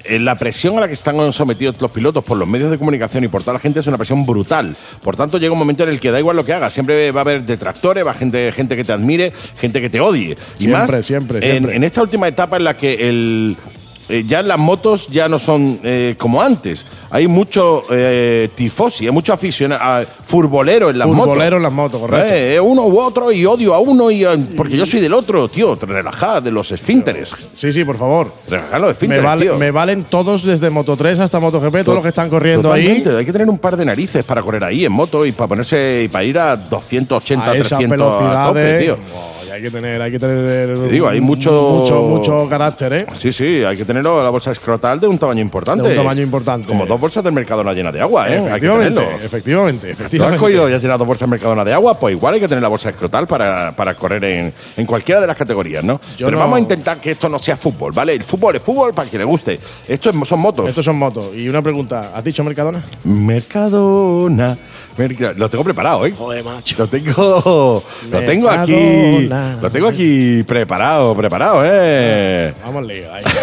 [0.10, 3.30] la presión a la que están sometidos los pilotos por los medios de comunicación y
[3.30, 4.76] por toda la gente es una presión brutal.
[5.02, 6.74] Por tanto, llega un momento en el que da igual lo que hagas.
[6.74, 10.02] Siempre va a haber detractores, va a gente, gente que te admire, gente que te
[10.02, 10.36] odie.
[10.60, 11.76] Y Siempre, más siempre, en- siempre.
[11.78, 13.56] en esta última etapa en la que el
[14.10, 16.86] eh, ya las motos ya no son eh, como antes.
[17.10, 21.26] Hay mucho eh, tifosi, hay mucho aficionado, furbolero en las motos.
[21.26, 22.34] Furbolero en las motos, correcto.
[22.34, 25.48] Eh, uno u otro y odio a uno y a- porque yo soy del otro,
[25.48, 25.76] tío.
[25.76, 27.34] Relajad de los esfínteres.
[27.54, 28.32] Sí, sí, por favor.
[28.50, 29.58] Relajad los Me, esfínteres, vale- tío.
[29.58, 32.84] me valen todos desde Moto 3 hasta Moto GP, todos los que están corriendo ahí.
[32.84, 35.48] Totalmente, Hay que tener un par de narices para correr ahí en moto y para
[35.48, 38.98] ponerse y para ir a 280, A esas 300 a tope, tío.
[39.43, 40.74] Y hay que tener, hay que tener.
[40.78, 41.52] Te digo, hay mucho-
[41.82, 43.06] mucho, mucho carácter, ¿eh?
[43.20, 45.84] Sí, sí, hay que tener la bolsa escrotal de un tamaño importante.
[45.84, 46.68] De un tamaño importante.
[46.68, 48.34] Como dos bolsas del Mercadona llena de agua, ¿eh?
[48.34, 49.26] Hay que efectivamente, tenerlo.
[49.26, 52.00] efectivamente, ¿Tú has cogido y has llenado bolsas Mercadona de agua?
[52.00, 55.28] Pues igual hay que tener la bolsa escrotal para, para correr en, en cualquiera de
[55.28, 56.00] las categorías, ¿no?
[56.18, 58.14] Yo Pero no- vamos a intentar que esto no sea fútbol, ¿vale?
[58.14, 59.60] El fútbol es fútbol para quien le guste.
[59.88, 60.68] Esto es- son motos.
[60.68, 61.26] Estos son motos.
[61.36, 62.84] Y una pregunta, ¿has dicho Mercadona?
[63.04, 64.58] Mercadona.
[64.98, 66.14] Merca- Lo tengo preparado, ¿eh?
[66.18, 66.76] Joder, macho.
[66.78, 69.58] Lo tengo, lo tengo aquí, Mercadona.
[69.62, 72.54] lo tengo aquí preparado, preparado, ¿eh?
[72.64, 73.14] Vamos al lío.
[73.14, 73.24] ahí.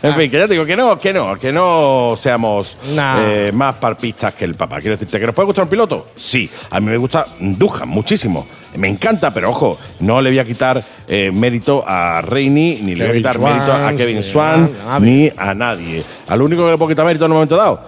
[0.00, 3.74] En fin, que ya te digo que no, que no, que no seamos eh, más
[3.74, 4.78] parpistas que el papá.
[4.78, 6.06] Quiero decirte, ¿que nos puede gustar un piloto?
[6.14, 8.46] Sí, a mí me gusta Dujan muchísimo.
[8.76, 12.98] Me encanta, pero ojo, no le voy a quitar eh, mérito a Reini, ni le
[12.98, 15.00] voy a Kevin quitar mérito a Kevin a Swan, nadie.
[15.10, 16.04] ni a nadie.
[16.28, 17.80] Al único que le puedo quitar mérito en un momento dado,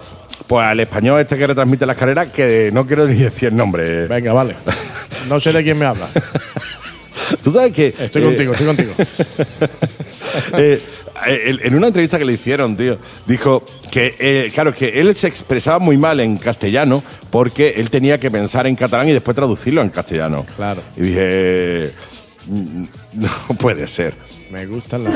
[0.47, 4.07] pues al español este que retransmite las carreras, que no quiero ni decir el nombre.
[4.07, 4.55] Venga, vale.
[5.27, 6.07] No sé de quién me habla.
[7.43, 7.87] Tú sabes que.
[7.99, 8.93] Estoy eh, contigo, estoy contigo.
[10.53, 10.79] Eh,
[11.27, 15.27] eh, en una entrevista que le hicieron, tío, dijo que, eh, claro, que él se
[15.27, 19.81] expresaba muy mal en castellano porque él tenía que pensar en catalán y después traducirlo
[19.81, 20.45] en castellano.
[20.55, 20.83] Claro.
[20.95, 21.91] Y dije,
[22.47, 24.13] "Mm, no puede ser.
[24.51, 25.13] Me gustan las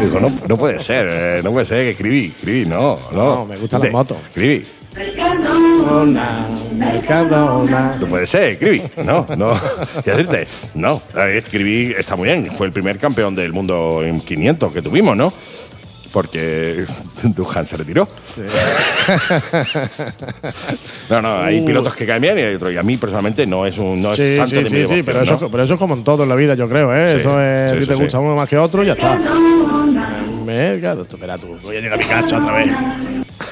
[0.00, 3.34] Digo, no, no puede ser, eh, no puede ser que escribí, escribí, no, no.
[3.36, 4.16] No, me gustan las De- motos.
[4.28, 4.64] Escribí.
[4.94, 7.96] Mercadona, Mercadona.
[8.00, 8.82] No puede ser, escribí.
[9.04, 9.58] No, no.
[10.04, 11.00] Quiero decirte, no.
[11.32, 12.50] Escribí está muy bien.
[12.52, 15.32] Fue el primer campeón del mundo en 500 que tuvimos, ¿no?
[16.12, 16.84] Porque
[17.22, 18.06] Duhan se retiró.
[21.10, 21.64] No, no, hay Uh.
[21.64, 22.72] pilotos que caen bien y hay otros.
[22.72, 24.76] Y a mí personalmente no es un no es Sí, santo sí, de mi sí,
[24.76, 25.36] devoción, pero, ¿no?
[25.36, 27.12] eso, pero eso es como en todo en la vida, yo creo, ¿eh?
[27.14, 28.02] Sí, eso es, sí, a ti sí, te sí.
[28.02, 29.18] gusta uno más que otro y ya está.
[30.44, 32.68] Mercado, espera tú, voy a llegar a mi casa otra vez.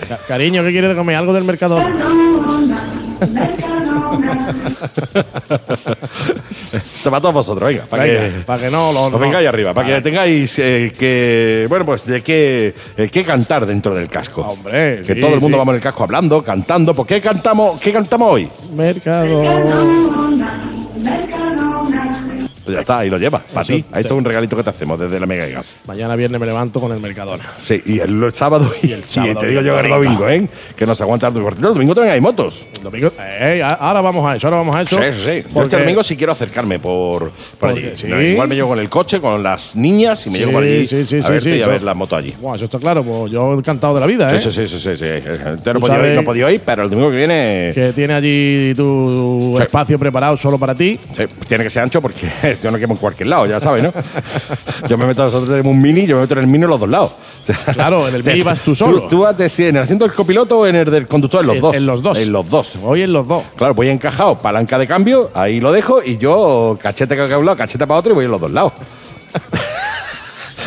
[0.09, 1.17] Ca- cariño, ¿qué quieres de comer?
[1.17, 1.79] ¿Algo del mercado?
[6.73, 7.85] Esto para todos vosotros, venga.
[7.87, 9.18] Para que, para que no lo- no.
[9.18, 11.66] vengáis arriba, para que tengáis eh, que.
[11.68, 14.43] Bueno, pues de qué, eh, qué cantar dentro del casco.
[14.43, 15.59] Hombre, Que sí, todo el mundo sí.
[15.59, 16.95] vamos en el casco hablando, cantando.
[16.95, 18.49] ¿Por qué cantamos, qué cantamos hoy?
[18.75, 19.43] Mercado.
[22.71, 23.83] Pues ya está, ahí lo llevas, para ti.
[23.83, 25.77] te- Ahí está un regalito que te hacemos desde la Mega y Gas.
[25.87, 27.45] Mañana viernes me levanto con el Mercadona.
[27.62, 30.25] Sí, y el, el sábado y, el sábado te y digo el yo el domingo.
[30.25, 30.49] domingo, ¿eh?
[30.77, 32.66] Que nos aguanta el cierto, El domingo también hay motos.
[32.77, 33.12] El domingo.
[33.21, 34.99] eh, ahora vamos a eso, ahora vamos a eso.
[34.99, 35.43] Sí, sí, sí.
[35.43, 37.91] Yo porque- este domingo sí quiero acercarme por, por allí.
[37.97, 38.07] Sí.
[38.07, 40.87] Igual me llevo con el coche, con las niñas y me Sí, llevo por allí
[40.87, 42.35] sí, sí, a sí, verte sí, y a ver la moto allí.
[42.41, 44.39] Buah, eso está claro, pues yo encantado de la vida, ¿eh?
[44.39, 45.05] Sí, sí, sí, sí, sí.
[45.64, 48.75] Te no, podido ir, no podido ir, pero el domingo que viene Que tiene allí
[48.75, 49.62] tu Sí.
[49.62, 50.99] espacio preparado solo para ti.
[51.16, 52.27] sí, tiene que ser ancho porque
[52.63, 53.93] yo no quemo en cualquier lado, ya sabes, ¿no?
[54.89, 56.81] yo me meto, nosotros tenemos un mini, yo me meto en el mini en los
[56.81, 57.13] dos lados.
[57.43, 59.03] O sea, Claro, en el mini vas tú solo.
[59.09, 61.47] Tú, vas de- sí, en el asiento del copiloto o en el del conductor, en
[61.47, 61.77] los En- dos.
[61.77, 62.19] en los dos.
[62.19, 62.77] En los dos.
[62.83, 63.43] Hoy en los dos.
[63.57, 67.45] Claro, voy encajado, palanca de cambio, ahí lo dejo y yo cachete que a un
[67.47, 68.73] lado, cachete para otro y voy en los dos lados.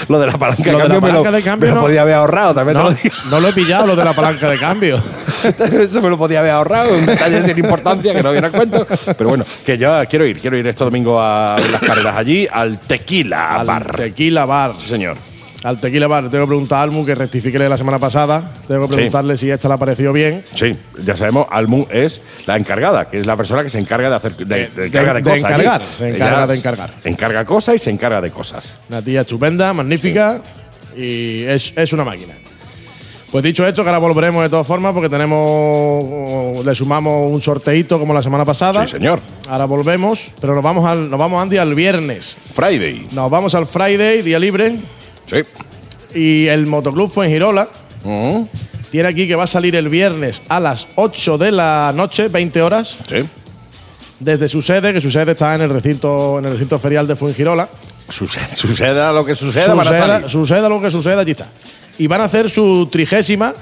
[0.07, 1.75] lo de la palanca Lo de de la cambio, me lo, palanca de cambio me
[1.75, 1.87] lo no.
[1.87, 3.15] podía haber ahorrado, también No, te lo digo.
[3.29, 5.01] no lo he pillado, lo de la palanca de cambio.
[5.43, 8.85] Eso me lo podía haber ahorrado, un detalle sin importancia que no viene a cuento.
[9.17, 12.47] Pero bueno, que yo quiero ir, quiero ir este domingo a ver las carreras allí,
[12.51, 13.95] al Tequila Al Bar.
[13.95, 14.73] Tequila Bar.
[14.77, 15.17] Sí, señor.
[15.63, 16.29] Al Tequila Bar.
[16.29, 18.43] Tengo que preguntar a Almu, que rectifique la semana pasada.
[18.67, 18.93] Tengo que Sí.
[18.95, 20.43] preguntarle si esta le ha parecido bien.
[20.53, 20.75] Sí,
[21.05, 24.35] ya sabemos, Almu es la encargada, que es la persona que se encarga de hacer
[24.35, 25.43] de, de- de- encarga de de cosas.
[25.51, 25.89] encargar, allí.
[25.97, 26.93] se encarga de encargar.
[27.05, 28.73] Encarga cosas y se encarga de cosas.
[28.89, 30.41] Una tía estupenda, magnífica
[30.97, 32.33] y es, es una máquina.
[33.31, 36.63] Pues dicho esto, que ahora volveremos de todas formas porque tenemos.
[36.65, 38.85] Le sumamos un sorteito como la semana pasada.
[38.85, 39.19] Sí, señor.
[39.49, 42.35] Ahora volvemos, pero nos vamos, al, nos vamos Andy, al viernes.
[42.53, 43.07] Friday.
[43.11, 44.75] Nos vamos al Friday, día libre.
[45.25, 45.43] Sí.
[46.19, 47.67] Y el motoclub fue en Girola.
[48.91, 52.61] Tiene aquí que va a salir el viernes a las 8 de la noche, 20
[52.61, 53.17] horas, sí.
[54.19, 57.15] desde su sede, que su sede está en el recinto, en el recinto ferial de
[57.15, 57.67] Fuengirola.
[58.09, 60.29] Suce- Suceda lo que suceda, van a Suceda, salir.
[60.29, 61.47] suceda lo que suceda, allí está.
[61.97, 63.53] Y van a hacer su trigésima,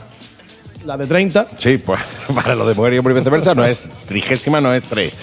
[0.85, 2.01] la de 30, Sí, pues
[2.35, 5.13] para lo de mujer y hombre y viceversa no es trigésima, no es tres.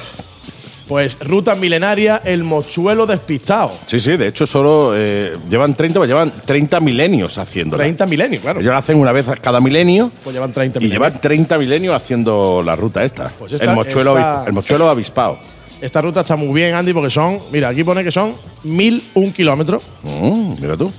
[0.88, 3.70] Pues ruta milenaria, el mochuelo despistado.
[3.86, 7.82] Sí, sí, de hecho solo eh, llevan 30, pues llevan 30 milenios haciéndolo.
[7.82, 8.60] 30 milenios, claro.
[8.60, 11.06] Ellos lo hacen una vez cada milenio Pues llevan 30 y milenios.
[11.08, 13.30] llevan 30 milenios haciendo la ruta esta.
[13.38, 15.38] Pues esta- el, mochuelo, esta- el mochuelo avispado.
[15.80, 18.34] Esta ruta está muy bien, Andy, porque son, mira, aquí pone que son
[18.64, 19.84] 1001 kilómetros.
[20.02, 20.90] Mm, mira tú.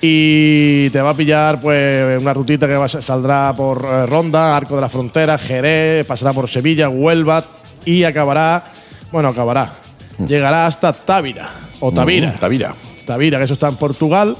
[0.00, 4.74] Y te va a pillar pues una rutita que va saldrá por eh, Ronda, Arco
[4.74, 7.42] de la Frontera, Jerez, pasará por Sevilla, Huelva
[7.84, 8.62] y acabará,
[9.12, 9.72] bueno, acabará,
[10.26, 11.48] llegará hasta Távira
[11.80, 12.32] o Tavira.
[12.32, 12.74] Mm, Tavira.
[13.04, 14.36] Tavira, que eso está en Portugal.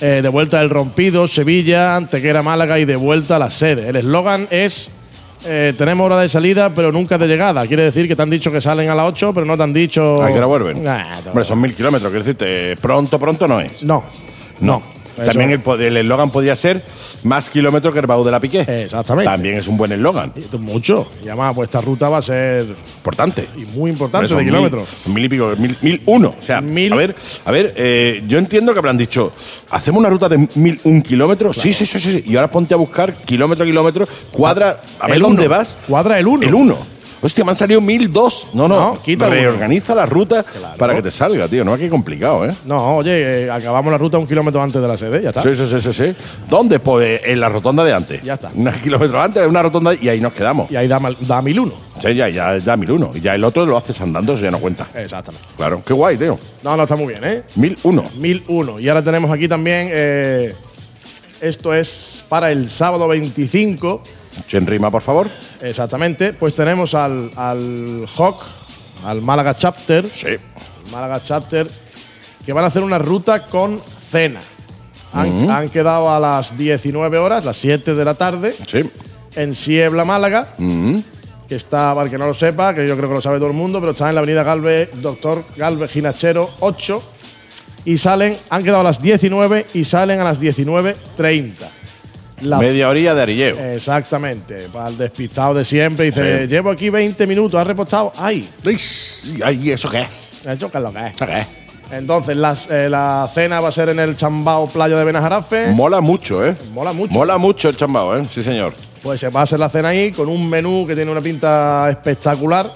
[0.00, 3.90] Eh, de vuelta el Rompido, Sevilla, Antequera, Málaga y de vuelta a la sede.
[3.90, 4.88] El eslogan es
[5.44, 7.66] eh, tenemos hora de salida, pero nunca de llegada.
[7.66, 9.72] Quiere decir que te han dicho que salen a las 8, pero no te han
[9.72, 10.22] dicho.
[10.22, 10.82] ¿A qué hora vuelven?
[10.82, 13.82] Nah, Hombre, son mil kilómetros, quiero decirte, pronto, pronto no es.
[13.82, 14.04] No.
[14.60, 14.82] No.
[15.16, 16.82] Eso- También el eslogan podía ser
[17.22, 18.60] más kilómetros que el baúl de la Piqué.
[18.84, 19.30] Exactamente.
[19.30, 20.32] También es un buen eslogan.
[20.34, 21.10] Esto es Mucho.
[21.22, 22.66] Y además, pues esta ruta va a ser
[22.96, 23.46] Importante.
[23.56, 24.88] y muy importante de kilómetros.
[25.06, 26.34] Mil, y pico, mil, mil uno.
[26.38, 27.14] O sea, Mil- a ver,
[27.44, 29.32] a ver, eh, yo entiendo que habrán dicho,
[29.70, 31.56] hacemos una ruta de mil un kilómetros.
[31.56, 32.24] Sí, sí, sí, sí, sí.
[32.26, 35.50] Y ahora ponte a buscar kilómetro a kilómetro, cuadra, a ver El dónde uno.
[35.50, 35.76] vas.
[35.88, 36.46] Cuadra el uno.
[36.46, 36.76] El uno.
[37.22, 38.48] Hostia, me han salido mil dos.
[38.54, 39.34] No, no, No, quita uno.
[39.34, 40.44] reorganiza la ruta
[40.78, 41.64] para que te salga, tío.
[41.64, 42.54] No es que complicado, ¿eh?
[42.64, 45.42] No, oye, eh, acabamos la ruta un kilómetro antes de la sede, ya está.
[45.42, 46.16] Sí, sí, sí, sí, sí.
[46.48, 46.80] ¿Dónde?
[46.80, 48.22] Pues en la rotonda de antes.
[48.22, 48.50] Ya está.
[48.54, 50.70] Un kilómetro antes, una rotonda y ahí nos quedamos.
[50.70, 51.72] Y ahí da, da mil uno.
[52.00, 53.10] Sí, ya, ya, ya mil uno.
[53.14, 54.86] Y ya el otro lo haces andando, eso ya no cuenta.
[54.94, 55.46] Exactamente.
[55.58, 56.38] Claro, qué guay, tío.
[56.62, 57.42] No, no, está muy bien, ¿eh?
[57.56, 58.02] Mil uno.
[58.16, 58.80] Mil uno.
[58.80, 59.88] Y ahora tenemos aquí también.
[59.92, 60.54] eh,
[61.42, 64.02] esto es para el sábado 25.
[64.52, 65.28] En rima, por favor.
[65.60, 66.32] Exactamente.
[66.32, 68.42] Pues tenemos al, al Hawk,
[69.04, 70.06] al Málaga Chapter.
[70.08, 70.28] Sí.
[70.92, 71.70] Málaga Chapter,
[72.44, 73.80] que van a hacer una ruta con
[74.10, 74.40] cena.
[75.12, 78.88] Han, han quedado a las 19 horas, las 7 de la tarde, Sí.
[79.34, 80.54] en Siebla, Málaga,
[81.48, 83.48] que está, para el que no lo sepa, que yo creo que lo sabe todo
[83.48, 87.02] el mundo, pero está en la avenida Galvez, Doctor Galvez Ginachero 8.
[87.86, 91.54] Y salen, han quedado a las 19 y salen a las 19.30.
[92.40, 93.58] La- Media orilla de Arilleo.
[93.58, 96.06] Exactamente, para el despistado de siempre.
[96.06, 98.12] Dice, llevo aquí 20 minutos, ¿has repostado?
[98.16, 98.48] ¡Ay!
[99.44, 100.06] Ay, ¿y eso qué?
[100.46, 101.12] Ha hecho que es lo que es.
[101.16, 101.44] ¿Eso qué?
[101.92, 105.66] Entonces, las- eh, la cena va a ser en el Chambao Playa de Benajarafe.
[105.72, 106.56] Mola mucho, ¿eh?
[106.72, 107.12] Mola mucho.
[107.12, 108.22] Mola mucho el chambao, ¿eh?
[108.32, 108.74] Sí, señor.
[109.02, 111.88] Pues se va a hacer la cena ahí con un menú que tiene una pinta
[111.90, 112.72] espectacular.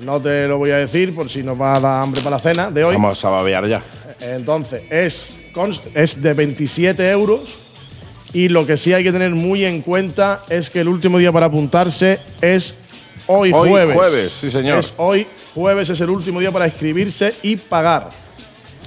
[0.00, 2.42] No te lo voy a decir por si nos va a dar hambre para la
[2.42, 2.94] cena de hoy.
[2.94, 3.82] Vamos a babear ya.
[4.20, 5.30] Entonces, es,
[5.94, 7.58] es de 27 euros.
[8.34, 11.30] Y lo que sí hay que tener muy en cuenta es que el último día
[11.32, 12.74] para apuntarse es
[13.26, 13.94] hoy, Hoy jueves.
[13.96, 14.78] jueves, sí, señor.
[14.78, 18.08] Es hoy jueves, es el último día para inscribirse y pagar.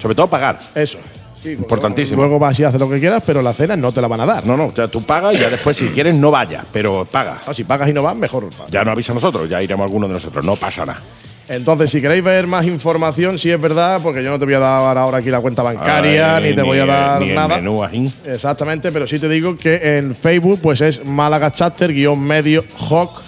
[0.01, 0.59] Sobre todo pagar.
[0.73, 0.97] Eso.
[1.41, 2.21] Sí, Importantísimo.
[2.21, 4.25] Luego vas y haces lo que quieras, pero la cena no te la van a
[4.25, 4.45] dar.
[4.47, 7.37] No, no, ya tú pagas y ya después, si quieres, no vayas, pero paga.
[7.45, 8.49] Ah, si pagas y no vas, mejor.
[8.71, 10.99] Ya no avisa a nosotros, ya iremos alguno de nosotros, no pasa nada.
[11.47, 14.59] Entonces, si queréis ver más información, si es verdad, porque yo no te voy a
[14.59, 17.55] dar ahora aquí la cuenta bancaria, Ay, ni te voy a dar el nada.
[17.57, 18.11] menú ahí.
[18.25, 23.21] Exactamente, pero sí te digo que en Facebook pues es Málaga Chapter guion medio Hawk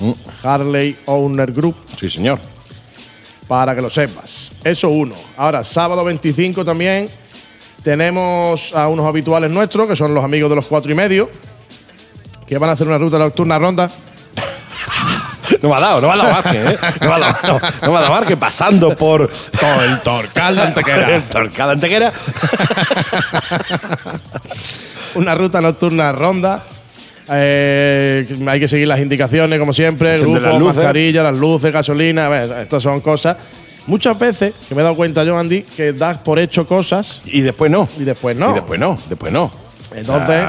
[0.00, 0.10] Mm.
[0.42, 2.40] Harley Owner Group Sí, señor.
[3.46, 4.50] para que lo sepas.
[4.64, 5.14] Eso uno.
[5.36, 7.08] Ahora, sábado 25 también
[7.84, 11.30] tenemos a unos habituales nuestros, que son los amigos de los cuatro y medio,
[12.46, 13.88] que van a hacer una ruta nocturna ronda.
[15.62, 16.76] No me ha dado, no me ha dado margen, ¿eh?
[17.00, 19.28] No me ha dado, no, no me ha dado margen pasando por.
[19.28, 21.16] Todo el Torcal de Antequera.
[21.16, 22.12] el Torcal de Antequera.
[25.14, 26.62] una ruta nocturna ronda.
[27.30, 30.14] Eh, hay que seguir las indicaciones, como siempre.
[30.14, 30.76] Encender Grupo, las luces.
[30.76, 32.26] mascarilla, las luces, gasolina.
[32.26, 33.36] A ver, estas son cosas
[33.86, 37.42] Muchas veces, que me he dado cuenta yo, Andy, que das por hecho cosas Y
[37.42, 37.86] después no.
[37.98, 38.50] y después no.
[38.50, 39.50] Y después no, después no.
[39.94, 40.40] Entonces.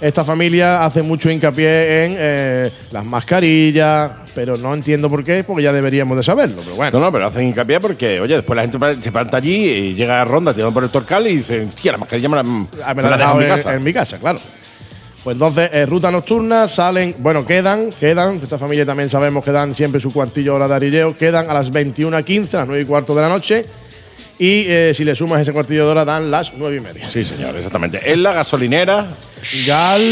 [0.00, 5.62] Esta familia hace mucho hincapié en eh, las mascarillas, pero no entiendo por qué, porque
[5.62, 6.60] ya deberíamos de saberlo.
[6.62, 9.54] Pero bueno, No, no, pero hacen hincapié porque, oye, después la gente se planta allí
[9.70, 12.44] y llega a ronda tirando por el torcal y dicen, tía, la mascarilla me la,
[12.84, 13.74] Ah, me me la dejo en mi casa.
[13.74, 14.38] en mi casa, claro.
[15.24, 19.74] Pues entonces, eh, ruta nocturna, salen, bueno, quedan, quedan, esta familia también sabemos que dan
[19.74, 23.12] siempre su cuartillo hora de arilleo, quedan a las 21.15, a las 9 y cuarto
[23.12, 23.64] de la noche,
[24.38, 27.10] y eh, si le sumas ese cuartillo de hora, dan las 9 y media.
[27.10, 28.12] Sí, señor, exactamente.
[28.12, 29.06] En la gasolinera
[29.66, 30.02] Gal,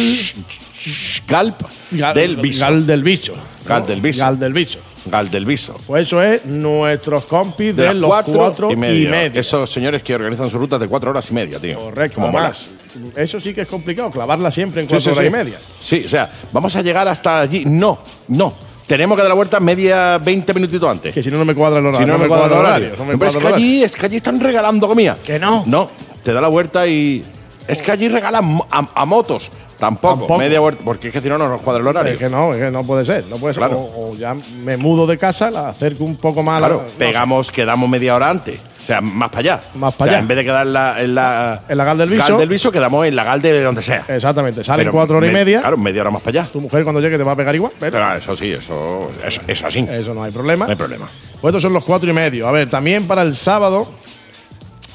[1.28, 2.64] Galp Gal del Viso.
[2.64, 3.34] Gal del bicho.
[3.66, 4.20] Gal del Viso.
[4.24, 4.78] Gal del bicho.
[5.06, 5.76] Gal del Viso.
[5.86, 9.00] Pues eso es nuestros compis de, De las los cuatro, cuatro, y, media.
[9.00, 9.40] y media.
[9.40, 11.78] Esos señores que organizan sus rutas de cuatro horas y media, tío.
[11.78, 12.46] Correcto, Como mola.
[12.46, 12.68] además.
[13.16, 15.26] Eso sí que es complicado, clavarla siempre en Sí, cuatro sí, horas sí.
[15.26, 15.58] y media.
[15.82, 17.64] Sí, o sea, vamos a llegar hasta allí.
[17.66, 17.98] No,
[18.28, 18.54] no.
[18.86, 21.14] Tenemos que dar la vuelta media 20 minutitos antes.
[21.14, 22.06] Que si no, no me cuadra el horario.
[22.06, 22.90] Si no, me cuadra el horario.
[22.98, 25.16] no me Pero es que allí, es que allí están regalando comida.
[25.24, 25.64] Que no.
[25.66, 25.88] No,
[26.22, 27.24] te da la vuelta y.
[27.66, 29.50] Es que allí regalan a, a motos.
[29.78, 30.38] Tampoco, Tampoco.
[30.38, 30.82] media vuelta.
[30.84, 32.12] Porque es que si no, no nos cuadra el horario.
[32.12, 33.24] Es que no, es que no puede ser.
[33.30, 33.62] No puede ser.
[33.62, 33.78] Claro.
[33.80, 36.60] O, o ya me mudo de casa, la acerco un poco más.
[36.60, 36.94] la- Claro, sé.
[36.98, 38.60] pegamos, quedamos media hora antes.
[38.84, 39.60] O sea, más para allá.
[39.76, 40.22] Más O para sea, allá.
[40.22, 42.36] En vez de quedar en la, en la, En la Gal del Viso.
[42.36, 44.04] del Viso, quedamos en la Gal de donde sea.
[44.08, 44.62] Exactamente.
[44.62, 45.60] Salen Pero cuatro horas y me- media.
[45.62, 46.52] Claro, media hora más para allá.
[46.52, 47.72] Tu mujer cuando llegue te va a pegar igual.
[47.80, 49.86] Pero Pero, eso sí, eso es, es así.
[49.90, 50.66] eso no hay problema.
[50.66, 51.06] No hay problema.
[51.40, 52.46] Pues estos son los cuatro y medio.
[52.46, 53.88] A ver, también para el sábado.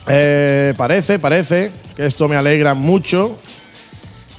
[0.07, 3.39] eh, parece, parece que esto me alegra mucho.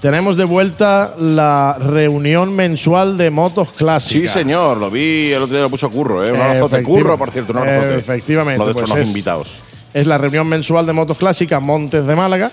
[0.00, 4.32] Tenemos de vuelta la reunión mensual de motos clásicas.
[4.32, 6.32] Sí, señor, lo vi el otro día, lo puso Curro, ¿eh?
[6.32, 6.76] Un abrazote.
[6.76, 7.98] Efectiva- Curro, por cierto, un abrazote.
[7.98, 9.62] Efectivamente, Uno de pues nuestros es- invitados.
[9.92, 12.50] Es la reunión mensual de motos clásicas Montes de Málaga,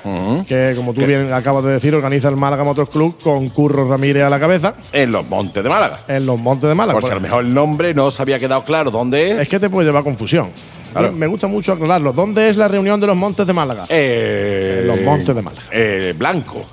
[0.48, 4.24] que como tú bien acabas de decir, organiza el Málaga Motors Club con Curro Ramírez
[4.24, 6.00] a la cabeza En los Montes de Málaga.
[6.08, 7.00] en los Montes de Málaga.
[7.00, 9.40] Por si a lo mejor el nombre no os había quedado claro dónde es.
[9.42, 10.50] Es que te puede llevar confusión.
[10.92, 11.12] Claro.
[11.12, 12.12] Me gusta mucho aclararlo.
[12.12, 13.86] ¿Dónde es la reunión de los Montes de Málaga?
[13.88, 15.64] Eh, los Montes de Málaga.
[15.72, 16.66] eh, blanco,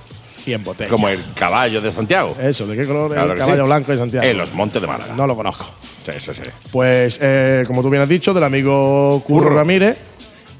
[0.90, 2.36] como el caballo de Santiago.
[2.40, 3.66] Eso, ¿de qué color es el caballo sí.
[3.66, 4.26] blanco de Santiago?
[4.26, 5.14] En los Montes de Málaga.
[5.16, 5.66] No lo conozco.
[6.04, 6.50] Sí, sí, sí.
[6.70, 9.56] Pues, eh, como tú bien has dicho, del amigo Curro, Curro.
[9.56, 9.98] Ramírez.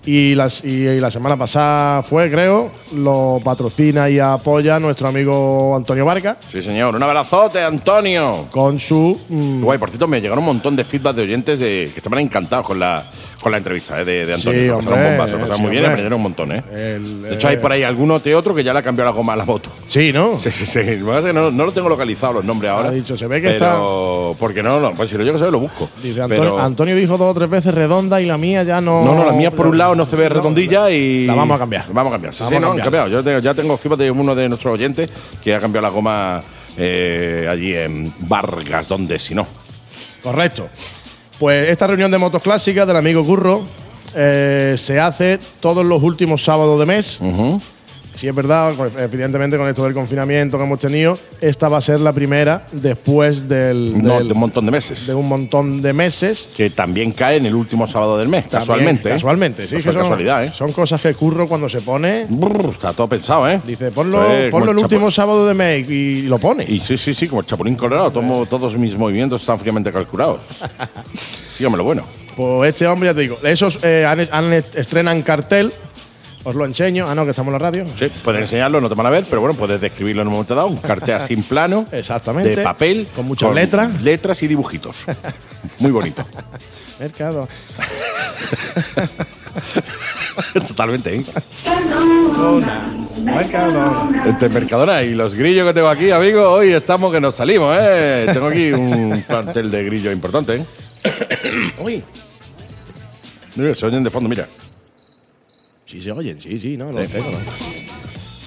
[0.07, 5.75] Y, las, y, y la semana pasada fue, creo, lo patrocina y apoya nuestro amigo
[5.75, 6.95] Antonio Vargas Sí, señor.
[6.95, 8.47] Un abrazote, Antonio.
[8.51, 9.19] con su.
[9.29, 12.19] mm, Guay, por cierto, me llegaron un montón de feedback de oyentes de, que estaban
[12.19, 13.03] encantados con la,
[13.43, 14.61] con la entrevista eh, de, de Antonio.
[14.61, 15.93] Sí, pasaron bomba, se pasaron sí, muy bien, hombre.
[16.03, 16.63] aprendieron un montón, ¿eh?
[16.97, 19.11] el- de hecho, hay eh, por ahí alguno que otro que ya le ha cambiado
[19.11, 19.71] la goma a la moto.
[19.89, 20.39] Sí, ¿no?
[20.39, 20.81] Sí, sí, sí.
[21.33, 22.91] No, no lo tengo localizado los nombres ahora.
[22.91, 25.51] Ha dicho, se ve que pero, Porque no, no, pues si lo yo que sé,
[25.51, 25.89] lo busco.
[26.03, 29.03] Dice Antonio, Pero- Antonio dijo dos o tres veces redonda y la mía ya no.
[29.05, 31.27] No, no, la mía por un lado no se ve redondilla y.
[31.27, 31.85] La vamos a cambiar.
[31.93, 32.35] Vamos a cambiar.
[32.35, 33.09] Sí, sí, no, han cambiado.
[33.09, 35.11] Yo ya tengo de uno de nuestros oyentes
[35.43, 36.41] que ha cambiado la goma
[36.77, 39.47] eh, allí en Vargas, donde si no.
[40.23, 40.69] Correcto.
[41.39, 43.65] Pues esta reunión de motos clásicas del amigo Curro
[44.15, 47.19] eh, se hace todos los últimos sábados de mes.
[48.17, 51.99] Sí, es verdad, evidentemente con esto del confinamiento que hemos tenido, esta va a ser
[52.01, 55.07] la primera después del, No, del- de un montón de meses.
[55.09, 56.49] de un montón de meses.
[56.57, 59.09] que también cae en el último sábado del mes, También, casualmente.
[59.09, 59.13] ¿eh?
[59.13, 59.75] Casualmente, sí.
[59.75, 60.53] No que son, casualidad, ¿eh?
[60.55, 63.61] son cosas que Curro cuando se pone, Brr, está todo pensado, ¿eh?
[63.67, 66.65] dice, ponlo, Pues, ponlo el chapo- último sábado de mes y lo pone.
[66.69, 68.13] Y sí, sí, sí, como el chapulín colorado.
[68.13, 70.41] Tomo, todos mis movimientos están fríamente calculados.
[71.51, 72.05] Sígame lo bueno.
[72.37, 75.73] Pues este hombre, ya te digo, esos eh, han, han- estrenan cartel,
[76.45, 77.09] os lo enseño.
[77.09, 77.87] Ah, no, que estamos en la radio.
[77.95, 80.55] Sí, puedes enseñarlo, no te van a ver, pero bueno, puedes describirlo en un momento
[80.55, 80.69] dado.
[80.69, 81.87] Un cartel así en plano.
[81.93, 82.57] Exactamente.
[82.57, 83.09] De papel.
[83.15, 84.03] Con muchas letras.
[84.03, 84.97] Letras y dibujitos.
[85.79, 86.25] Muy bonito.
[87.01, 87.49] Mercado.
[90.67, 91.25] Totalmente, ¿eh?
[93.23, 94.09] Mercado.
[94.25, 98.27] Entre Mercadona y los grillos que tengo aquí, amigo, hoy estamos que nos salimos, ¿eh?
[98.33, 100.67] Tengo aquí un plantel de grillos importante, ¿eh?
[101.79, 102.03] Uy.
[103.57, 104.47] Mira, se oyen de fondo, mira.
[105.87, 107.31] Sí, se oyen, sí, sí, no, lo tengo.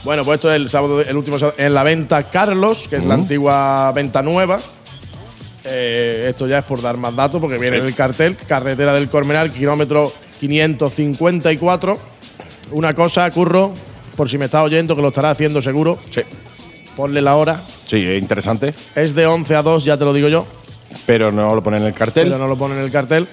[0.04, 3.06] Bueno, pues esto es el sábado, el último sábado, en la venta Carlos, que es
[3.06, 4.60] la antigua venta nueva.
[5.66, 7.82] Eh, esto ya es por dar más datos, porque viene Sí.
[7.82, 11.98] en el cartel, carretera del Cormenal, kilómetro 554.
[12.72, 13.74] Una cosa, curro,
[14.16, 16.22] por si me estás oyendo, que lo estará haciendo seguro, Sí,
[16.96, 17.60] ponle la hora.
[17.86, 20.46] sí, es interesante, Es de 11 a 2, ya te lo digo yo,
[21.06, 22.28] pero no lo ponen en el cartel.
[22.30, 23.28] pero no lo pone en el cartel.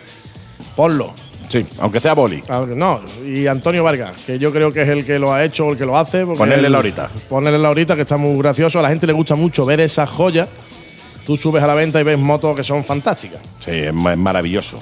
[0.77, 1.15] Ponlo.
[1.49, 2.43] Sí, aunque sea boli.
[2.49, 5.67] Ah, No, y Antonio Vargas, que yo creo que es el que lo ha hecho
[5.67, 6.25] o el que lo hace.
[6.25, 7.11] porque Ponerle él- la horita.
[7.29, 8.79] Ponerle la horita, que está muy gracioso.
[8.79, 10.49] A la gente le gusta mucho ver esas joyas.
[11.27, 13.41] Tú subes a la venta y ves motos que son fantásticas.
[13.65, 14.79] Sí, es ma- es maravilloso.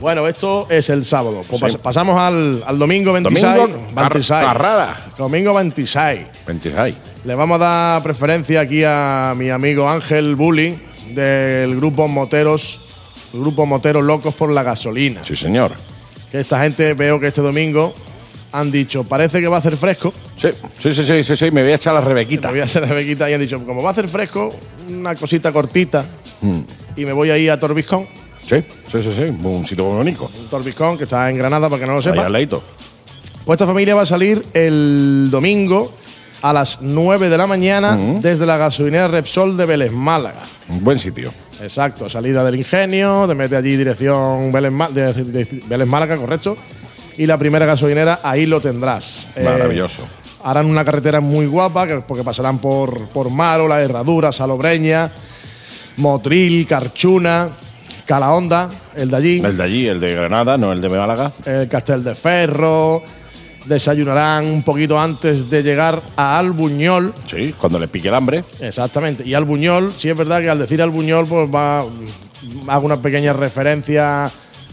[0.00, 1.42] Bueno, esto es el sábado.
[1.48, 1.66] Pues Sí.
[1.66, 3.54] pas- pasamos al, al domingo 26.
[3.54, 4.44] Domingo, car- 26.
[4.44, 4.96] carrara.
[5.16, 6.26] Domingo 26.
[6.46, 6.96] 26.
[7.24, 10.76] Le vamos a dar preferencia aquí a mi amigo Ángel Bully
[11.10, 12.93] del grupo Moteros
[13.40, 15.20] grupo motero Locos por la Gasolina.
[15.24, 15.72] Sí, señor.
[16.30, 17.94] Que esta gente veo que este domingo
[18.52, 20.12] han dicho, parece que va a hacer fresco.
[20.36, 20.48] Sí,
[20.78, 22.48] sí, sí, sí, sí, sí, me voy a echar la rebequita.
[22.48, 24.54] Me voy a hacer Rebequita y han dicho, como va a hacer fresco,
[24.88, 26.04] una cosita cortita
[26.96, 28.06] y me voy a ir a Torbiscón.
[28.42, 28.56] Sí,
[28.88, 30.30] sí, sí, sí, un sitio bonito.
[30.38, 32.26] Un Torbiscón que está en Granada, para que no lo Ahí sepa.
[32.26, 32.62] al ladito.
[33.44, 35.92] Pues esta familia va a salir el domingo
[36.42, 40.42] a las 9 de la mañana desde la gasolinera Repsol de Vélez Málaga.
[40.68, 41.32] Un buen sitio.
[41.62, 46.56] Exacto, salida del ingenio, te mete allí dirección Vélez, de- de- Vélez Málaga, correcto.
[47.16, 49.28] Y la primera gasolinera, ahí lo tendrás.
[49.36, 50.02] Eh, Maravilloso.
[50.42, 55.10] harán una carretera muy guapa, que- porque pasarán por, por Maro, La Herradura, Salobreña,
[55.96, 57.50] Motril, Carchuna,
[58.04, 61.32] Calahonda, el de allí, El de allí, el de Granada, no el de Málaga.
[61.46, 63.02] el Castel de Ferro.
[63.66, 67.14] Desayunarán un poquito antes de llegar a Albuñol.
[67.30, 68.44] Sí, cuando le pique el hambre.
[68.60, 69.26] Exactamente.
[69.26, 71.78] Y Albuñol, sí es verdad que al decir Albuñol, pues va,
[72.68, 74.30] hago una pequeña referencia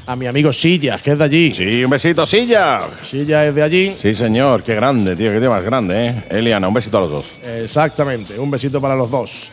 [0.07, 1.53] a mi amigo Sillas, que es de allí.
[1.53, 2.81] Sí, un besito, silla.
[3.09, 3.95] Sillas es de allí.
[3.97, 6.23] Sí, señor, qué grande, tío, qué tío más grande, ¿eh?
[6.29, 7.35] Eliana, un besito a los dos.
[7.45, 8.37] Exactamente.
[8.37, 9.49] Un besito para los dos.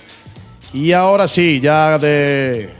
[0.72, 2.70] Y ahora sí, ya de,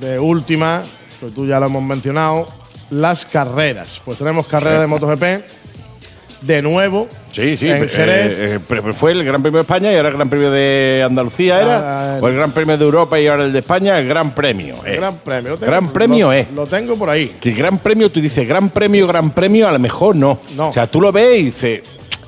[0.00, 0.82] de última,
[1.18, 2.46] que tú ya lo hemos mencionado,
[2.90, 4.02] las carreras.
[4.04, 4.80] Pues tenemos carrera Sí.
[4.82, 5.22] de MotoGP.
[6.46, 7.08] De nuevo.
[7.32, 8.34] Sí, sí, En eh, Jerez.
[8.38, 8.60] eh,
[8.92, 12.16] fue el Gran Premio de España y ahora el Gran Premio de Andalucía era.
[12.16, 14.74] Ah, o el Gran Premio de Europa y ahora el de España, el Gran Premio.
[14.86, 14.96] eh.
[14.96, 15.50] Gran premio.
[15.50, 16.46] Lo tengo- Gran premio, lo- eh.
[16.54, 17.34] Lo tengo por ahí.
[17.40, 20.38] Que el Gran Premio, tú dices Gran Premio, Gran Premio, a lo mejor no.
[20.56, 20.68] No.
[20.68, 21.82] O sea, tú lo ves y dices.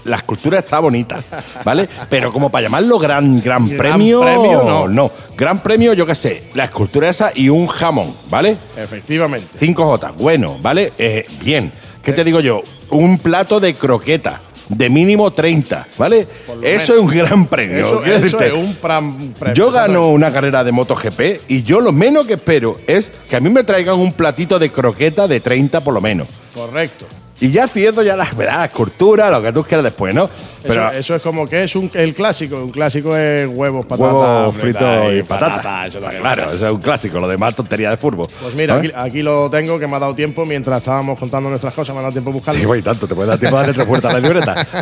[0.05, 1.16] La escultura está bonita,
[1.64, 1.88] ¿vale?
[2.09, 4.86] Pero como para llamarlo gran, gran Gran premio, premio, no.
[4.86, 5.10] no.
[5.36, 8.56] Gran premio, yo qué sé, la escultura esa y un jamón, ¿vale?
[8.76, 9.48] Efectivamente.
[9.59, 10.93] 5J, bueno, ¿vale?
[10.97, 11.72] Eh, bien.
[12.07, 12.62] ¿Qué te digo yo?
[12.91, 14.41] Un plato de croqueta.
[14.69, 16.27] De mínimo 30, ¿vale?
[16.61, 17.87] Eso es un gran premio.
[17.87, 18.47] Eso, quiero eso decirte.
[18.49, 19.55] es un pram- premio.
[19.55, 23.41] Yo gano una carrera de MotoGP y yo lo menos que espero es que a
[23.41, 26.27] mí me traigan un platito de croqueta de 30 por lo menos.
[26.53, 27.07] Correcto.
[27.38, 28.58] Y ya haciendo ya las ¿verdad?
[28.58, 30.28] la escultura, lo que tú quieras después, ¿no?
[30.62, 32.56] Pero eso, eso es como que es un, el clásico.
[32.56, 34.12] Un clásico es huevos, patatas.
[34.12, 35.86] huevo fritas frito y patata.
[35.86, 38.26] eso es lo que claro, eso es un clásico, lo demás tontería de fútbol.
[38.40, 38.90] Pues mira, ¿sabes?
[38.90, 41.98] aquí, aquí lo tengo, que me ha dado tiempo mientras estábamos contando nuestras cosas, me
[41.98, 42.58] ha dado tiempo a buscarlo.
[42.58, 44.66] Sí, voy tanto, te puede dar tiempo de darle tres vueltas a la libreta.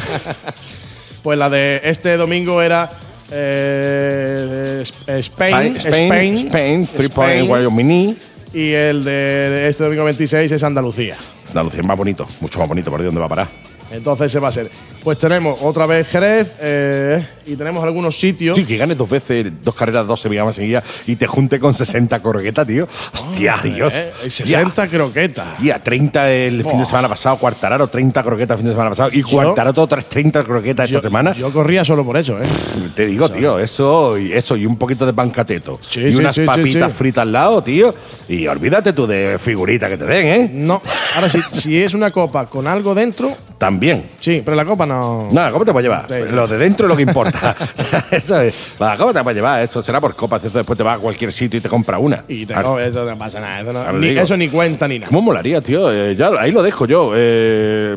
[1.25, 2.91] Pues la de este domingo era
[3.31, 8.17] eh, Spain, Spain, Spain, Spain, three point Spain, Wyoming.
[8.55, 11.17] Y el de este domingo 26 es Andalucía.
[11.49, 13.49] Andalucía es más bonito, mucho más bonito, por ahí dónde va a parar.
[13.91, 14.71] Entonces se va a hacer.
[15.03, 18.57] Pues tenemos otra vez Jerez eh, y tenemos algunos sitios.
[18.57, 22.21] Sí, que ganes dos veces, dos carreras, dos semigamas seguidas y te junte con 60
[22.21, 22.89] croquetas, tío.
[23.13, 23.95] Hostia, Dios.
[23.95, 24.47] Eh, y Hostia.
[24.61, 25.59] 60 croquetas.
[25.59, 29.11] Tía, 30 el fin de semana pasado, Cuartararo 30 croquetas el fin de semana pasado
[29.13, 31.35] y Cuartararo otras 30 croquetas esta Yo- semana.
[31.35, 32.47] Yo corría solo por eso, ¿eh?
[32.97, 36.35] Te digo, tío, eso y eso y un poquito de pancateto Sí, y sí, unas
[36.35, 37.95] sí, papitas fritas al lado, tío.
[38.29, 40.51] Y olvídate tú de figurita que te den, ¿eh?
[40.53, 40.81] No.
[41.15, 43.74] Ahora, si, si es una copa con algo dentro, También.
[44.21, 45.29] Sí, pero la copa no.
[45.33, 46.07] Nada, ¿cómo te puedes llevar?
[46.09, 46.35] Sí, sí.
[46.35, 47.55] Lo de dentro es lo que importa.
[48.11, 48.73] eso es.
[48.79, 49.63] La ¿Cómo te puedes llevar?
[49.63, 50.45] Esto será por copas.
[50.45, 52.25] Eso después te vas a cualquier sitio y te compra una.
[52.29, 53.61] Y te no, eso no pasa nada.
[53.61, 54.23] Eso, no- ni, digo.
[54.23, 55.09] eso ni cuenta ni nada.
[55.09, 55.93] ¿Cómo molaría, tío?
[55.93, 57.13] Eh, ya, ahí lo dejo yo.
[57.15, 57.97] Eh,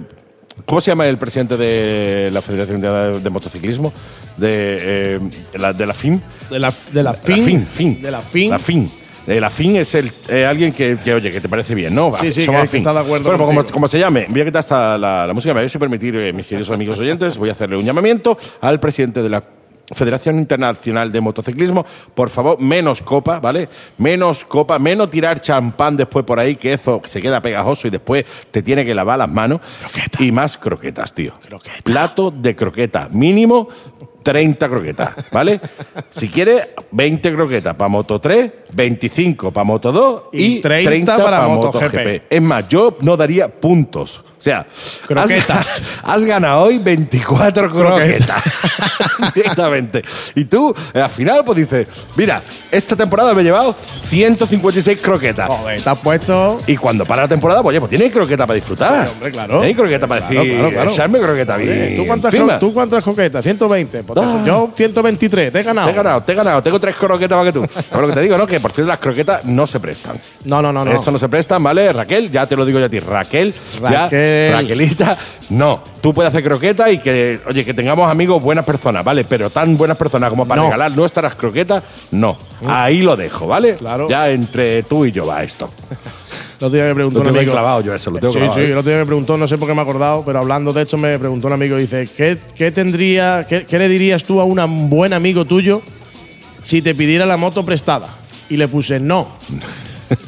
[0.66, 3.94] ¿Cómo se llama el presidente de la Federación de, de Motociclismo?
[4.38, 5.20] De, eh,
[5.56, 6.20] la, de la FIM.
[6.50, 7.44] De la, de la La fin.
[7.46, 8.02] FIN, FIN.
[8.02, 8.50] De la fin.
[8.50, 8.92] La FIN.
[9.28, 12.14] La FIN es el, eh, alguien que, que, oye, que te parece bien, ¿no?
[12.22, 12.72] Sí, sí, Somos que- afín.
[12.84, 15.34] que está de acuerdo Bueno, pues como, se llame, voy a quitar hasta la, la
[15.34, 15.54] música.
[15.54, 18.80] Me vais a permitir, eh, mis queridos amigos oyentes, voy a hacerle un llamamiento al
[18.80, 19.44] presidente de la
[19.90, 23.70] Federación Internacional de Motociclismo, por favor, menos copa, ¿vale?
[23.98, 28.26] Menos copa, menos tirar champán después por ahí, que eso se queda pegajoso y después
[28.52, 29.62] te tiene que lavar las manos.
[29.80, 30.24] Croqueta.
[30.24, 31.34] Y más croquetas, tío.
[31.40, 31.78] Croqueta.
[31.84, 33.70] Plato de croqueta, mínimo
[34.24, 35.60] 30 croquetas, ¿vale?
[36.16, 41.16] si quieres, 20 croquetas para Moto 3, 25 para Moto 2 y, Y 30 30,
[41.18, 41.84] para para MotoGP.
[41.84, 42.22] MotoGP.
[42.30, 44.24] Es más, yo no daría puntos.
[44.38, 44.68] O sea,
[45.08, 45.50] Croquetas.
[45.50, 48.44] Has, has ganado hoy 24 croquetas.
[49.34, 50.04] Directamente.
[50.36, 55.50] Y tú, eh, al final, pues dices, mira, esta temporada me he llevado 156 croquetas.
[55.50, 56.58] Joder, te has puesto.
[56.68, 58.90] Y cuando para la temporada, pues oye, pues tienes croqueta para disfrutar.
[58.90, 59.60] Claro, hombre, claro.
[59.60, 60.90] Tienes croqueta para Claro, decir, claro, claro.
[60.92, 61.96] echarme croqueta Oye, bien.
[61.98, 63.44] ¿Tú cuántas, ¿Tú cuántas coquetas?
[63.44, 64.04] 120.
[64.16, 64.44] Ah.
[64.46, 65.52] Yo 123.
[65.52, 65.88] Te he ganado.
[65.88, 66.64] Te he ganado, te he ganado.
[66.64, 67.68] Tengo tres croquetas más que tú.
[67.90, 68.48] Pero lo que te digo, ¿no?
[68.48, 70.20] Que por cierto las croquetas no se prestan.
[70.46, 70.86] No, no, no.
[70.86, 70.92] no.
[70.92, 71.92] Eso no se prestan, ¿vale?
[71.92, 73.00] Raquel, ya te lo digo yo a ti.
[73.00, 74.54] Raquel, ya, Raquel.
[74.54, 75.18] Raquelita,
[75.50, 75.84] no.
[76.02, 79.26] Tú puedes hacer croquetas y que, oye, que tengamos amigos buenas personas, ¿vale?
[79.26, 80.68] Pero tan buenas personas como para No.
[80.68, 82.38] regalar nuestras croquetas, no.
[82.68, 83.76] Ahí lo dejo, ¿vale?
[83.76, 84.08] Claro.
[84.10, 85.70] Ya entre tú y yo va esto.
[86.60, 87.54] El otro día me preguntó Lo un tengo ahí amigo.
[87.54, 88.72] clavado yo eso, lo tengo sí, clavado, sí, ¿eh?
[88.72, 90.82] el otro día me preguntó, no sé por qué me he acordado, pero hablando de
[90.82, 94.44] esto me preguntó un amigo, dice, ¿qué, qué tendría, qué, qué le dirías tú a
[94.46, 95.82] un buen amigo tuyo
[96.64, 98.08] si te pidiera la moto prestada?
[98.50, 99.28] Y le puse no.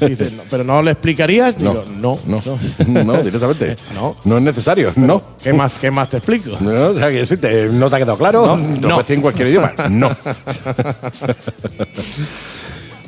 [0.06, 1.58] Dice, "No, ¿pero no le explicarías?
[1.60, 2.42] No, Digo, no, no,
[2.86, 3.04] no.
[3.06, 3.78] no, directamente.
[3.96, 4.18] No.
[4.26, 5.22] No es necesario, no.
[5.42, 6.58] ¿Qué, más, ¿Qué más te explico?
[6.60, 8.58] No, o sea, que decirte, ¿no te ha quedado claro?
[8.58, 9.04] No, ¿Te lo no.
[9.08, 9.72] en cualquier idioma?
[9.90, 10.10] No.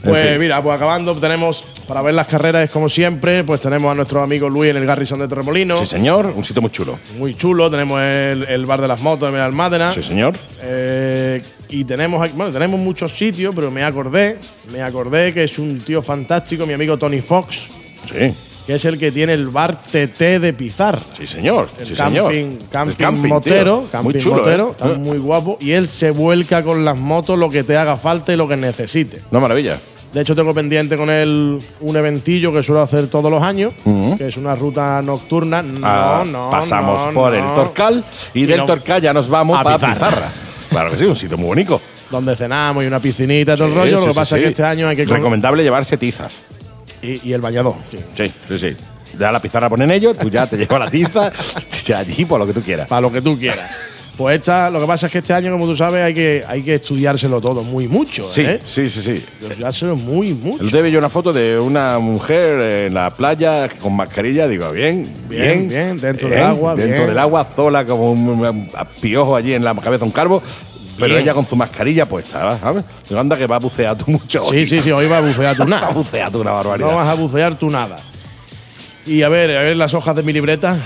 [0.04, 0.40] Pues fin.
[0.40, 4.50] mira, pues acabando, tenemos para ver las carreras, como siempre, pues tenemos a nuestro amigo
[4.50, 5.78] Luis en el Garrison de Torremolino.
[5.78, 6.98] Sí, señor, un sitio muy chulo.
[7.18, 7.70] Muy chulo.
[7.70, 9.92] Tenemos el, el bar de las motos de Almádena.
[9.92, 10.34] Sí, señor.
[10.62, 14.38] Eh, y tenemos, bueno, tenemos muchos sitios, pero me acordé,
[14.72, 17.68] me acordé que es un tío fantástico, mi amigo Tony Fox,
[18.12, 18.34] Sí,
[18.66, 21.00] que es el que tiene el bar TT de Pizarra.
[21.18, 21.70] sí, señor.
[21.80, 22.34] El sí, camping, señor.
[22.36, 23.90] El camping, camping, motero, tío.
[23.92, 24.72] camping muy chulo, motero, ¿eh?
[24.72, 25.58] está muy guapo.
[25.60, 28.56] Y él se vuelca con las motos lo que te haga falta y lo que
[28.58, 29.22] necesite.
[29.32, 29.78] Una maravilla.
[30.14, 33.74] De hecho, tengo pendiente con él un eventillo que suelo hacer todos los años,
[34.18, 35.62] que es una ruta nocturna.
[35.62, 36.50] No, Ah, no.
[36.52, 37.40] pasamos no, por no.
[37.40, 39.96] el Torcal y, Y del no- Torcal ya nos vamos a para Pizarra.
[39.96, 40.32] Pizarra.
[40.70, 41.82] Claro que sí, un sitio muy bonito.
[42.10, 44.00] Donde cenamos y una piscinita y todo el rollo.
[44.00, 45.06] sí, lo que pasa es que este año hay que.
[45.06, 46.34] Recomendable llevarse tizas.
[47.02, 47.76] Y, y el bañador.
[48.16, 48.32] sí.
[48.48, 48.76] Sí, sí.
[49.20, 51.32] Ya la pizarra ponen ellos, tú ya te llevas la tiza,
[51.86, 52.88] ya allí por lo que tú quieras.
[52.88, 53.70] Para lo que tú quieras.
[54.18, 56.62] Pues esta, lo que pasa es que este año, como tú sabes, hay que, hay
[56.64, 58.24] que estudiárselo todo muy mucho.
[58.24, 58.60] Sí, ¿eh?
[58.64, 59.26] sí, sí, sí.
[59.42, 60.64] Estudiárselo muy mucho.
[60.64, 65.12] Él debe yo una foto de una mujer en la playa con mascarilla, digo, bien,
[65.28, 65.68] Bien, bien.
[65.68, 67.08] bien, dentro del agua, Dentro bien.
[67.08, 68.68] del agua, sola, como un, un
[69.02, 70.42] piojo allí en la cabeza un carbo.
[71.02, 72.86] Pero ella con su mascarilla puesta, ¿sabes?
[73.16, 74.50] Anda que va a bucear tú mucho.
[74.52, 74.68] Sí, hoy.
[74.68, 75.90] sí, sí, hoy va a bucear tú Va a nada.
[75.90, 76.88] bucear tú una barbaridad.
[76.90, 77.98] No vas a bucear tú nada.
[79.06, 80.78] Y a ver, a ver las hojas de mi libreta.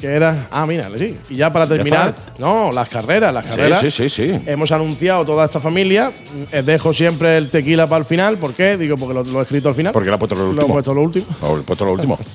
[0.00, 0.46] Que era.
[0.52, 1.18] Ah, mira, sí.
[1.28, 2.14] Y ya para terminar.
[2.38, 3.80] no, las carreras, las carreras.
[3.80, 4.38] sí, sí, sí.
[4.46, 6.12] Hemos anunciado toda esta familia.
[6.52, 8.38] Eh, Dejo siempre el tequila para el final.
[8.38, 8.76] ¿Por qué?
[8.76, 9.92] Digo, porque lo, lo he escrito al final.
[9.92, 10.72] Porque le ha puesto lo Lo he último.
[10.74, 11.26] puesto lo último.
[11.42, 12.18] Le he puesto lo último.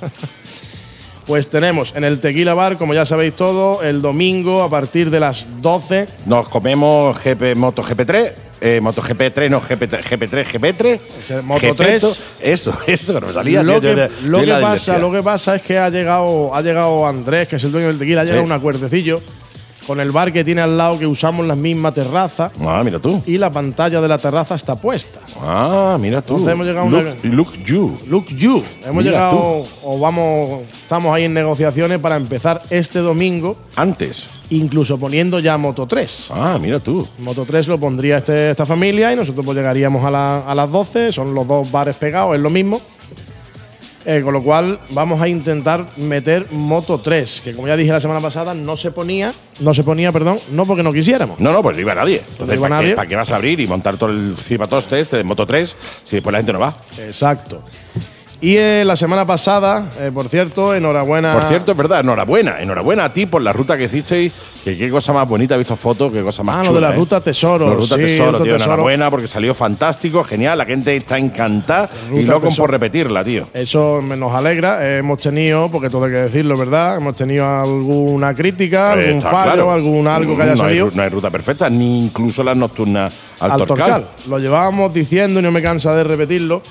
[1.26, 5.22] Pues tenemos en el Tequila Bar, como ya sabéis todo, el domingo a partir de
[5.22, 6.08] las 12.
[6.26, 11.00] Nos comemos GP, Moto GP3, eh, Moto GP3, no GP3, GP3, GP3.
[11.24, 12.22] Ese Moto GP3, 3.
[12.42, 13.64] Eso, eso, que no me salía.
[13.64, 14.98] lo, tío, que, de- lo de que pasa, dislexia.
[14.98, 18.00] lo que pasa es que ha llegado, ha llegado Andrés, que es el dueño del
[18.00, 18.48] tequila, ha llegado Sí.
[18.48, 19.22] un acuerdecillo
[19.88, 23.22] con el bar que tiene al lado que usamos la misma terraza Ah, mira tú.
[23.26, 25.20] y la pantalla de la terraza está puesta.
[25.42, 26.34] Ah, mira tú.
[26.36, 27.98] Entonces hemos llegado a look, una- look you.
[28.08, 28.64] Look you.
[28.86, 34.28] Hemos Mira llegado o vamos, estamos ahí en negociaciones para empezar este domingo, Antes.
[34.50, 36.28] incluso poniendo ya Moto 3.
[36.32, 37.06] Ah, mira tú.
[37.20, 40.72] Moto 3 lo pondría este- esta familia y nosotros pues llegaríamos a, la- a las
[40.72, 42.80] 12, son los dos bares pegados, es lo mismo.
[44.06, 48.02] Eh, con lo cual vamos a intentar meter Moto 3, que como ya dije la
[48.02, 51.40] semana pasada, no se ponía, no se ponía, perdón, no porque no quisiéramos.
[51.40, 52.22] No, no, pues no iba nadie.
[52.32, 52.90] Entonces, iba ¿para, nadie.
[52.90, 55.78] Qué, para qué vas a abrir y montar todo el cipatoste este de Moto 3
[56.04, 56.76] si después la gente no va?
[57.00, 57.64] Exacto.
[58.44, 61.32] Y eh, la semana pasada, eh, por cierto, enhorabuena.
[61.34, 62.60] Por cierto, es verdad, enhorabuena.
[62.62, 64.34] Enhorabuena a ti por la ruta que hicisteis.
[64.66, 66.76] Que qué cosa más bonita, he visto fotos, qué cosa más Ah, lo chula.
[66.76, 66.96] de la ¿eh?
[66.98, 68.54] ruta Tesoro, La ruta sí, Tesoro, ruta tío.
[68.54, 68.64] Tesoro.
[68.74, 70.58] Enhorabuena porque salió fantástico, genial.
[70.58, 72.64] La gente está encantada y loco Tesoro.
[72.64, 73.48] por repetirla, tío.
[73.54, 74.98] Eso nos alegra.
[74.98, 76.98] Hemos tenido, porque todo hay que decirlo, ¿verdad?
[76.98, 79.72] Hemos tenido alguna crítica, algún está fallo, claro.
[79.72, 80.86] algún algo que haya no salido.
[80.90, 83.78] Hay, no hay ruta perfecta, ni incluso las nocturnas al, al Torcal.
[83.78, 84.08] Torcal.
[84.30, 86.62] Lo llevábamos diciendo y no me cansa de repetirlo,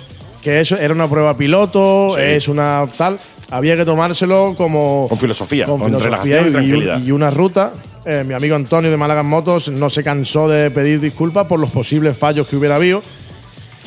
[0.42, 2.22] que eso era una prueba piloto, Sí.
[2.22, 3.18] es una tal.
[3.50, 5.06] Había que tomárselo como.
[5.08, 6.98] Con filosofía, con filosofía relajación y tranquilidad.
[7.02, 7.72] y una ruta.
[8.04, 11.70] Eh, mi amigo Antonio de Málaga Motos no se cansó de pedir disculpas por los
[11.70, 13.00] posibles fallos que hubiera habido.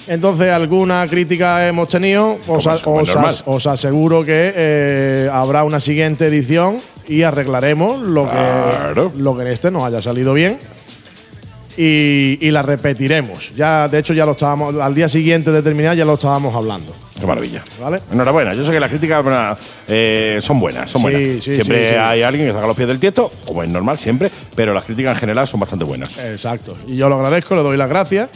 [0.08, 2.38] Entonces, alguna crítica hemos tenido.
[2.48, 6.78] Os, a- as- os aseguro que eh, habrá una siguiente edición
[7.08, 9.12] y arreglaremos lo, Claro.
[9.12, 10.60] que, lo que en este nos haya salido bien
[11.78, 13.52] y, y la repetiremos.
[13.56, 16.94] Ya, de hecho, ya lo estábamos, al día siguiente de terminar ya lo estábamos hablando.
[17.20, 17.64] Qué maravilla.
[17.82, 18.00] ¿Vale?
[18.12, 18.54] Enhorabuena.
[18.54, 19.58] Yo sé que las críticas
[19.88, 21.44] eh, son buenas, son Sí, buenas.
[21.44, 24.30] sí, siempre sí, hay alguien que saca los pies del tiesto, como es normal siempre,
[24.54, 26.18] pero las críticas en general son bastante buenas.
[26.20, 26.76] Exacto.
[26.88, 28.30] Y yo lo agradezco, le doy las gracias.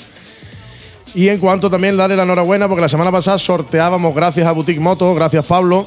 [1.16, 4.80] Y en cuanto también darle la enhorabuena, porque la semana pasada sorteábamos, gracias a Boutique
[4.80, 5.86] Moto, gracias Pablo,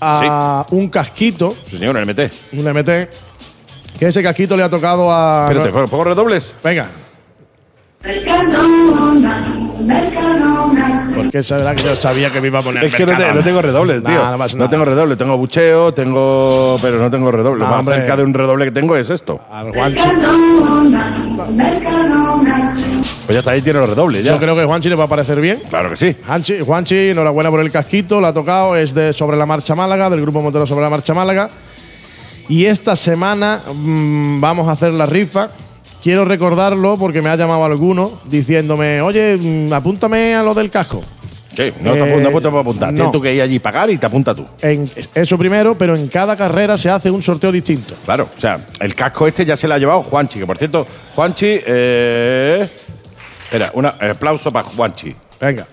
[0.00, 2.20] a un casquito, Sí, señor, el MT.
[2.52, 3.10] un MT,
[4.00, 5.46] que ese casquito le ha tocado a.
[5.48, 6.54] Espérate, ¿puedo- ¿pongo redobles?
[6.64, 6.86] Venga.
[11.14, 12.84] Porque verdad que yo sabía que me iba a poner.
[12.84, 14.14] Es que no, te- no tengo redobles, tío.
[14.14, 16.78] Nah, no no tengo redoble, tengo bucheo, tengo.
[16.80, 17.62] Pero no tengo redoble.
[17.62, 17.96] No, Más hombre.
[17.96, 19.38] cerca de un redoble que tengo es esto.
[19.52, 20.02] Al Juanchi.
[23.26, 24.32] Pues ya está, ahí tiene los redobles, ya.
[24.32, 25.60] Yo creo que Juanchi le va a parecer bien.
[25.68, 26.16] Claro que sí.
[26.26, 30.08] Juanchi, Juanchi, enhorabuena por el casquito, la ha tocado, es de Sobre la Marcha Málaga,
[30.08, 31.48] del grupo Montero Sobre la Marcha Málaga.
[32.50, 35.50] Y esta semana mm, vamos a hacer la rifa.
[36.02, 41.00] Quiero recordarlo porque me ha llamado alguno diciéndome, oye, mm, apúntame a lo del casco.
[41.54, 41.72] ¿Qué?
[41.80, 42.88] No te Eh, apuntas, no te puedo apuntar.
[42.90, 42.94] no.
[42.96, 44.44] Tienes tú que ir allí y pagar y te apunta tú.
[44.62, 47.94] En, eso primero, pero en cada carrera se hace un sorteo distinto.
[48.04, 50.84] Claro, o sea, el casco este ya se lo ha llevado Juanchi, que por cierto,
[51.14, 51.46] Juanchi.
[51.66, 52.66] Eh,
[53.44, 55.14] espera, un aplauso para Juanchi.
[55.40, 55.68] Venga,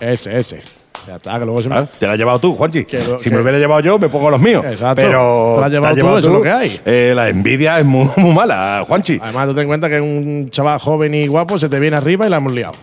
[0.00, 0.62] ese, ese.
[1.08, 2.84] Ya está, que luego se me- Ah, Te la has llevado tú, Juanchi.
[2.84, 4.62] Que lo- si que- me lo hubiera llevado yo, me pongo los míos.
[4.64, 4.96] Exacto.
[4.96, 6.80] Pero Te la has llevado tú, eso es lo que hay.
[6.84, 9.18] Eh, la envidia es muy, muy mala, Juanchi.
[9.22, 12.26] Además, tú ten en cuenta que un chaval joven y guapo se te viene arriba
[12.26, 12.74] y la hemos liado.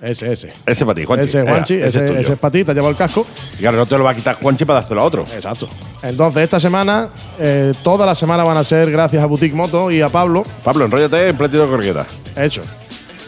[0.00, 0.52] Ese, ese.
[0.66, 1.26] Ese para ti, Juanchi.
[1.26, 2.20] Ese, Venga, Juanchi, ese ese, es tuyo.
[2.20, 3.26] ese es para ti, te ha llevado el casco.
[3.54, 5.22] Y claro, no te lo va a quitar Juanchi para dárselo a otro.
[5.34, 5.68] Exacto.
[6.02, 7.08] Entonces, esta semana,
[7.38, 10.42] eh, toda la semana van a ser gracias a Boutique Moto y a Pablo.
[10.64, 12.06] Pablo, enróllate en platito de corqueta.
[12.36, 12.62] Hecho.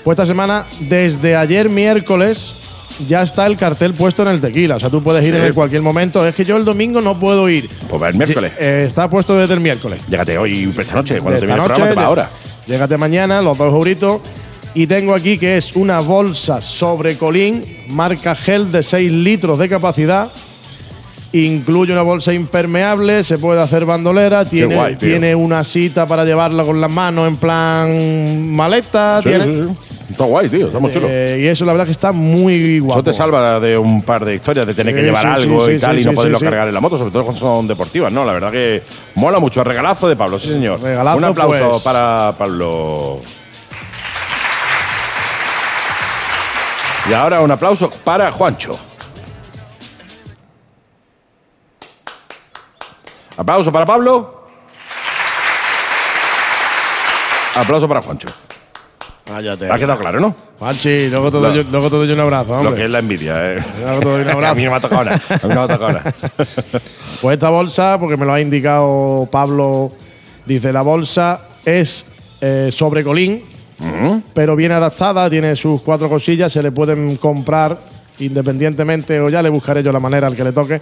[0.04, 2.67] Pues esta semana, desde ayer miércoles,
[3.06, 4.76] ya está el cartel puesto en el tequila.
[4.76, 5.42] O sea, tú puedes ir Sí.
[5.46, 6.26] en cualquier momento.
[6.26, 7.68] Es que yo el domingo no puedo ir.
[7.88, 8.52] Pues va el miércoles.
[8.58, 10.00] Sí, eh, está puesto desde el miércoles.
[10.08, 12.30] Llégate hoy, esta noche, cuando De te viene esta el programa, te va lle- ahora.
[12.66, 14.20] Llégate mañana, los dos euritos.
[14.74, 19.68] Y tengo aquí que es una bolsa sobre colín, marca gel de 6 litros de
[19.68, 20.28] capacidad.
[21.32, 25.10] Incluye una bolsa impermeable, se puede hacer bandolera, tiene, guay, tío.
[25.10, 29.20] tiene una cita para llevarla con las manos en plan maleta.
[29.22, 29.66] Sí, tiene-.
[30.10, 31.06] Está guay, tío, está muy chulo.
[31.08, 33.00] Eh, y eso la verdad que está muy guapo.
[33.00, 35.72] Eso te salva de un par de historias, de tener que llevar sí, algo sí,
[35.72, 38.24] y tal y no poderlo cargar en la moto, sobre todo cuando son deportivas, ¿no?
[38.24, 38.82] La verdad que
[39.16, 39.62] mola mucho.
[39.62, 40.82] Regalazo de Pablo, sí, señor.
[40.82, 41.82] Regalazo, un aplauso pues.
[41.82, 43.20] para Pablo.
[47.08, 48.78] Y ahora un aplauso para Juancho.
[53.36, 54.46] Aplauso para Pablo.
[57.54, 58.28] Aplauso para Juancho.
[59.28, 59.70] Cállate.
[59.70, 60.34] Ha quedado claro, ¿no?
[60.58, 62.84] Juanchi, luego te, doy, luego te doy un abrazo, Lo que hombre.
[62.86, 63.64] es la envidia, ¿eh?
[63.80, 64.52] Luego te doy un abrazo.
[64.52, 65.20] A mí no me ha tocado nada.
[65.28, 66.14] A mí no me ha tocado nada.
[67.20, 69.90] Pues esta bolsa, porque me lo ha indicado Pablo,
[70.46, 72.06] dice la bolsa es
[72.40, 73.42] eh, sobre colín,
[74.34, 77.76] pero viene adaptada, tiene sus cuatro cosillas, se le pueden comprar
[78.20, 80.80] independientemente o ya le buscaré yo la manera al que le toque.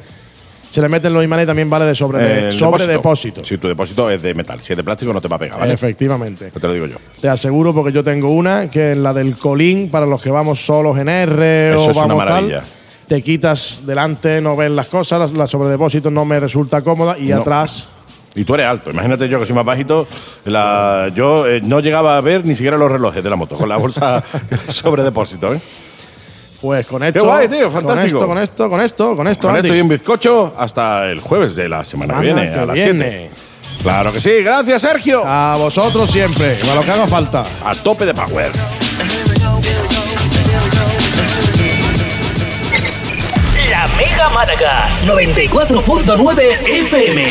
[0.77, 3.43] Se le meten los imanes y también vale de sobre, Eh, sobre depósito.
[3.43, 5.59] Si tu depósito es de metal, si es de plástico no te va a pegar,
[5.59, 5.73] ¿vale?
[5.73, 6.51] Efectivamente.
[6.51, 6.97] Te lo digo yo.
[7.19, 10.67] Te aseguro porque yo tengo una que es la del colín para los que vamos
[10.67, 12.61] solos en R Eso o es una maravilla.
[12.61, 12.69] tal.
[13.09, 17.29] Te quitas delante, no ves las cosas, la, la sobredepósito no me resulta cómoda y
[17.29, 17.37] No.
[17.39, 17.89] atrás
[18.35, 18.91] Y tú eres alto.
[18.91, 20.07] Imagínate yo que soy más bajito.
[20.45, 23.67] la- yo eh, no llegaba a ver ni siquiera los relojes de la moto con
[23.71, 24.23] la bolsa
[24.69, 25.55] sobre depósito.
[25.55, 25.61] ¿eh?
[26.61, 27.25] Pues con esto.
[27.25, 28.27] guay, tío, fantástico.
[28.27, 29.47] Con esto, con esto, con esto, con esto.
[29.49, 29.69] Con Andy.
[29.69, 32.75] esto y un bizcocho hasta el jueves de la semana que viene, que a las
[32.75, 33.11] viene.
[33.11, 33.31] 7.
[33.83, 34.43] Claro que sí.
[34.43, 35.23] Gracias, Sergio.
[35.25, 37.45] A vosotros siempre, a lo que haga falta.
[37.65, 38.51] A tope de power.
[43.71, 46.41] La Mega Málaga 94.9
[46.87, 47.25] FM.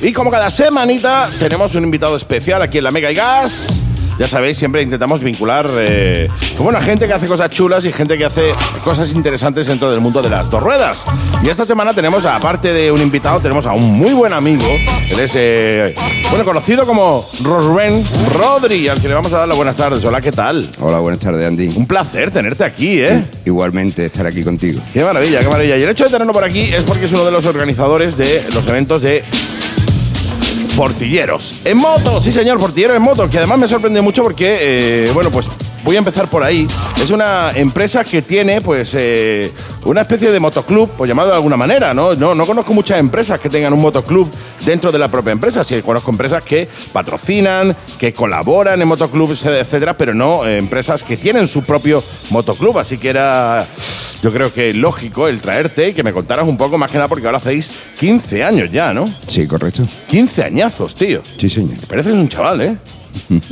[0.00, 3.77] Y como cada semanita, tenemos un invitado especial aquí en la Mega y Gas.
[4.18, 8.18] Ya sabéis, siempre intentamos vincular eh, con buena gente que hace cosas chulas y gente
[8.18, 11.04] que hace cosas interesantes dentro del mundo de las dos ruedas.
[11.40, 14.66] Y esta semana tenemos, aparte de un invitado, tenemos a un muy buen amigo.
[15.08, 15.94] Él es, eh,
[16.30, 18.04] bueno, conocido como Rubén
[18.34, 20.04] Rodri, al que le vamos a dar las buenas tardes.
[20.04, 20.68] Hola, ¿qué tal?
[20.80, 21.68] Hola, buenas tardes, Andy.
[21.76, 23.22] Un placer tenerte aquí, ¿eh?
[23.44, 24.80] Igualmente estar aquí contigo.
[24.92, 25.76] Qué maravilla, qué maravilla.
[25.76, 28.44] Y el hecho de tenerlo por aquí es porque es uno de los organizadores de
[28.52, 29.22] los eventos de
[30.78, 32.20] Portilleros en moto.
[32.20, 35.50] Sí, señor, Portilleros en moto, que además me sorprende mucho porque, eh, bueno, pues
[35.88, 36.66] voy a empezar por ahí.
[37.02, 39.50] Es una empresa que tiene, pues, eh,
[39.86, 42.14] una especie de motoclub, pues llamado de alguna manera, ¿no?
[42.14, 42.34] ¿no?
[42.34, 44.30] No conozco muchas empresas que tengan un motoclub
[44.66, 45.64] dentro de la propia empresa.
[45.64, 51.16] Sí, conozco empresas que patrocinan, que colaboran en motoclubs, etcétera, pero no eh, empresas que
[51.16, 52.78] tienen su propio motoclub.
[52.78, 53.66] Así que era,
[54.22, 57.08] yo creo que lógico el traerte y que me contaras un poco más que nada
[57.08, 59.06] porque ahora hacéis 15 años ya, ¿no?
[59.26, 59.86] Sí, correcto.
[60.08, 61.22] 15 añazos, tío.
[61.38, 61.78] Sí, señor.
[61.86, 62.76] Pareces un chaval, ¿eh?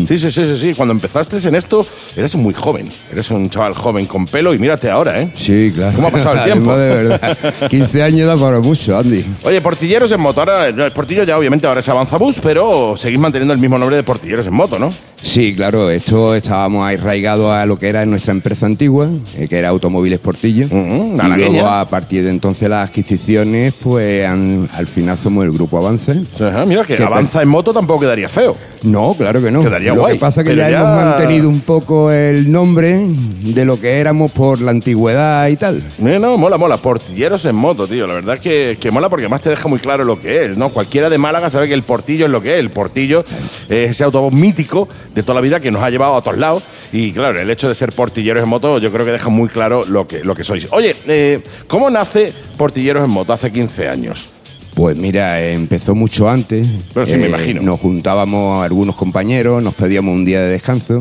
[0.06, 0.74] Sí, sí, sí, sí, sí.
[0.74, 1.86] Cuando empezaste en esto,
[2.16, 2.88] eres muy joven.
[3.12, 5.30] Eres un chaval joven con pelo y mírate ahora, ¿eh?
[5.34, 5.94] Sí, claro.
[5.97, 6.76] ¿Cómo ha pasado el tiempo?
[6.76, 7.38] De verdad.
[7.70, 9.24] 15 años da para mucho, Andy.
[9.43, 10.40] Oye, Portilleros en moto.
[10.40, 14.02] Ahora, el Portillo ya obviamente ahora es Avanzabus, pero seguís manteniendo el mismo nombre de
[14.02, 14.93] Portilleros en moto, ¿no?
[15.22, 19.70] Sí, claro, esto estábamos arraigados a lo que era nuestra empresa antigua, eh, que era
[19.70, 20.66] Automóviles Portillo.
[20.70, 25.78] Y luego, a partir de entonces, las adquisiciones, pues han- al final somos el grupo
[25.78, 26.22] Avance.
[26.40, 28.55] Ajá, mira, que Avanza en moto tampoco quedaría feo.
[28.82, 29.62] No, claro que no.
[29.62, 33.01] Quedaría lo guay, que pasa es que ya, ya- hemos mantenido un poco el nombre
[33.43, 35.82] de lo que éramos por la antigüedad y tal.
[35.98, 36.76] No, no, mola, mola.
[36.76, 38.06] Portilleros en moto, tío.
[38.06, 40.68] La verdad que, que mola porque además te deja muy claro lo que es, ¿no?
[40.68, 42.60] Cualquiera de Málaga sabe que el portillo es lo que es.
[42.60, 43.24] El portillo
[43.68, 46.62] es ese autobús mítico de toda la vida que nos ha llevado a todos lados.
[46.93, 49.84] Y claro, el hecho de ser portilleros en moto yo creo que deja muy claro
[49.86, 50.68] lo que, lo que sois.
[50.70, 54.28] Oye, eh, ¿cómo nace Portilleros en moto hace 15 años?
[54.74, 56.68] Pues mira, eh, empezó mucho antes.
[56.68, 57.62] Eh, Pero sí, me imagino.
[57.62, 60.98] Nos juntábamos algunos compañeros, nos pedíamos un día de descanso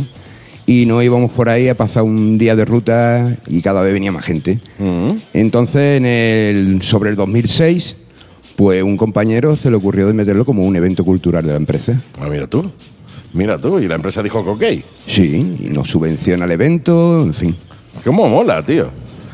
[0.66, 4.14] y nos íbamos por ahí a pasar un día de ruta y cada vez venía
[4.14, 4.60] más gente.
[5.34, 7.98] Entonces, en el, sobre el 2006,
[8.56, 12.00] pues un compañero se le ocurrió de meterlo como un evento cultural de la empresa.
[12.22, 12.72] Ah, mira tú.
[13.36, 14.84] Mira tú, y la empresa dijo que ok.
[15.06, 17.56] Sí, y nos subvenciona el evento, en fin.
[18.04, 18.90] ¿Cómo mola, tío?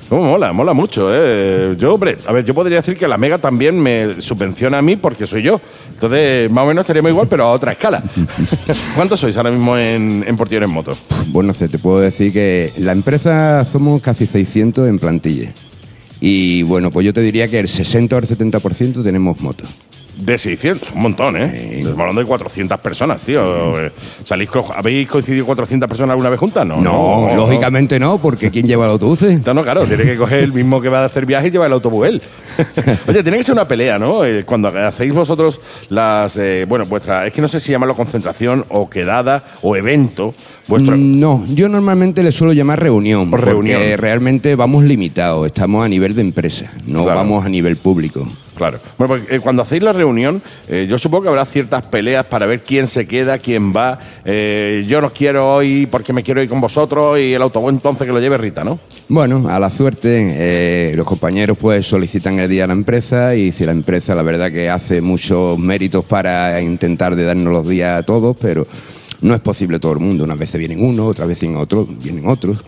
[0.10, 0.52] ¿Cómo mola?
[0.52, 1.76] Mola mucho, ¿eh?
[1.80, 4.96] Yo, hombre, a ver, yo podría decir que la Mega también me subvenciona a mí
[4.96, 5.62] porque soy yo.
[5.94, 8.04] Entonces, más o menos estaríamos igual, pero a otra escala.
[8.96, 10.98] ¿Cuántos sois ahora mismo en, en Portillero en Moto?
[11.28, 15.54] Bueno, te puedo decir que la empresa somos casi 600 en plantilla.
[16.20, 19.70] Y bueno, pues yo te diría que el 60 o el 70% tenemos motos.
[20.18, 21.78] De 600, un montón, ¿eh?
[21.80, 23.74] Estamos hablando de 400 personas, tío.
[24.24, 26.66] ¿Salís co- ¿Habéis coincidido 400 personas alguna vez juntas?
[26.68, 29.20] No, No, lógicamente no, porque ¿quién lleva el autobús?
[29.46, 31.66] No, no, claro, tiene que coger el mismo que va a hacer viaje y lleva
[31.66, 32.22] el autobús él.
[33.08, 34.24] Oye, tiene que ser una pelea, ¿no?
[34.26, 35.60] Eh, cuando hacéis vosotros
[35.90, 36.38] las.
[36.38, 37.26] eh, bueno, vuestra.
[37.26, 40.36] Es que no sé si llamarlo concentración o quedada o evento.
[40.68, 40.96] Vuestro.
[40.98, 43.82] Mm, No, yo normalmente le suelo llamar reunión, porque Reunión.
[43.98, 47.20] realmente vamos limitados, estamos a nivel de empresa, no Claro.
[47.20, 48.28] vamos a nivel público.
[48.62, 48.80] Claro.
[49.00, 52.46] Bueno, porque, eh, cuando hacéis la reunión, eh, yo supongo que habrá ciertas peleas para
[52.46, 53.98] ver quién se queda, quién va.
[54.24, 58.06] Eh, yo no quiero hoy porque me quiero ir con vosotros y el autobús entonces
[58.06, 58.78] que lo lleve Rita, ¿no?
[59.10, 63.52] Bueno, a la suerte, eh, los compañeros pues solicitan el día a la empresa y
[63.52, 67.98] si la empresa la verdad que hace muchos méritos para intentar de darnos los días
[67.98, 68.68] a todos, pero
[69.22, 70.24] no es posible todo el mundo.
[70.24, 72.60] Unas veces vienen unos, otras veces vienen otros, vienen otros.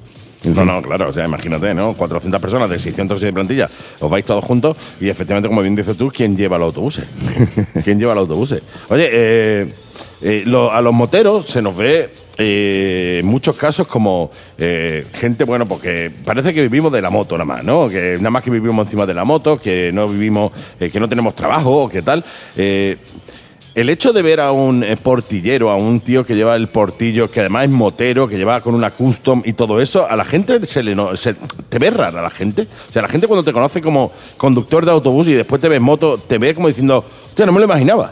[0.45, 1.93] No, no, claro, o sea, imagínate, ¿no?
[1.93, 5.95] 400 personas de 600 de plantilla, os vais todos juntos y efectivamente, como bien dices
[5.95, 7.05] tú, ¿quién lleva los autobuses?
[7.83, 8.61] ¿Quién lleva los autobuses?
[8.89, 9.69] Oye, eh,
[10.21, 15.43] eh, lo- a los moteros se nos ve eh, en muchos casos como eh, gente,
[15.45, 17.87] bueno, porque parece que vivimos de la moto nada más, ¿no?
[17.87, 21.07] Que nada más que vivimos encima de la moto, que no vivimos, eh, que no
[21.07, 22.23] tenemos trabajo, o que tal.
[23.75, 27.31] El hecho de ver a un eh, portillero, a un tío que lleva el portillo,
[27.31, 30.63] que además es motero, que lleva con una custom y todo eso, a la gente
[30.65, 31.33] se le no- se-
[31.69, 32.67] te ve rara la gente.
[32.87, 35.77] O sea, la gente cuando te conoce como conductor de autobús y después te ve
[35.77, 38.11] en moto, te ve como diciendo, hostia, no me lo imaginaba.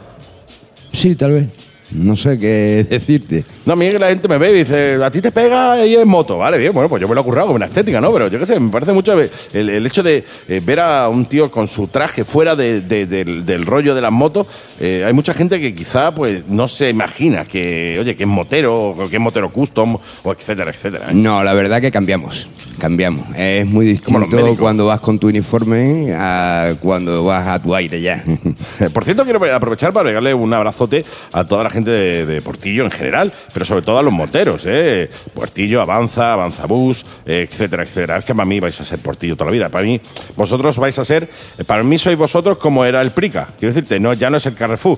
[0.91, 1.47] Sí, tal vez.
[1.93, 3.45] No sé qué decirte.
[3.65, 5.95] No, a mí que la gente me ve y dice, a ti te pega y
[5.95, 6.37] en moto.
[6.37, 8.11] Vale, bien, bueno, pues yo me lo he currado con una estética, ¿no?
[8.13, 9.29] Pero yo qué sé, me parece mucho el,
[9.69, 13.45] el hecho de eh, ver a un tío con su traje fuera de- de- del,
[13.45, 14.47] del rollo de las motos.
[14.79, 18.89] eh, hay mucha gente que quizá pues no se imagina que, oye, que es motero,
[18.91, 21.07] o que es motero custom, o etcétera, etcétera.
[21.11, 21.13] ¿eh?
[21.13, 22.47] No, la verdad que cambiamos.
[22.77, 23.25] Cambiamos.
[23.35, 28.23] Es muy distinto cuando vas con tu uniforme a cuando vas a tu aire ya.
[28.93, 32.85] Por cierto, quiero aprovechar para regalarle un abrazote a toda la gente de, de Portillo
[32.85, 35.09] en general, pero sobre todo a los moteros, ¿eh?
[35.33, 38.17] Portillo, Avanza, Avanza Bus, eh, etcétera, etcétera.
[38.17, 39.69] Es que para mí vais a ser Portillo toda la vida.
[39.69, 39.99] Para mí,
[40.35, 43.47] vosotros vais a ser, eh, para mí sois vosotros como era el Prica.
[43.59, 44.97] Quiero decirte, no, ya no es el Carrefour.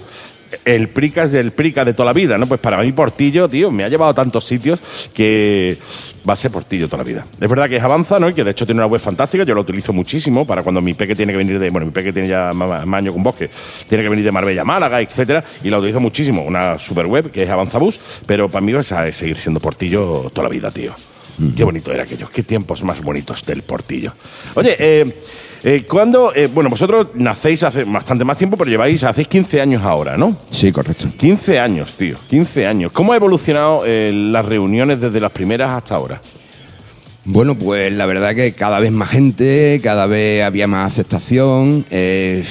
[0.66, 2.48] El Prica es del Prica de toda la vida, ¿no?
[2.48, 4.82] Pues para mí Portillo, tío, me ha llevado a tantos sitios
[5.14, 5.78] que
[6.28, 7.26] va a ser Portillo toda la vida.
[7.40, 8.30] Es verdad que es Avanza, ¿no?
[8.30, 10.94] Y que de hecho tiene una web fantástica, yo la utilizo muchísimo para cuando mi
[10.94, 13.50] peque tiene que venir de, bueno, mi peque tiene ya más, más años con bosque,
[13.88, 17.44] tiene que venir de Marbella Málaga, etcétera, y la utilizo muchísimo, una super web que
[17.44, 20.94] es Avanzabus, pero para mí va a seguir siendo Portillo toda la vida, tío.
[21.56, 24.14] Qué bonito era aquello, qué tiempos más bonitos del Portillo.
[24.54, 25.16] Oye, eh,
[25.64, 29.84] eh, cuando, eh, bueno, vosotros nacéis hace bastante más tiempo, pero lleváis, hacéis 15 años
[29.84, 30.38] ahora, ¿no?
[30.50, 31.08] Sí, correcto.
[31.18, 32.92] 15 años, tío, 15 años.
[32.92, 36.22] ¿Cómo ha evolucionado eh, las reuniones desde las primeras hasta ahora?
[37.26, 42.44] Bueno, pues la verdad que cada vez más gente, cada vez había más aceptación eh,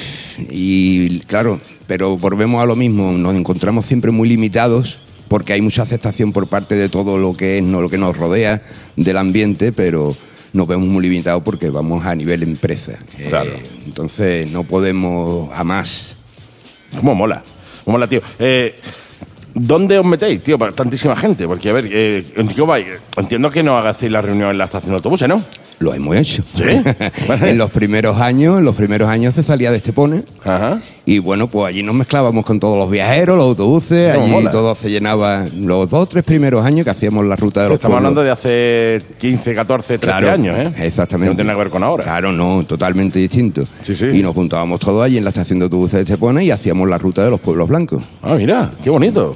[0.49, 5.83] y claro, pero volvemos a lo mismo, nos encontramos siempre muy limitados porque hay mucha
[5.83, 8.63] aceptación por parte de todo lo que es no, lo que nos rodea
[8.97, 10.17] del ambiente, pero
[10.53, 12.99] nos vemos muy limitados porque vamos a nivel empresa.
[13.19, 13.51] Eh, Claro.
[13.87, 16.17] entonces no podemos a más.
[16.97, 17.43] ¿Cómo mola?
[17.85, 18.21] ¿Cómo mola, tío?
[18.39, 18.79] Eh,
[19.55, 21.47] ¿Dónde os metéis, tío, para tantísima gente?
[21.47, 22.25] Porque, a ver, eh,
[22.55, 22.87] ¿qué vais?
[23.19, 25.43] entiendo que no hagáis la reunión en la estación de autobuses, ¿no?
[25.79, 26.43] Lo hemos hecho.
[26.55, 26.63] ¿Sí?
[27.47, 30.81] en los primeros años, en los primeros años se salía de Estepona Ajá.
[31.05, 34.75] Y bueno, pues allí nos mezclábamos con todos los viajeros, los autobuses, ¿Cómo allí todo
[34.75, 35.45] se llenaba.
[35.57, 38.11] Los dos o tres primeros años que hacíamos la ruta de los Estamos pueblos.
[38.11, 40.73] hablando de hace 15, 14, 13 Claro, años, ¿eh?
[40.87, 41.31] Exactamente.
[41.31, 42.05] No tiene nada que ver con ahora.
[42.05, 43.63] Claro, no, totalmente distinto.
[43.81, 44.07] Sí, sí.
[44.13, 46.99] Y nos juntábamos todos allí en la estación de autobuses de Estepona y hacíamos la
[46.99, 48.05] ruta de los pueblos blancos.
[48.23, 49.35] Ah, mira, qué bonito.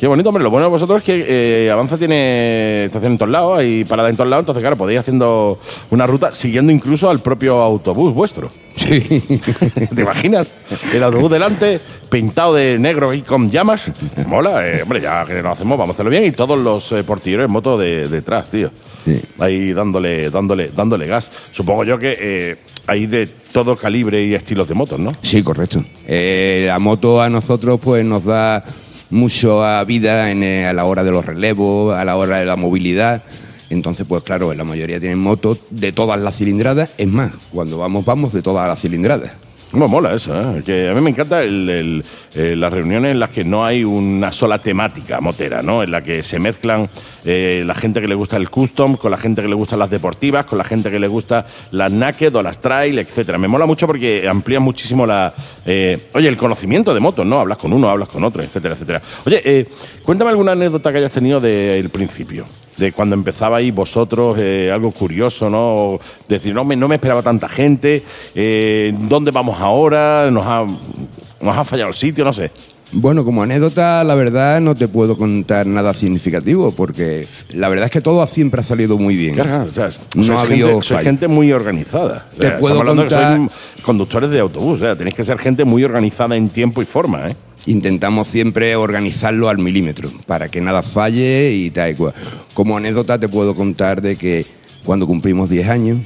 [0.00, 0.42] Qué bonito, hombre.
[0.42, 1.24] Lo bueno de vosotros es que
[1.66, 4.42] eh, Avanza tiene estación en todos lados y parada en todos lados.
[4.42, 5.58] Entonces, claro, podéis haciendo
[5.90, 8.48] una ruta siguiendo incluso al propio autobús vuestro.
[8.74, 9.00] Sí.
[9.94, 10.52] ¿Te imaginas?
[11.08, 13.90] El autobús delante, pintado de negro y con llamas.
[14.26, 16.24] Mola, eh, hombre, ya que lo hacemos, vamos a hacerlo bien.
[16.24, 18.70] Y todos los eh, portilleros en moto de, detrás, tío.
[19.04, 19.20] Sí.
[19.38, 21.30] Ahí dándole, dándole, dándole gas.
[21.52, 22.56] Supongo yo que eh,
[22.86, 25.12] hay de todo calibre y estilos de motos, ¿no?
[25.22, 25.84] Sí, correcto.
[26.06, 28.64] Eh, la moto a nosotros pues nos da
[29.10, 32.46] mucho a vida en, eh, a la hora de los relevos, a la hora de
[32.46, 33.22] la movilidad.
[33.70, 36.92] Entonces, pues claro, la mayoría tienen motos de todas las cilindradas.
[36.98, 39.32] Es más, cuando vamos, vamos de todas las cilindradas.
[39.74, 40.62] Cómo mola eso, ¿eh?
[40.64, 42.04] Que a mí me encanta el-
[42.36, 45.82] eh, las reuniones en las que no hay una sola temática motera, ¿no?
[45.82, 46.88] En la que se mezclan
[47.24, 49.90] eh, la gente que le gusta el custom con la gente que le gusta las
[49.90, 53.36] deportivas, con la gente que le gusta las naked o las trail, etcétera.
[53.36, 55.34] Me mola mucho porque amplía muchísimo la,
[55.66, 57.40] eh, oye, el conocimiento de motos, ¿no?
[57.40, 59.02] Hablas con uno, hablas con otro, etcétera, etcétera.
[59.26, 59.66] Oye,
[60.04, 62.46] cuéntame alguna anécdota que hayas tenido del principio.
[62.76, 65.98] De cuando empezabais vosotros, eh, algo curioso, ¿no?
[66.28, 68.02] Decir, no me, no me esperaba tanta gente,
[68.34, 70.30] eh, ¿dónde vamos ahora?
[70.30, 70.64] ¿Nos ha,
[71.40, 72.24] nos ha fallado el sitio?
[72.24, 72.50] No sé.
[72.96, 77.90] Bueno, como anécdota, la verdad no te puedo contar nada significativo, porque la verdad es
[77.90, 79.34] que todo siempre ha salido muy bien.
[79.34, 81.04] Claro, o sea, No ha gente, habido sois fallo.
[81.04, 82.26] gente muy organizada.
[82.36, 83.50] O Te sea, puedo de que contar- sois
[83.84, 87.30] conductores de autobús, o sea, tenéis que ser gente muy organizada en tiempo y forma,
[87.30, 87.34] ¿eh?
[87.66, 92.12] Intentamos siempre organizarlo al milímetro, para que nada falle y tal y cual.
[92.52, 94.44] Como anécdota te puedo contar de que
[94.84, 95.98] cuando cumplimos 10 años,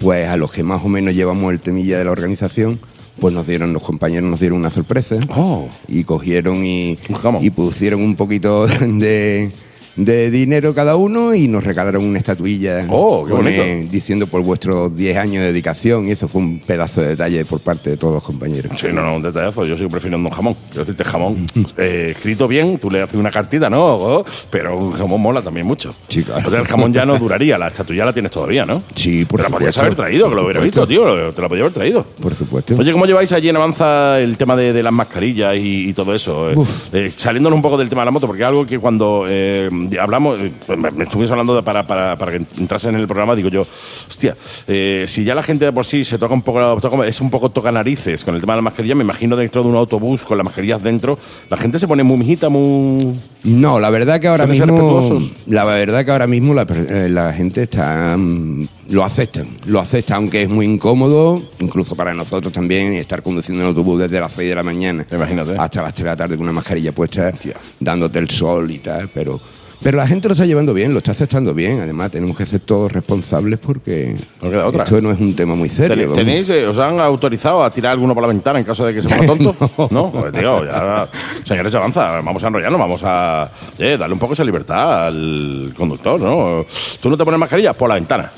[0.00, 2.80] pues a los que más o menos llevamos el temilla de la organización,
[3.20, 5.68] pues nos dieron, los compañeros nos dieron una sorpresa Oh.
[5.88, 6.98] y cogieron y,
[7.42, 9.52] y pusieron un poquito de,
[9.96, 13.62] de dinero cada uno y nos regalaron una estatuilla Oh, qué bonito.
[13.92, 17.60] diciendo por vuestros 10 años de dedicación y eso fue un pedazo de detalle por
[17.60, 18.72] parte de todos los compañeros.
[18.80, 19.64] Sí, no, no, un detallazo.
[19.64, 20.56] Yo sigo prefiriendo un jamón.
[20.68, 21.46] Quiero decirte jamón
[21.76, 24.24] eh, escrito bien, tú le haces una cartita, ¿no?
[24.50, 25.94] Pero un jamón mola también mucho.
[26.08, 26.46] Sí, claro.
[26.46, 28.82] O sea, el jamón ya no duraría, la estatua ya la tienes todavía, ¿no?
[28.94, 31.32] Sí, por Te la podías haber traído, que lo hubiera visto, tío.
[31.32, 32.04] Te la podía haber traído.
[32.20, 32.74] Por supuesto.
[32.78, 36.14] Oye, ¿cómo lleváis allí en Avanza el tema de, de las mascarillas y, y todo
[36.14, 36.50] eso?
[36.50, 36.56] Eh,
[36.92, 39.68] eh, saliéndonos un poco del tema de la moto, porque es algo que cuando eh,
[40.00, 43.48] hablamos, eh, me, estuviste hablando de para, para, para que entrase en el programa, digo
[43.48, 43.66] yo,
[44.08, 44.36] hostia,
[44.66, 47.30] eh, si ya la gente de por sí se toca un poco, toca- es un
[47.30, 50.22] poco toca narices con el tema de la mascarilla, me imagino dentro de un autobús
[50.22, 51.18] con las mascarillas dentro,
[51.50, 53.14] la gente se pone muy mijita, muy...
[53.44, 55.00] No, la verdad que ahora mismo
[55.46, 60.16] la verdad que ahora mismo la, eh, la gente está mm, lo acepta, lo acepta
[60.16, 64.48] aunque es muy incómodo, incluso para nosotros también estar conduciendo en autobús desde las 6
[64.48, 65.56] de la mañana Imagínate.
[65.58, 67.32] hasta las 3 de la tarde con una mascarilla puesta,
[67.80, 69.40] dándote el sol y tal, pero
[69.84, 71.78] pero la gente lo está llevando bien, lo está aceptando bien.
[71.78, 74.84] Además, tenemos que ser todos responsables porque No queda otra.
[74.84, 76.10] esto no es un tema muy serio.
[76.12, 79.02] ¿Tenéis, eh, ¿Os han autorizado a tirar alguno por la ventana en caso de que
[79.02, 79.54] se ponga tonto?
[79.90, 80.10] no.
[80.10, 81.06] Pues, tío, ya,
[81.44, 86.18] señores avanza, vamos a enrollarnos, vamos a eh, darle un poco esa libertad al conductor,
[86.18, 86.64] ¿no?
[87.02, 88.32] Tú no te pones mascarilla por la ventana,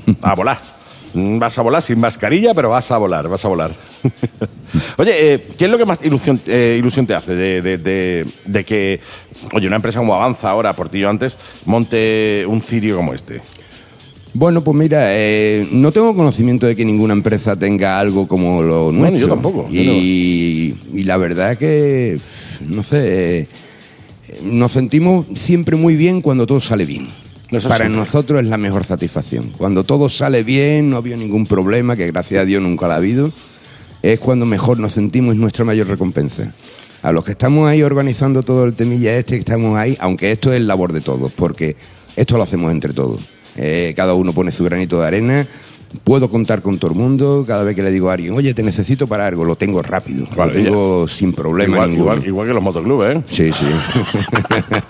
[0.22, 0.60] a volar.
[1.14, 3.70] Vas a volar sin mascarilla, pero vas a volar, vas a volar.
[4.96, 8.26] oye, eh, ¿qué es lo que más ilusión, eh, ilusión te hace de, de- de-
[8.46, 9.00] de que,
[9.52, 11.36] oye, una empresa como Avanza ahora, Portillo antes,
[11.66, 13.42] monte un cirio como este?
[14.34, 18.84] Bueno, pues mira, eh, no tengo conocimiento de que ninguna empresa tenga algo como lo
[18.86, 19.20] Bueno, nuestro.
[19.20, 22.18] yo tampoco, Y, y la verdad que,
[22.66, 23.48] no sé, eh,
[24.42, 27.08] nos sentimos siempre muy bien cuando todo sale bien.
[27.52, 28.00] Eso Para siempre.
[28.00, 29.52] nosotros es la mejor satisfacción.
[29.56, 32.96] Cuando todo sale bien, no ha habido ningún problema, que gracias a Dios nunca ha
[32.96, 33.30] habido,
[34.02, 36.52] es cuando mejor nos sentimos y es nuestra mayor recompensa.
[37.02, 40.52] A los que estamos ahí organizando todo el temilla este, que estamos ahí, aunque esto
[40.52, 41.76] es labor de todos, porque
[42.16, 43.20] esto lo hacemos entre todos.
[43.56, 45.46] Eh, cada uno pone su granito de arena.
[46.04, 47.44] Puedo contar con todo el mundo.
[47.46, 50.26] Cada vez que le digo a alguien, oye, te necesito para algo, lo tengo rápido.
[50.36, 52.12] Vale, lo tengo sin problema Igual, ninguno.
[52.14, 53.22] igual, igual que los motoclubes, ¿eh?
[53.26, 53.66] Sí, sí.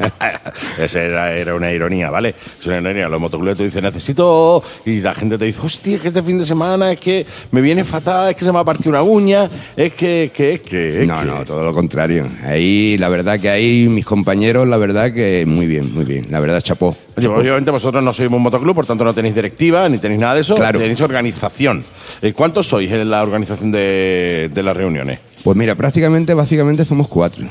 [0.78, 2.34] Esa era, era una ironía, ¿vale?
[2.60, 3.08] Es una ironía.
[3.08, 4.62] Los motoclubes te dicen, necesito.
[4.84, 7.84] Y la gente te dice, hostia, que este fin de semana es que me viene
[7.84, 11.02] fatal, es que se me ha partido una uña, es que, que, es que.
[11.02, 11.26] es No, que".
[11.26, 12.26] no, todo lo contrario.
[12.44, 16.26] Ahí, la verdad que ahí, mis compañeros, la verdad que muy bien, muy bien.
[16.30, 16.96] La verdad, chapó.
[17.16, 20.34] Oye, obviamente vosotros no sois un motoclub, por tanto no tenéis directiva ni tenéis nada
[20.34, 20.54] de eso.
[20.54, 20.78] Claro.
[20.78, 21.84] Tenéis organización.
[22.20, 25.31] Eh, ¿Cuántos sois en la organización de las reuniones?
[25.42, 27.44] Pues mira, prácticamente, básicamente somos cuatro.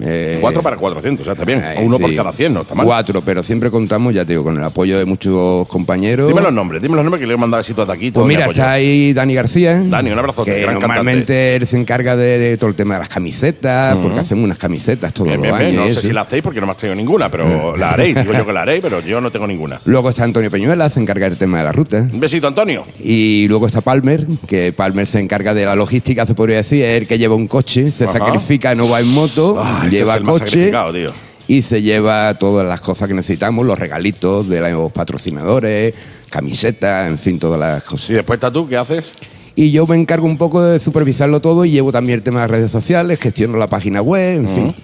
[0.00, 1.60] Eh, Cuatro para 400, o sea, está bien.
[1.62, 2.86] eh, uno por cada 100, no está mal.
[2.86, 6.28] Cuatro, pero siempre contamos, ya te digo, con el apoyo de muchos compañeros.
[6.28, 8.10] Dime los nombres, dime los nombres que le he mandado besitos de aquí.
[8.10, 9.82] Pues mi mira, está ahí Dani García.
[9.84, 13.00] Dani, un abrazote, Que gran normalmente él se encarga de, de todo el tema de
[13.00, 15.76] las camisetas, porque hacemos unas camisetas todos Bien, los bien.
[15.76, 18.16] No sé si la hacéis porque no me has traído ninguna, pero la haréis.
[18.16, 19.80] Digo yo que la haréis, pero yo no tengo ninguna.
[19.84, 21.98] Luego está Antonio Peñuela, se encarga del tema de la ruta.
[22.12, 22.84] Un besito, Antonio.
[23.02, 27.00] Y luego está Palmer, que Palmer se encarga de la logística, se podría decir, es
[27.00, 28.18] el que lleva un coche, se Ajá.
[28.18, 31.12] sacrifica, no va en moto, Ah, ese lleva coche tío.
[31.48, 35.94] y se lleva todas las cosas que necesitamos, los regalitos de los patrocinadores,
[36.30, 38.10] camisetas, en fin, todas las cosas.
[38.10, 39.12] Y después está tú, ¿qué haces?
[39.58, 42.48] Y yo me encargo un poco de supervisarlo todo y llevo también el tema de
[42.48, 44.74] redes sociales, gestiono la página web, en fin.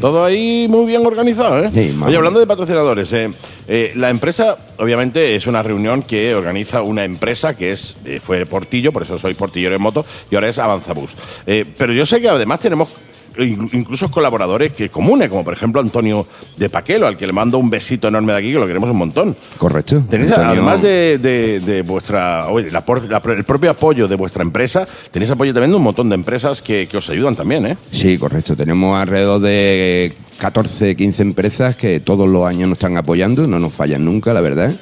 [0.00, 1.70] Todo ahí muy bien organizado, ¿eh?
[1.72, 3.30] Sí, Oye, hablando de patrocinadores, eh,
[3.68, 8.44] eh, la empresa, obviamente, es una reunión que organiza una empresa que es eh, fue
[8.46, 11.16] Portillo, por eso soy Portillero en moto, y ahora es Avanzabus.
[11.44, 12.90] Pero yo sé que además tenemos
[13.38, 16.26] incluso colaboradores que comunes, como por ejemplo Antonio
[16.56, 18.96] de Paquelo, al que le mando un besito enorme de aquí, que lo queremos un
[18.98, 19.36] montón.
[19.58, 20.02] Correcto.
[20.08, 24.16] Tenéis, Antonio- además de, de- de vuestra, oye, la por- la- el propio apoyo de
[24.16, 27.66] vuestra empresa, tenéis apoyo también de un montón de empresas que, que os ayudan también,
[27.66, 27.76] ¿eh?
[27.90, 28.54] Sí, correcto.
[28.56, 33.72] Tenemos alrededor de 14, 15 empresas que todos los años nos están apoyando, no nos
[33.72, 34.72] fallan nunca, la verdad.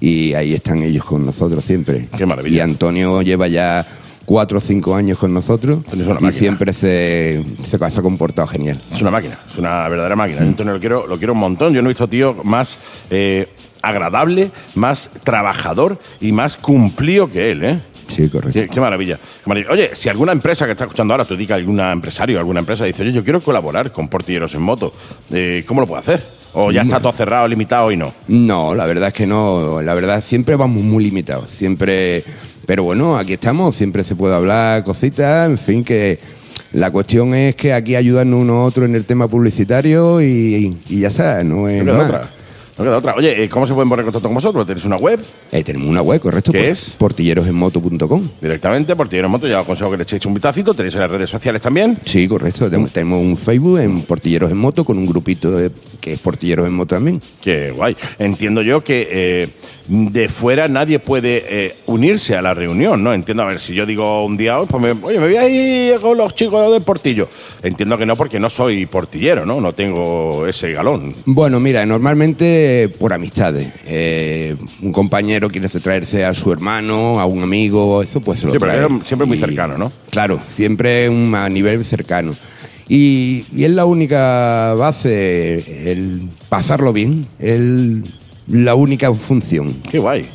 [0.00, 2.08] Y ahí están ellos con nosotros siempre.
[2.16, 2.56] Qué maravilla.
[2.56, 3.86] Y Antonio lleva ya
[4.24, 5.80] cuatro o cinco años con nosotros
[6.20, 8.80] y siempre se, se ha comportado genial.
[8.92, 10.40] Es una máquina, es una verdadera máquina.
[10.40, 11.72] Antonio, lo quiero, lo quiero un montón.
[11.72, 12.78] Yo no he visto tío más
[13.10, 13.48] eh,
[13.82, 17.78] agradable, más trabajador y más cumplido que él, ¿eh?
[18.08, 18.52] Sí, correcto.
[18.52, 19.72] Qué, qué maravilla, qué maravilla.
[19.72, 23.02] Oye, si alguna empresa que está escuchando ahora, tú digas algún empresario, alguna empresa, dice,
[23.02, 24.92] oye, yo quiero colaborar con Portilleros en Moto,
[25.30, 26.22] eh, ¿cómo lo puedo hacer?
[26.52, 28.12] ¿O ya está todo cerrado, limitado y no?
[28.28, 29.82] No, la verdad es que no.
[29.82, 31.50] La verdad, siempre vamos muy limitados.
[31.50, 32.22] Siempre.
[32.66, 33.74] Pero bueno, aquí estamos.
[33.74, 35.48] Siempre se puede hablar cositas.
[35.48, 36.18] En fin, que
[36.72, 41.00] la cuestión es que aquí ayudarnos uno a otro en el tema publicitario y, y
[41.00, 41.44] ya está.
[41.44, 42.04] No es No más.
[42.06, 42.30] otra.
[42.76, 43.14] No queda otra.
[43.14, 44.66] Oye, eh, ¿cómo se pueden poner en contacto con vosotros?
[44.66, 45.20] ¿Tenéis una web?
[45.52, 46.50] Eh, tenemos una web, correcto.
[46.50, 46.96] ¿Qué por- es?
[46.98, 48.22] Portillerosenmoto.com.
[48.40, 50.74] Directamente, Portilleros en Moto, ya os aconsejo que le echéis un vistacito.
[50.74, 51.98] ¿Tenéis en las redes sociales también?
[52.04, 52.64] Sí, correcto.
[52.68, 55.70] Tenemos, tenemos un Facebook en Portilleros en Moto con un grupito de-
[56.00, 57.20] que es Portilleros en Moto también.
[57.40, 57.96] Qué guay.
[58.18, 59.48] Entiendo yo que eh,
[59.88, 63.14] de fuera nadie puede eh, unirse a la reunión, ¿no?
[63.14, 65.48] Entiendo, a ver, si yo digo un día, "Oh, pues me, oye, me voy a
[65.48, 67.28] ir con los chicos del Portillo.
[67.62, 69.60] Entiendo que no, porque no soy portillero, ¿no?
[69.60, 71.14] No tengo ese galón.
[71.24, 72.63] Bueno, mira, normalmente
[72.98, 73.68] por amistades.
[73.86, 78.52] Eh, un compañero quiere traerse a su hermano, a un amigo, eso pues se lo
[78.52, 79.00] Sí, pero trae.
[79.04, 79.90] siempre muy cercano, ¿no?
[80.10, 82.34] Claro, siempre un- a nivel cercano.
[82.88, 88.02] Y, y es la única base, el pasarlo bien, el,
[88.48, 89.74] la única función.
[89.90, 90.26] Qué guay.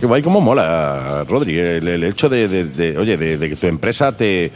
[0.00, 3.56] Qué guay, cómo mola, Rodri, el, el hecho de, de- de, oye, de, de que
[3.56, 4.52] tu empresa te,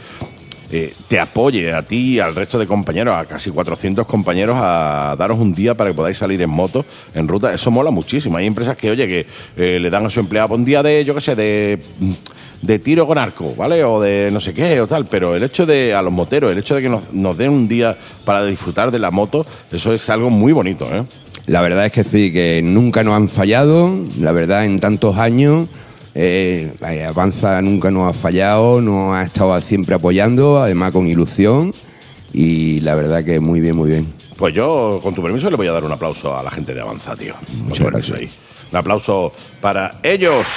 [0.75, 5.15] eh, te apoye a ti y al resto de compañeros, a casi 400 compañeros, a
[5.19, 6.83] daros un día para que podáis salir en moto,
[7.13, 7.53] en ruta.
[7.53, 8.37] Eso mola muchísimo.
[8.37, 11.13] Hay empresas que, oye, que eh, le dan a su empleado un día de, yo
[11.13, 11.79] qué sé, de,
[12.63, 13.83] de tiro con arco, ¿vale?
[13.83, 15.05] O de no sé qué o tal.
[15.05, 17.67] Pero el hecho de, a los moteros, el hecho de que nos, nos den un
[17.67, 17.95] día
[18.25, 21.03] para disfrutar de la moto, eso es algo muy bonito, ¿eh?
[21.45, 25.67] La verdad es que sí, que nunca nos han fallado, la verdad en tantos años,
[26.15, 31.73] eh, eh, Avanza nunca nos ha fallado, nos ha estado siempre apoyando, además con ilusión,
[32.33, 34.13] y la verdad que muy bien, muy bien.
[34.37, 36.81] Pues yo, con tu permiso, le voy a dar un aplauso a la gente de
[36.81, 37.35] Avanza, tío.
[37.65, 38.17] Muchas gracias.
[38.17, 38.29] ahí.
[38.71, 40.47] Un aplauso para ellos.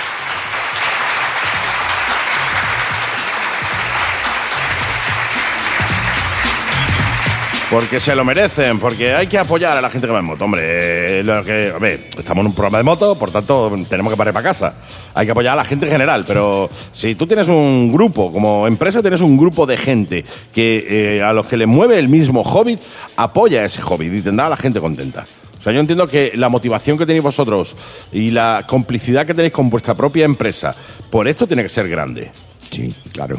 [7.71, 10.45] Porque se lo merecen, porque hay que apoyar a la gente que va en moto.
[10.45, 14.17] Hombre, eh, lo que, hombre, estamos en un programa de moto, por tanto tenemos que
[14.17, 14.77] parar para casa.
[15.15, 18.69] Hay que apoyar a la gente en general, pero si tú tienes un grupo, como
[18.69, 20.25] empresa tienes un grupo de gente
[20.55, 22.79] que eh, a los que le mueve el mismo hobby,
[23.17, 25.25] apoya ese hobby y tendrá a la gente contenta.
[25.59, 27.75] O sea, yo entiendo que la motivación que tenéis vosotros
[28.13, 30.73] y la complicidad que tenéis con vuestra propia empresa,
[31.11, 32.31] por esto tiene que ser grande
[32.71, 33.39] Sí, claro.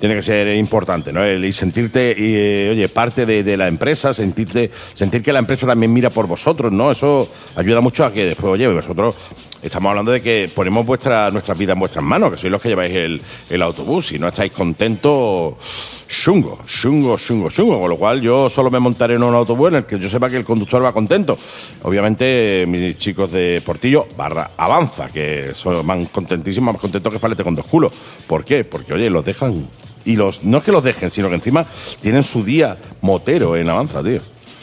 [0.00, 1.30] Tiene que ser importante, ¿no?
[1.30, 6.08] Y sentirte, eh, oye, parte de, la empresa, sentirte, sentir que la empresa también mira
[6.08, 6.90] por vosotros, ¿no?
[6.90, 9.14] Eso ayuda mucho a que después, oye, vosotros
[9.62, 12.70] estamos hablando de que ponemos vuestra, nuestras vidas en vuestras manos, que sois los que
[12.70, 13.20] lleváis el,
[13.50, 15.54] el autobús y no estáis contentos,
[16.08, 17.78] chungo, chungo, chungo, chungo.
[17.78, 20.30] Con lo cual yo solo me montaré en un autobús en el que yo sepa
[20.30, 21.36] que el conductor va contento.
[21.82, 27.44] Obviamente, mis chicos de Portillo, barra Avanza, que son van contentísimos, más contentos que falete
[27.44, 27.94] con dos culos.
[28.26, 28.64] ¿Por qué?
[28.64, 29.68] Porque, oye, los dejan
[30.04, 31.66] y los no es que los dejen, sino que encima
[32.00, 34.20] tienen su día motero en Avanza, tío.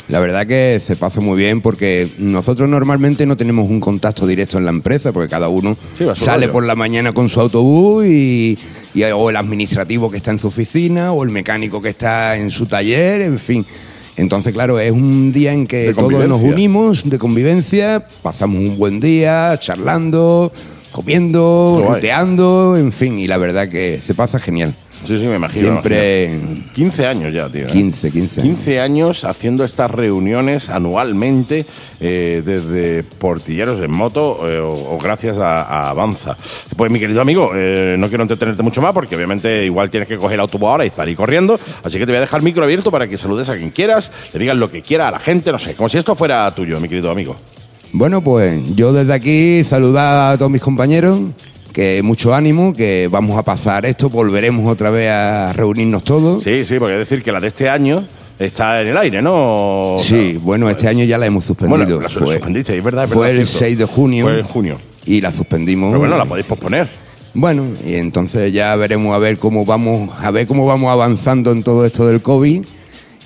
[0.09, 4.57] La verdad que se pasa muy bien porque nosotros normalmente no tenemos un contacto directo
[4.57, 6.53] en la empresa porque cada uno Sí, sale rollo.
[6.53, 8.57] por la mañana con su autobús y,
[8.93, 12.51] y- o el administrativo que está en su oficina o el mecánico que está en
[12.51, 13.65] su taller, en fin.
[14.15, 18.99] Entonces, claro, es un día en que todos nos unimos de convivencia, pasamos un buen
[19.01, 20.53] día charlando,
[20.93, 24.73] comiendo, ruteando, en fin, y la verdad que se pasa genial.
[25.05, 25.61] Sí, sí, me imagino.
[25.67, 26.73] me Siempre imagino.
[26.73, 27.63] 15 años ya, tío.
[27.67, 27.71] ¿eh?
[27.71, 28.55] 15, 15 años.
[28.55, 31.65] 15 años haciendo estas reuniones anualmente
[31.99, 36.35] eh, desde Portilleros en Moto eh, o, o gracias a, a Avanza.
[36.75, 40.17] Pues mi querido amigo, eh, no quiero entretenerte mucho más porque obviamente igual tienes que
[40.17, 42.63] coger el autobús ahora y salir corriendo, así que te voy a dejar el micro
[42.63, 45.51] abierto para que saludes a quien quieras, le digas lo que quiera a la gente,
[45.51, 47.35] no sé, como si esto fuera tuyo, mi querido amigo.
[47.93, 51.19] Bueno, pues yo desde aquí saludar a todos mis compañeros,
[51.77, 56.43] que mucho ánimo, que vamos a pasar esto, volveremos otra vez a reunirnos todos.
[56.43, 58.03] Sí, sí, porque es decir que la de este año
[58.39, 59.97] está en el aire, ¿no?
[59.99, 61.77] Sí, bueno, este año ya la hemos suspendido.
[61.77, 63.59] Bueno, la suspendiste, es verdad, es fue el cierto.
[63.59, 64.25] 6 de junio.
[64.25, 64.77] Fue en junio.
[65.05, 65.89] Y la suspendimos.
[65.89, 66.87] Pero bueno, la podéis posponer.
[67.35, 71.61] Bueno, y entonces ya veremos a ver cómo vamos, a ver cómo vamos avanzando en
[71.61, 72.65] todo esto del COVID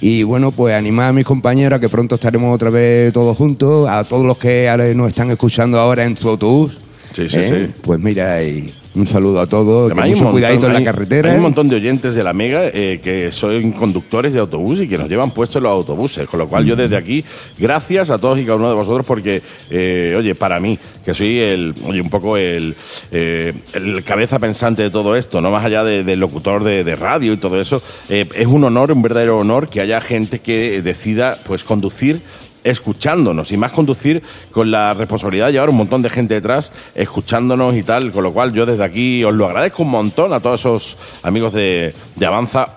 [0.02, 3.88] Y bueno, pues animar a mis compañeros a que pronto estaremos otra vez todos juntos,
[3.88, 6.81] a todos los que nos están escuchando ahora en su autobús.
[7.14, 7.44] Sí, sí, ¿eh?
[7.68, 7.74] sí.
[7.82, 10.84] Pues mira, y un saludo a todos, que hay un mucho montón- cuidadito en la
[10.84, 11.30] carretera.
[11.32, 14.88] Hay un montón de oyentes de la Mega eh, que son conductores de autobús y
[14.88, 16.28] que nos llevan puestos los autobuses.
[16.28, 17.24] Con lo cual, yo desde aquí,
[17.58, 21.40] gracias a todos y cada uno de vosotros, porque, eh, oye, para mí, que soy
[21.40, 22.76] el, oye, un poco el,
[23.12, 26.96] eh, el cabeza pensante de todo esto, no más allá de- del locutor de, de
[26.96, 30.82] radio y todo eso, eh, es un honor, un verdadero honor que haya gente que
[30.82, 32.22] decida, pues, conducir
[32.64, 34.22] escuchándonos y más conducir
[34.52, 38.32] con la responsabilidad de llevar un montón de gente detrás escuchándonos y tal, con lo
[38.32, 42.26] cual yo desde aquí os lo agradezco un montón a todos esos amigos de, de
[42.26, 42.74] Avanza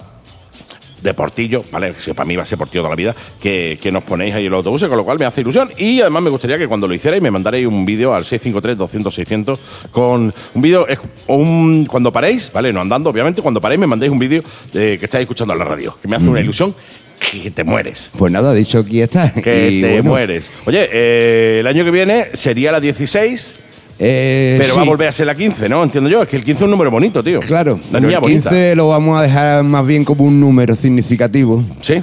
[1.04, 1.92] de Portillo, ¿vale?
[1.92, 4.46] Que para mí va a ser Portillo toda la vida, que, que nos ponéis ahí
[4.46, 5.70] en los autobuses, con lo cual me hace ilusión.
[5.76, 9.58] Y además me gustaría que cuando lo hicierais me mandarais un vídeo al 653-200-600
[9.92, 10.86] con un vídeo,
[11.28, 12.72] un, cuando paréis, ¿vale?
[12.72, 14.42] No andando, obviamente, cuando paréis me mandéis un vídeo
[14.72, 16.74] eh, que estáis escuchando en la radio, que me hace una ilusión
[17.18, 18.10] que te mueres.
[18.16, 19.32] Pues nada, dicho aquí está.
[19.32, 20.52] Que Y te bueno, mueres.
[20.66, 23.54] Oye, eh, el año que viene sería la 16,
[23.98, 25.82] eh, pero va a volver a ser la 15, ¿no?
[25.82, 26.22] Entiendo yo.
[26.22, 27.40] Es que el 15 es un número bonito, tío.
[27.40, 28.50] Claro, La el bonita.
[28.50, 32.02] 15 lo vamos a dejar más bien como un número significativo, Sí.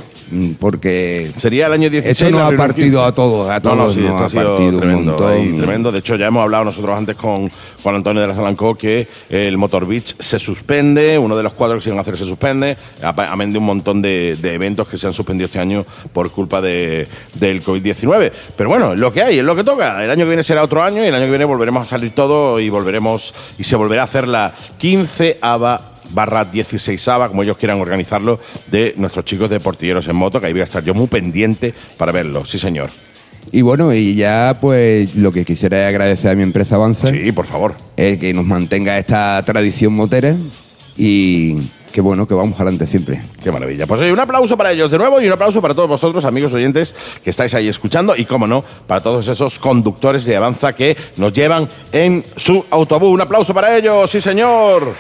[0.59, 2.21] Porque Sería el año 16.
[2.21, 3.07] Eso la ha partido 15.
[3.07, 5.27] a todos, a No, no, todos sí, esto ha ha sido partido tremendo.
[5.27, 5.91] ahí, tremendo.
[5.91, 7.49] De hecho, ya hemos hablado nosotros antes con
[7.83, 11.77] Juan Antonio de la Zalancó que el Motor Beach se suspende, uno de los cuatro
[11.77, 14.87] que se iban a hacer se suspende, a- amén de un montón de, de eventos
[14.87, 18.31] que se han suspendido este año por culpa de, del COVID-19.
[18.55, 20.03] Pero bueno, es lo que hay, es lo que toca.
[20.03, 22.13] El año que viene será otro año y el año que viene volveremos a salir
[22.13, 25.81] todo y volveremos y se volverá a hacer la 15 ava
[26.13, 30.47] barra 16 ava, como ellos quieran organizarlo, de nuestros chicos de Portilleros en Moto, que
[30.47, 32.45] ahí voy a estar yo muy pendiente para verlo.
[32.45, 32.89] Sí, señor.
[33.51, 37.31] Y bueno, y ya pues lo que quisiera es agradecer a mi empresa Avanza, Sí,
[37.31, 37.75] por favor.
[37.97, 40.35] el que nos mantenga esta tradición motera
[40.97, 41.57] y
[41.91, 43.21] que bueno, que vamos adelante siempre.
[43.43, 43.85] Qué maravilla.
[43.85, 46.53] Pues oye, un aplauso para ellos de nuevo y un aplauso para todos vosotros, amigos
[46.53, 50.95] oyentes, que estáis ahí escuchando y, como no, para todos esos conductores de Avanza que
[51.17, 53.09] nos llevan en su autobús.
[53.11, 54.93] Un aplauso para ellos, sí, señor.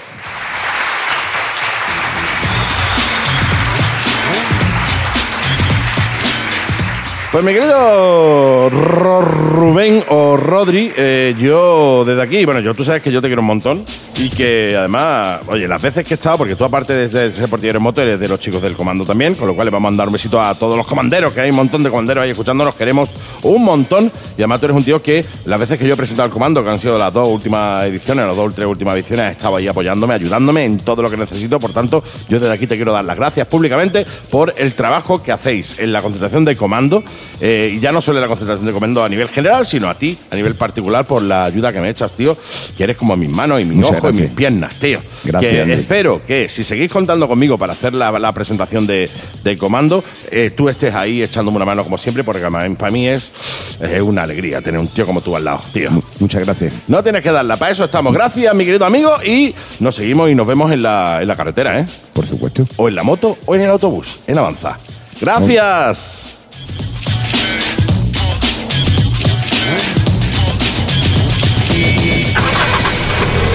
[7.31, 13.09] Pues mi querido Rubén o Rodri, eh, yo desde aquí, bueno, yo tú sabes que
[13.09, 13.85] yo te quiero un montón
[14.21, 17.77] y que además, oye, las veces que he estado, porque tú aparte de, ser portillero
[17.77, 19.89] en moto, eres de los chicos del comando también, con lo cual le vamos a
[19.89, 22.75] mandar un besito a todos los comanderos, que hay un montón de comanderos ahí escuchándonos,
[22.75, 23.09] queremos
[23.41, 24.11] un montón.
[24.37, 26.63] Y además tú eres un tío que las veces que yo he presentado el comando,
[26.63, 29.55] que han sido las dos últimas ediciones, las dos o tres últimas ediciones, has estado
[29.55, 32.93] ahí apoyándome, ayudándome en todo lo que necesito, por tanto, yo desde aquí te quiero
[32.93, 37.03] dar las gracias públicamente por el trabajo que hacéis en la concentración de comando.
[37.39, 39.95] Eh, y ya no solo en la concentración de comando a nivel general, sino a
[39.95, 42.37] ti, a nivel particular, por la ayuda que me echas, tío,
[42.77, 44.99] que eres como mis manos y mis Muchas ojos y mis piernas, tío.
[45.23, 49.09] Gracias, Que espero que si seguís contando conmigo para hacer la, la presentación de,
[49.43, 52.41] del comando, eh, tú estés ahí echándome una mano como siempre, porque
[52.77, 53.31] para mí es,
[53.81, 55.91] es una alegría tener un tío como tú al lado, tío.
[55.91, 56.73] Mu- Muchas gracias.
[56.87, 58.13] No tienes que darla, para eso estamos.
[58.13, 61.79] Gracias, mi querido amigo, y nos seguimos y nos vemos en la, en la carretera,
[61.79, 61.85] ¿eh?
[62.13, 62.67] Por supuesto.
[62.77, 64.77] O en la moto o en el autobús, en Avanza.
[65.19, 66.29] Gracias.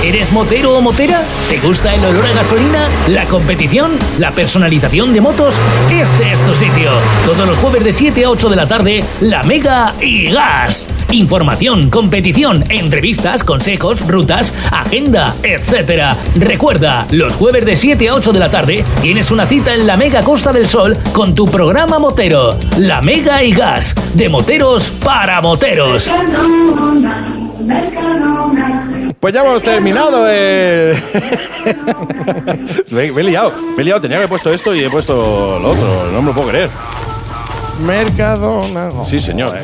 [0.06, 1.20] ¿Eres motero o motera?
[1.48, 2.86] ¿Te gusta el olor a gasolina?
[3.08, 3.98] ¿La competición?
[4.20, 5.56] ¿La personalización de motos?
[5.90, 6.92] Este es tu sitio.
[7.24, 10.86] Todos los jueves de 7 a 8 de la tarde, La Mega y Gas.
[11.10, 16.16] Información, competición, entrevistas, consejos, rutas, agenda, etc.
[16.36, 19.96] Recuerda, los jueves de 7 a 8 de la tarde tienes una cita en la
[19.96, 22.56] Mega Costa del Sol con tu programa motero.
[22.78, 23.96] La Mega y Gas.
[24.14, 26.08] De moteros para moteros.
[29.20, 30.26] Pues ya hemos terminado.
[30.28, 31.02] Eh.
[32.90, 34.00] me, me he liado, me he liado.
[34.00, 36.10] Tenía que haber puesto esto y he puesto lo otro.
[36.12, 36.70] No me lo puedo creer.
[37.80, 38.90] Mercadona.
[39.04, 39.58] Sí, señor.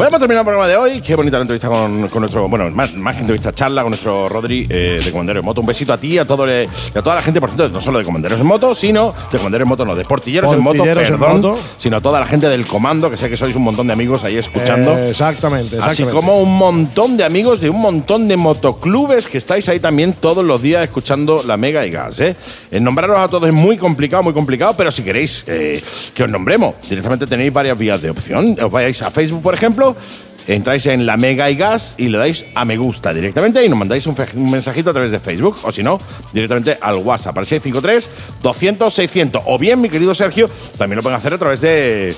[0.00, 1.00] Podemos terminar el programa de hoy.
[1.02, 4.30] Qué bonita la entrevista con, con nuestro, bueno, más, más que entrevista, charla con nuestro
[4.30, 5.60] Rodri eh, de Comanderos en Moto.
[5.60, 7.82] Un besito a ti, a, todo le- y a toda la gente, por cierto, no
[7.82, 10.86] solo de Comanderos en Moto, sino de Comanderos en Moto, no, de Portilleros, en Moto,
[10.86, 11.58] en perdón, Moto.
[11.76, 14.24] sino a toda la gente del comando, que sé que sois un montón de amigos
[14.24, 14.96] ahí escuchando.
[14.96, 16.02] Eh, exactamente, exactamente.
[16.02, 20.14] Así como un montón de amigos de un montón de motoclubes que estáis ahí también
[20.14, 22.20] todos los días escuchando la Mega y Gas.
[22.20, 22.36] ¿eh?
[22.70, 25.82] Nombraros a todos es muy complicado, muy complicado, pero si queréis eh,
[26.14, 28.56] que os nombremos, directamente tenéis varias vías de opción.
[28.62, 30.29] Os vayáis a Facebook, por ejemplo, Valeu!
[30.46, 33.78] Entráis en la Mega y Gas y le dais a me gusta directamente y nos
[33.78, 35.98] mandáis un, mensajito a través de Facebook o si no,
[36.32, 39.42] directamente al WhatsApp, al 653-200-600.
[39.46, 42.14] O bien, mi querido Sergio, también lo pueden hacer a través de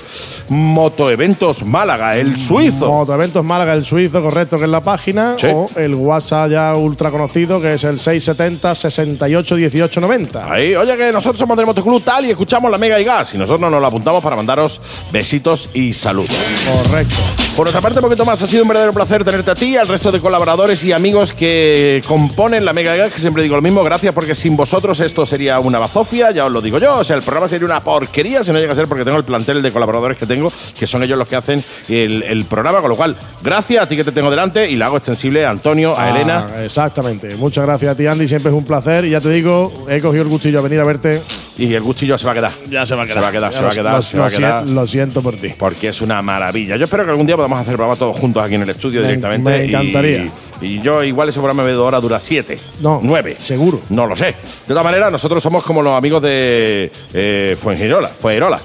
[0.49, 2.89] Motoeventos Málaga, el suizo.
[2.89, 5.35] Motoeventos Málaga, el suizo, correcto, que es la página.
[5.37, 5.47] Sí.
[5.49, 10.51] O el WhatsApp ya ultra conocido, que es el 670 68 18 90.
[10.51, 13.37] Ahí, oye, que nosotros somos del Motoclub tal y escuchamos la Mega y Gas y
[13.37, 14.81] nosotros nos lo apuntamos para mandaros
[15.11, 16.35] besitos y saludos.
[16.83, 17.15] Correcto.
[17.55, 19.87] Por nuestra parte, un poquito más, ha sido un verdadero placer tenerte a ti, al
[19.87, 23.83] resto de colaboradores y amigos que componen la Mega Gas, que siempre digo lo mismo,
[23.83, 27.15] gracias porque sin vosotros esto sería una bazofia, ya os lo digo yo, o sea,
[27.15, 29.71] el programa sería una porquería si no llega a ser porque tengo el plantel de
[29.71, 33.15] colaboradores que tengo, que son ellos los que hacen el, el programa, con lo cual,
[33.41, 36.09] gracias a ti que te tengo delante y la hago extensible a Antonio, a Ah,
[36.11, 36.47] Elena.
[36.63, 37.35] Exactamente.
[37.37, 38.27] Muchas gracias a ti, Andy.
[38.27, 39.05] Siempre es un placer.
[39.05, 41.21] Y ya te digo, he cogido el gustillo a venir a verte.
[41.57, 42.51] Y el gustillo se va a quedar.
[42.69, 44.67] Ya se va a quedar, se va a lo- quedar, se va a quedar.
[44.67, 45.49] Lo siento por ti.
[45.57, 46.75] porque es una maravilla.
[46.75, 49.07] Yo espero que algún día podamos hacer programa todos juntos aquí en el estudio Me-
[49.07, 49.49] directamente.
[49.49, 50.29] me encantaría.
[50.61, 52.57] Y, y yo igual ese programa de dos horas dura siete.
[52.81, 53.35] No, Nueve.
[53.39, 53.81] seguro.
[53.89, 54.27] No lo sé.
[54.27, 54.33] De
[54.67, 58.07] todas maneras, nosotros somos como los amigos de eh, Fuengirola.
[58.09, 58.59] Fuengirola,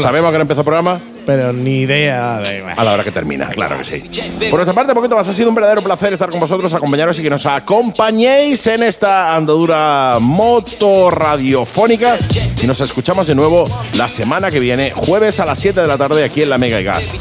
[0.00, 0.32] Sabemos sí.
[0.32, 2.62] que no empezó el programa Pero ni idea de.
[2.76, 4.02] a la hora que termina, claro que sí.
[4.50, 7.22] Por nuestra parte, poquito más, ha sido un verdadero placer estar con vosotros, acompañaros y
[7.22, 12.16] que nos acompañéis en esta andadura moto radiofónica.
[12.62, 13.64] Y nos escuchamos de nuevo
[13.96, 16.80] la semana que viene, jueves a las 7 de la tarde, aquí en la Mega
[16.80, 17.14] y Gas.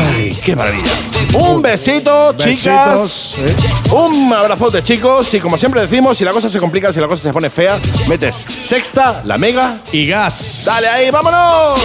[0.00, 0.90] Ay, qué maravilla.
[1.34, 3.34] Un besito, chicas.
[3.38, 3.54] ¿eh?
[3.92, 5.32] Un abrazote, chicos.
[5.34, 7.78] Y como siempre decimos, si la cosa se complica, si la cosa se pone fea,
[8.08, 10.62] metes sexta, la mega y gas.
[10.64, 11.78] Dale ahí, vámonos.